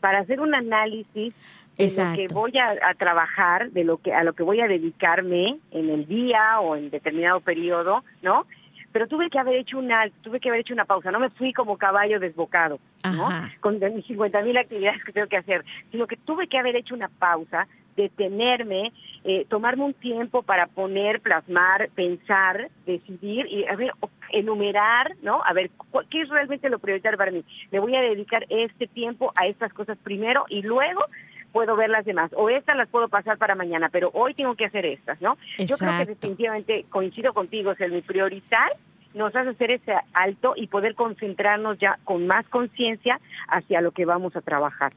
para 0.00 0.20
hacer 0.20 0.40
un 0.40 0.54
análisis 0.54 1.34
de 1.76 1.88
lo 1.88 2.14
que 2.14 2.28
voy 2.32 2.52
a, 2.58 2.94
trabajar, 2.94 3.70
de 3.70 3.84
lo 3.84 3.98
que 3.98 4.12
a 4.12 4.22
lo 4.24 4.34
que 4.34 4.42
voy 4.42 4.60
a 4.60 4.68
dedicarme 4.68 5.58
en 5.70 5.90
el 5.90 6.06
día 6.06 6.60
o 6.60 6.76
en 6.76 6.90
determinado 6.90 7.40
periodo, 7.40 8.04
¿no? 8.22 8.46
Pero 8.92 9.06
tuve 9.06 9.30
que 9.30 9.38
haber 9.38 9.54
hecho 9.54 9.78
una, 9.78 10.10
tuve 10.22 10.40
que 10.40 10.48
haber 10.48 10.62
hecho 10.62 10.74
una 10.74 10.84
pausa. 10.84 11.10
No 11.10 11.20
me 11.20 11.30
fui 11.30 11.52
como 11.52 11.78
caballo 11.78 12.18
desbocado, 12.18 12.80
¿no? 13.04 13.28
Con 13.60 13.78
mis 13.94 14.04
50 14.06 14.42
mil 14.42 14.56
actividades 14.58 15.04
que 15.04 15.12
tengo 15.12 15.28
que 15.28 15.36
hacer, 15.36 15.64
sino 15.92 16.06
que 16.06 16.16
tuve 16.16 16.48
que 16.48 16.58
haber 16.58 16.74
hecho 16.74 16.94
una 16.94 17.08
pausa 17.08 17.68
detenerme, 17.96 18.92
eh, 19.24 19.46
tomarme 19.48 19.84
un 19.84 19.94
tiempo 19.94 20.42
para 20.42 20.66
poner, 20.66 21.20
plasmar, 21.20 21.90
pensar, 21.94 22.70
decidir 22.86 23.46
y 23.46 23.66
a 23.66 23.76
ver, 23.76 23.92
enumerar, 24.30 25.16
¿no? 25.22 25.42
A 25.44 25.52
ver, 25.52 25.70
¿qué 26.08 26.22
es 26.22 26.28
realmente 26.28 26.70
lo 26.70 26.78
prioritario 26.78 27.18
para 27.18 27.30
mí? 27.30 27.44
Me 27.70 27.80
voy 27.80 27.94
a 27.96 28.00
dedicar 28.00 28.46
este 28.48 28.86
tiempo 28.86 29.32
a 29.36 29.46
estas 29.46 29.72
cosas 29.72 29.98
primero 29.98 30.44
y 30.48 30.62
luego 30.62 31.04
puedo 31.52 31.76
ver 31.76 31.90
las 31.90 32.04
demás. 32.04 32.30
O 32.36 32.48
estas 32.48 32.76
las 32.76 32.88
puedo 32.88 33.08
pasar 33.08 33.38
para 33.38 33.54
mañana, 33.54 33.88
pero 33.90 34.10
hoy 34.14 34.34
tengo 34.34 34.54
que 34.54 34.66
hacer 34.66 34.86
estas, 34.86 35.20
¿no? 35.20 35.36
Yo 35.58 35.76
creo 35.76 35.98
que 35.98 36.06
definitivamente 36.06 36.84
coincido 36.88 37.32
contigo, 37.34 37.72
es 37.72 37.80
el 37.80 38.02
priorizar 38.02 38.72
nos 39.14 39.34
hace 39.34 39.50
hacer 39.50 39.70
ese 39.72 39.92
alto 40.12 40.54
y 40.56 40.68
poder 40.68 40.94
concentrarnos 40.94 41.78
ya 41.78 41.98
con 42.04 42.26
más 42.26 42.46
conciencia 42.48 43.20
hacia 43.48 43.80
lo 43.80 43.90
que 43.92 44.04
vamos 44.04 44.36
a 44.36 44.40
trabajar. 44.40 44.92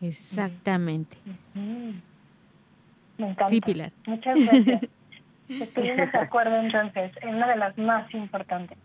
Exactamente. 0.00 1.16
Me 1.54 3.28
encanta. 3.30 3.90
Muchas 4.06 4.38
gracias. 4.44 4.82
Estuvimos 5.48 6.10
de 6.10 6.18
acuerdo 6.18 6.56
entonces 6.56 7.12
en 7.20 7.34
una 7.34 7.48
de 7.48 7.56
las 7.56 7.76
más 7.76 8.12
importantes. 8.14 8.78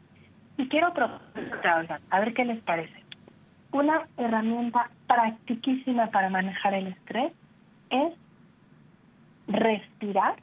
Y 0.58 0.68
quiero 0.68 0.94
proponer 0.94 1.98
a 2.10 2.20
ver 2.20 2.34
qué 2.34 2.44
les 2.44 2.60
parece. 2.62 3.09
Una 3.72 4.08
herramienta 4.18 4.90
practiquísima 5.08 6.08
para 6.08 6.30
manejar 6.30 6.74
el 6.74 6.88
estrés 6.88 7.34
es 7.90 8.14
respirar. 9.48 10.36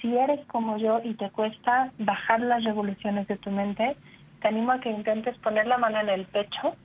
Si 0.00 0.16
eres 0.16 0.44
como 0.46 0.76
yo 0.78 1.00
y 1.02 1.14
te 1.14 1.30
cuesta 1.30 1.92
bajar 1.98 2.40
las 2.40 2.64
revoluciones 2.64 3.26
de 3.28 3.36
tu 3.36 3.50
mente, 3.50 3.96
te 4.40 4.48
animo 4.48 4.72
a 4.72 4.80
que 4.80 4.90
intentes 4.90 5.36
poner 5.38 5.66
la 5.66 5.78
mano 5.78 6.00
en 6.00 6.08
el 6.08 6.26
pecho 6.26 6.76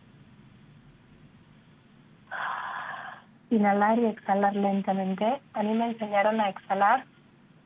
inhalar 3.49 3.99
y 3.99 4.05
exhalar 4.05 4.55
lentamente. 4.55 5.41
A 5.53 5.63
mí 5.63 5.73
me 5.73 5.87
enseñaron 5.87 6.39
a 6.39 6.49
exhalar 6.49 7.05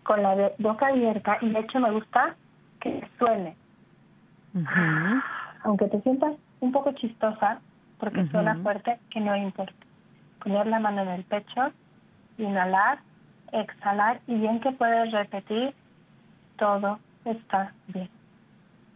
con 0.04 0.22
la 0.22 0.52
boca 0.60 0.88
abierta 0.88 1.38
y 1.42 1.50
de 1.50 1.60
hecho 1.60 1.80
me 1.80 1.92
gusta 1.92 2.36
que 2.80 3.06
suene. 3.18 3.56
Aunque 5.64 5.88
te 5.88 6.02
sientas 6.02 6.34
un 6.64 6.72
poco 6.72 6.94
chistosa 6.94 7.60
porque 8.00 8.26
suena 8.28 8.56
fuerte, 8.56 9.00
que 9.10 9.20
no 9.20 9.36
importa. 9.36 9.74
Poner 10.42 10.66
la 10.68 10.80
mano 10.80 11.02
en 11.02 11.10
el 11.10 11.24
pecho, 11.24 11.72
inhalar, 12.38 13.00
exhalar 13.52 14.22
y 14.28 14.36
bien 14.36 14.62
que 14.62 14.72
puedes 14.72 15.12
repetir, 15.12 15.74
todo 16.58 17.00
está 17.26 17.74
bien. 17.88 18.10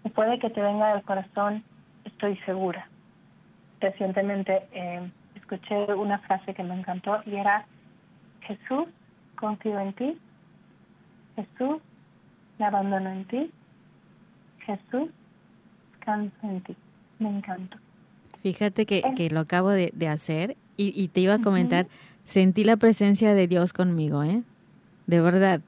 Y 0.05 0.09
puede 0.09 0.39
que 0.39 0.49
te 0.49 0.61
venga 0.61 0.93
del 0.93 1.03
corazón, 1.03 1.63
estoy 2.05 2.37
segura. 2.45 2.87
Recientemente 3.81 4.67
eh, 4.71 5.11
escuché 5.35 5.93
una 5.93 6.19
frase 6.19 6.53
que 6.53 6.63
me 6.63 6.75
encantó 6.75 7.21
y 7.25 7.35
era, 7.35 7.65
Jesús, 8.41 8.87
confío 9.35 9.77
en 9.79 9.93
ti, 9.93 10.17
Jesús, 11.35 11.81
me 12.57 12.65
abandono 12.65 13.09
en 13.09 13.25
ti. 13.25 13.51
Jesús, 14.59 15.09
canso 15.99 16.35
en 16.43 16.61
ti. 16.61 16.75
Me 17.19 17.29
encanta. 17.29 17.77
Fíjate 18.41 18.85
que, 18.85 19.03
que 19.15 19.29
lo 19.29 19.39
acabo 19.39 19.69
de, 19.69 20.07
hacer 20.07 20.55
y, 20.77 21.07
te 21.07 21.21
iba 21.21 21.35
a 21.35 21.41
comentar, 21.41 21.87
sentí 22.25 22.63
la 22.63 22.77
presencia 22.77 23.33
de 23.33 23.47
Dios 23.47 23.73
conmigo, 23.73 24.23
¿eh? 24.23 24.43
De 25.07 25.21
verdad. 25.21 25.61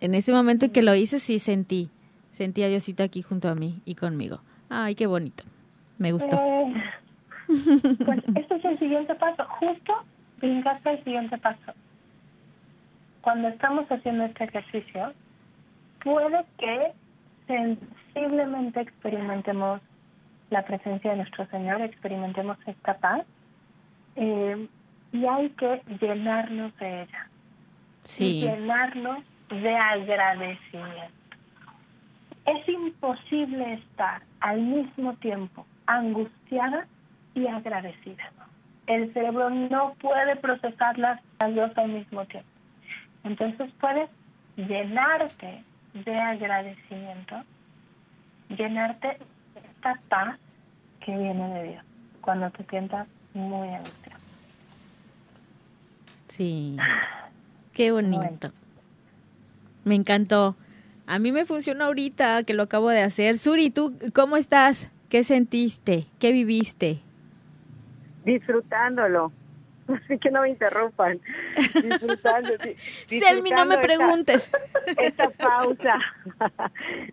En 0.00 0.14
ese 0.14 0.32
momento 0.32 0.66
en 0.66 0.72
que 0.72 0.82
lo 0.82 0.94
hice, 0.94 1.18
sí 1.18 1.38
sentí. 1.38 1.90
Sentí 2.30 2.62
a 2.62 2.68
Diosito 2.68 3.02
aquí 3.02 3.22
junto 3.22 3.48
a 3.48 3.54
mí 3.54 3.80
y 3.84 3.94
conmigo. 3.94 4.40
Ay, 4.68 4.94
qué 4.94 5.06
bonito. 5.06 5.44
Me 5.98 6.12
gustó. 6.12 6.36
Eh, 6.36 6.72
pues 8.04 8.22
este 8.36 8.56
es 8.56 8.64
el 8.64 8.78
siguiente 8.78 9.14
paso. 9.14 9.44
Justo 9.58 9.92
brincaste 10.40 10.90
el 10.90 11.04
siguiente 11.04 11.38
paso. 11.38 11.72
Cuando 13.22 13.48
estamos 13.48 13.86
haciendo 13.90 14.24
este 14.24 14.44
ejercicio, 14.44 15.12
puede 16.02 16.44
que 16.58 16.92
sensiblemente 17.46 18.80
experimentemos 18.80 19.80
la 20.50 20.64
presencia 20.64 21.12
de 21.12 21.18
nuestro 21.18 21.46
Señor, 21.46 21.80
experimentemos 21.80 22.58
esta 22.66 22.98
paz 22.98 23.24
eh, 24.16 24.68
y 25.12 25.26
hay 25.26 25.50
que 25.50 25.82
llenarnos 26.00 26.76
de 26.78 27.02
ella. 27.02 27.26
Sí. 28.02 28.40
llenarnos 28.40 29.18
de 29.50 29.76
agradecimiento. 29.76 31.12
Es 32.46 32.68
imposible 32.68 33.74
estar 33.74 34.22
al 34.40 34.60
mismo 34.60 35.14
tiempo 35.14 35.66
angustiada 35.86 36.86
y 37.34 37.46
agradecida. 37.46 38.32
El 38.86 39.12
cerebro 39.12 39.50
no 39.50 39.94
puede 40.00 40.36
procesar 40.36 40.98
las 40.98 41.20
dos 41.54 41.76
al 41.76 41.88
mismo 41.90 42.24
tiempo. 42.26 42.48
Entonces 43.22 43.70
puedes 43.80 44.08
llenarte 44.56 45.62
de 45.94 46.16
agradecimiento, 46.16 47.42
llenarte 48.48 49.18
esta 49.80 49.98
paz 50.10 50.38
que 51.04 51.16
viene 51.16 51.54
de 51.54 51.68
Dios 51.70 51.84
cuando 52.20 52.50
te 52.50 52.64
sientas 52.64 53.08
muy 53.32 53.68
angustiado. 53.68 54.20
Sí, 56.28 56.76
qué 57.72 57.90
bonito. 57.90 58.52
Me 59.84 59.94
encantó. 59.94 60.54
A 61.06 61.18
mí 61.18 61.32
me 61.32 61.46
funcionó 61.46 61.86
ahorita 61.86 62.44
que 62.44 62.52
lo 62.54 62.64
acabo 62.64 62.90
de 62.90 63.02
hacer. 63.02 63.36
Suri, 63.36 63.70
¿tú 63.70 63.98
cómo 64.14 64.36
estás? 64.36 64.90
¿Qué 65.08 65.24
sentiste? 65.24 66.06
¿Qué 66.18 66.30
viviste? 66.30 67.00
Disfrutándolo. 68.24 69.32
Así 69.94 70.18
que 70.20 70.30
no 70.30 70.42
me 70.42 70.50
interrumpan. 70.50 71.20
Disfrutando. 71.56 72.50
Selmi, 73.06 73.50
no 73.50 73.64
me 73.64 73.78
preguntes. 73.78 74.50
Esta 74.98 75.30
pausa. 75.30 75.98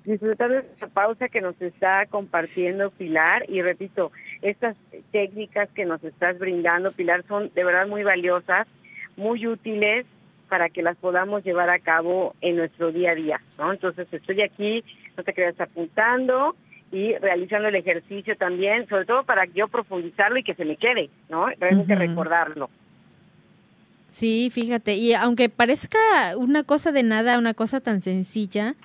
disfrutando 0.04 0.60
esta 0.60 0.88
pausa 0.88 1.30
que 1.30 1.42
nos 1.42 1.60
está 1.62 2.06
compartiendo 2.08 2.92
Pilar. 2.92 3.46
Y 3.50 3.62
repito, 3.62 4.12
estas 4.42 4.76
técnicas 5.12 5.70
que 5.72 5.86
nos 5.86 6.04
estás 6.04 6.40
brindando, 6.40 6.92
Pilar, 6.92 7.24
son 7.28 7.52
de 7.54 7.64
verdad 7.64 7.88
muy 7.88 8.04
valiosas, 8.04 8.68
muy 9.16 9.48
útiles 9.48 10.06
para 10.50 10.70
que 10.70 10.82
las 10.82 10.96
podamos 10.98 11.44
llevar 11.44 11.70
a 11.70 11.80
cabo 11.80 12.34
en 12.42 12.56
nuestro 12.56 12.92
día 12.92 13.12
a 13.12 13.16
día, 13.16 13.42
¿no? 13.58 13.74
Entonces 13.74 14.08
estoy 14.12 14.42
aquí, 14.42 14.84
no 15.18 15.24
te 15.24 15.34
quedas 15.34 15.60
apuntando 15.60 16.56
y 16.92 17.16
realizando 17.16 17.68
el 17.68 17.76
ejercicio 17.76 18.36
también, 18.38 18.88
sobre 18.88 19.06
todo 19.06 19.24
para 19.24 19.46
yo 19.46 19.68
profundizarlo 19.68 20.38
y 20.38 20.44
que 20.44 20.56
se 20.56 20.66
me 20.66 20.78
quede, 20.78 21.10
¿no? 21.30 21.48
Realmente 21.60 21.96
recordarlo. 21.96 22.70
Sí, 24.10 24.50
fíjate, 24.52 24.96
y 24.96 25.14
aunque 25.14 25.50
parezca 25.50 26.00
una 26.38 26.64
cosa 26.64 26.92
de 26.92 27.04
nada, 27.04 27.38
una 27.38 27.54
cosa 27.54 27.82
tan 27.82 28.02
sencilla, 28.02 28.76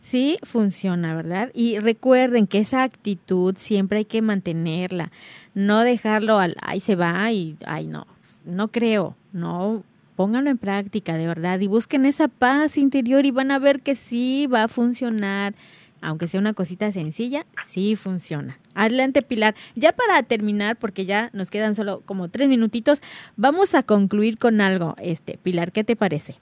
sí 0.00 0.38
funciona, 0.42 1.14
¿verdad? 1.14 1.50
Y 1.52 1.78
recuerden 1.78 2.46
que 2.46 2.58
esa 2.58 2.82
actitud 2.82 3.56
siempre 3.58 3.98
hay 3.98 4.04
que 4.04 4.22
mantenerla, 4.22 5.10
no 5.54 5.80
dejarlo 5.80 6.38
al, 6.38 6.56
ahí 6.62 6.80
se 6.80 6.96
va 6.96 7.30
y, 7.32 7.56
ay, 7.66 7.86
no, 7.86 8.06
no 8.44 8.68
creo, 8.68 9.14
no, 9.32 9.84
pónganlo 10.16 10.50
en 10.50 10.58
práctica, 10.58 11.18
de 11.18 11.26
verdad, 11.26 11.60
y 11.60 11.66
busquen 11.66 12.06
esa 12.06 12.28
paz 12.28 12.78
interior 12.78 13.26
y 13.26 13.30
van 13.30 13.50
a 13.50 13.58
ver 13.58 13.80
que 13.80 13.94
sí 13.94 14.46
va 14.46 14.64
a 14.64 14.68
funcionar 14.68 15.54
aunque 16.02 16.26
sea 16.26 16.40
una 16.40 16.52
cosita 16.52 16.90
sencilla, 16.92 17.46
sí 17.66 17.96
funciona. 17.96 18.58
Adelante, 18.74 19.22
Pilar. 19.22 19.54
Ya 19.74 19.92
para 19.92 20.22
terminar, 20.22 20.76
porque 20.76 21.04
ya 21.04 21.30
nos 21.32 21.50
quedan 21.50 21.74
solo 21.74 22.02
como 22.04 22.28
tres 22.28 22.48
minutitos, 22.48 23.00
vamos 23.36 23.74
a 23.74 23.82
concluir 23.82 24.38
con 24.38 24.60
algo. 24.60 24.94
Este, 24.98 25.38
Pilar, 25.38 25.72
¿qué 25.72 25.84
te 25.84 25.96
parece? 25.96 26.36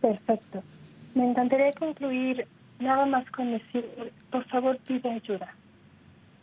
Perfecto. 0.00 0.62
Me 1.14 1.30
encantaría 1.30 1.72
concluir 1.72 2.46
nada 2.78 3.06
más 3.06 3.28
con 3.30 3.52
decir, 3.52 3.84
por 4.30 4.44
favor, 4.46 4.78
pide 4.86 5.10
ayuda. 5.10 5.54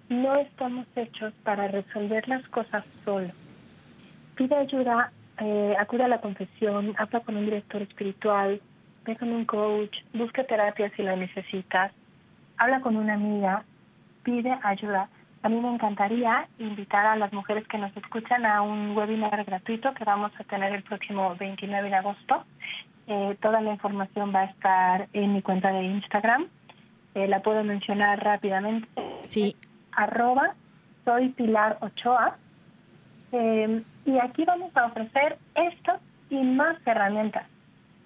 No 0.10 0.34
estamos 0.34 0.88
hechos 0.96 1.34
para 1.44 1.68
resolver 1.68 2.28
las 2.28 2.48
cosas 2.50 2.84
solo. 3.06 3.30
Pide 4.36 4.56
ayuda, 4.56 5.12
eh, 5.40 5.76
acude 5.80 6.04
a 6.04 6.08
la 6.08 6.22
confesión, 6.22 6.94
habla 6.98 7.20
con 7.22 7.38
un 7.38 7.46
director 7.46 7.82
espiritual, 7.82 8.62
ve 9.06 9.16
con 9.16 9.32
un 9.32 9.46
coach, 9.46 9.96
busca 10.14 10.44
terapia 10.44 10.92
si 10.96 11.04
la 11.04 11.16
necesitas 11.16 11.92
habla 12.58 12.82
con 12.82 12.96
una 12.96 13.14
amiga, 13.14 13.64
pide 14.24 14.58
ayuda. 14.64 15.10
A 15.42 15.50
mí 15.50 15.60
me 15.60 15.74
encantaría 15.74 16.48
invitar 16.58 17.06
a 17.06 17.16
las 17.16 17.34
mujeres 17.34 17.68
que 17.68 17.78
nos 17.78 17.96
escuchan 17.98 18.46
a 18.46 18.62
un 18.62 18.96
webinar 18.96 19.44
gratuito 19.44 19.94
que 19.94 20.06
vamos 20.06 20.32
a 20.40 20.44
tener 20.46 20.74
el 20.74 20.84
próximo 20.84 21.36
29 21.36 21.90
de 21.90 21.96
agosto. 21.96 22.46
Eh, 23.08 23.38
toda 23.42 23.60
la 23.60 23.72
información 23.72 24.34
va 24.34 24.42
a 24.42 24.46
estar 24.46 25.08
en 25.12 25.34
mi 25.34 25.42
cuenta 25.42 25.72
de 25.74 25.84
Instagram. 25.84 26.48
Eh, 27.16 27.28
la 27.28 27.42
puedo 27.42 27.64
mencionar 27.64 28.24
rápidamente. 28.24 28.88
Sí. 29.26 29.56
Arroba 29.92 30.56
soy 31.04 31.30
Pilar 31.30 31.78
Ochoa. 31.82 32.38
Eh, 33.32 33.84
y 34.06 34.20
aquí 34.20 34.46
vamos 34.46 34.72
a 34.76 34.86
ofrecer 34.86 35.38
esto 35.56 35.94
y 36.30 36.42
más 36.44 36.78
herramientas. 36.86 37.46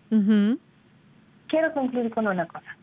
Quiero 0.10 1.74
concluir 1.74 2.12
con 2.12 2.28
una 2.28 2.46
cosa. 2.46 2.77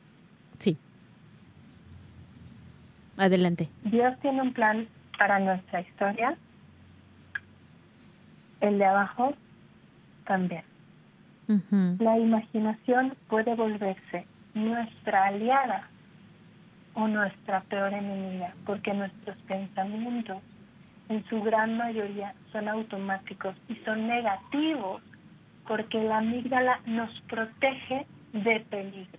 Adelante. 3.16 3.68
Dios 3.84 4.18
tiene 4.20 4.42
un 4.42 4.52
plan 4.52 4.88
para 5.18 5.38
nuestra 5.38 5.80
historia. 5.80 6.36
El 8.60 8.78
de 8.78 8.84
abajo 8.84 9.34
también. 10.26 10.64
La 11.98 12.18
imaginación 12.18 13.14
puede 13.28 13.54
volverse 13.54 14.26
nuestra 14.54 15.26
aliada 15.26 15.88
o 16.94 17.06
nuestra 17.06 17.60
peor 17.62 17.92
enemiga, 17.92 18.54
porque 18.64 18.94
nuestros 18.94 19.36
pensamientos 19.42 20.38
en 21.10 21.24
su 21.26 21.42
gran 21.42 21.76
mayoría 21.76 22.34
son 22.50 22.68
automáticos 22.68 23.54
y 23.68 23.74
son 23.84 24.06
negativos, 24.06 25.02
porque 25.68 26.02
la 26.02 26.18
amígdala 26.18 26.80
nos 26.86 27.10
protege 27.22 28.06
de 28.32 28.60
peligro. 28.70 29.18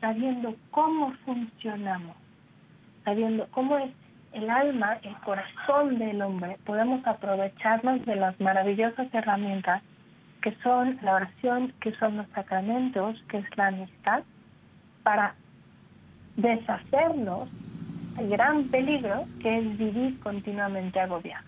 Sabiendo 0.00 0.54
cómo 0.70 1.14
funcionamos 1.24 2.16
sabiendo 3.08 3.48
cómo 3.52 3.78
es 3.78 3.90
el 4.32 4.50
alma, 4.50 4.98
el 5.02 5.16
corazón 5.24 5.98
del 5.98 6.20
hombre, 6.20 6.58
podemos 6.66 7.04
aprovecharnos 7.06 8.04
de 8.04 8.16
las 8.16 8.38
maravillosas 8.38 9.08
herramientas 9.14 9.82
que 10.42 10.54
son 10.62 10.98
la 11.02 11.14
oración, 11.14 11.72
que 11.80 11.92
son 11.92 12.18
los 12.18 12.26
sacramentos, 12.34 13.16
que 13.30 13.38
es 13.38 13.56
la 13.56 13.68
amistad, 13.68 14.22
para 15.02 15.34
deshacernos 16.36 17.48
del 18.18 18.28
gran 18.28 18.64
peligro 18.64 19.24
que 19.40 19.58
es 19.58 19.78
vivir 19.78 20.20
continuamente 20.20 21.00
agobiado. 21.00 21.46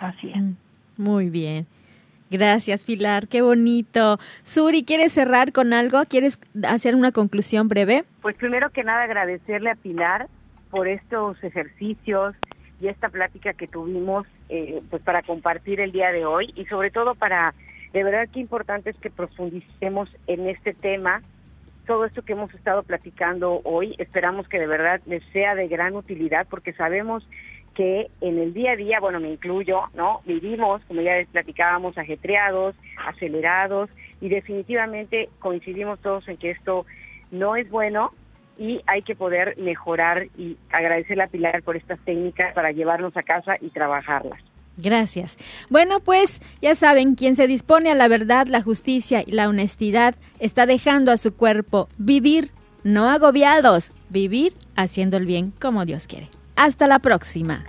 Así 0.00 0.30
es. 0.30 0.36
Mm, 0.36 0.52
muy 0.96 1.28
bien. 1.28 1.66
Gracias, 2.30 2.84
Pilar. 2.84 3.28
Qué 3.28 3.42
bonito. 3.42 4.18
Suri, 4.42 4.84
¿quieres 4.84 5.12
cerrar 5.12 5.52
con 5.52 5.72
algo? 5.72 6.02
¿Quieres 6.08 6.38
hacer 6.66 6.94
una 6.94 7.12
conclusión 7.12 7.68
breve? 7.68 8.04
Pues 8.22 8.36
primero 8.36 8.70
que 8.70 8.82
nada 8.84 9.02
agradecerle 9.02 9.70
a 9.70 9.74
Pilar 9.74 10.28
por 10.70 10.88
estos 10.88 11.42
ejercicios 11.44 12.34
y 12.80 12.88
esta 12.88 13.08
plática 13.08 13.52
que 13.52 13.68
tuvimos 13.68 14.26
eh, 14.48 14.82
pues 14.90 15.02
para 15.02 15.22
compartir 15.22 15.80
el 15.80 15.92
día 15.92 16.10
de 16.10 16.26
hoy 16.26 16.52
y 16.56 16.64
sobre 16.66 16.90
todo 16.90 17.14
para, 17.14 17.54
de 17.92 18.02
verdad 18.02 18.28
qué 18.32 18.40
importante 18.40 18.90
es 18.90 18.96
que 18.96 19.10
profundicemos 19.10 20.08
en 20.26 20.48
este 20.48 20.74
tema 20.74 21.22
todo 21.86 22.04
esto 22.04 22.22
que 22.22 22.32
hemos 22.32 22.52
estado 22.54 22.82
platicando 22.82 23.60
hoy, 23.64 23.94
esperamos 23.98 24.48
que 24.48 24.58
de 24.58 24.66
verdad 24.66 25.00
les 25.06 25.22
sea 25.32 25.54
de 25.54 25.68
gran 25.68 25.94
utilidad 25.94 26.46
porque 26.48 26.72
sabemos 26.72 27.28
que 27.74 28.08
en 28.20 28.38
el 28.38 28.54
día 28.54 28.72
a 28.72 28.76
día, 28.76 28.98
bueno, 29.00 29.20
me 29.20 29.30
incluyo, 29.30 29.82
¿no? 29.94 30.20
Vivimos, 30.24 30.82
como 30.86 31.02
ya 31.02 31.16
les 31.16 31.28
platicábamos, 31.28 31.98
ajetreados, 31.98 32.74
acelerados 33.06 33.90
y 34.20 34.28
definitivamente 34.28 35.28
coincidimos 35.40 35.98
todos 36.00 36.26
en 36.28 36.36
que 36.36 36.50
esto 36.50 36.86
no 37.30 37.56
es 37.56 37.68
bueno 37.70 38.12
y 38.56 38.80
hay 38.86 39.02
que 39.02 39.16
poder 39.16 39.54
mejorar 39.58 40.28
y 40.38 40.56
agradecerle 40.70 41.24
a 41.24 41.28
Pilar 41.28 41.62
por 41.62 41.76
estas 41.76 41.98
técnicas 42.00 42.54
para 42.54 42.70
llevarnos 42.70 43.16
a 43.16 43.22
casa 43.22 43.56
y 43.60 43.70
trabajarlas. 43.70 44.38
Gracias. 44.76 45.38
Bueno, 45.70 46.00
pues 46.00 46.40
ya 46.60 46.74
saben, 46.74 47.14
quien 47.14 47.36
se 47.36 47.46
dispone 47.46 47.90
a 47.90 47.94
la 47.94 48.08
verdad, 48.08 48.46
la 48.46 48.62
justicia 48.62 49.22
y 49.24 49.32
la 49.32 49.48
honestidad 49.48 50.16
está 50.40 50.66
dejando 50.66 51.12
a 51.12 51.16
su 51.16 51.34
cuerpo 51.36 51.88
vivir, 51.96 52.50
no 52.82 53.08
agobiados, 53.08 53.92
vivir 54.10 54.52
haciendo 54.76 55.16
el 55.16 55.26
bien 55.26 55.52
como 55.60 55.84
Dios 55.84 56.06
quiere. 56.06 56.28
Hasta 56.56 56.86
la 56.86 57.00
próxima. 57.00 57.64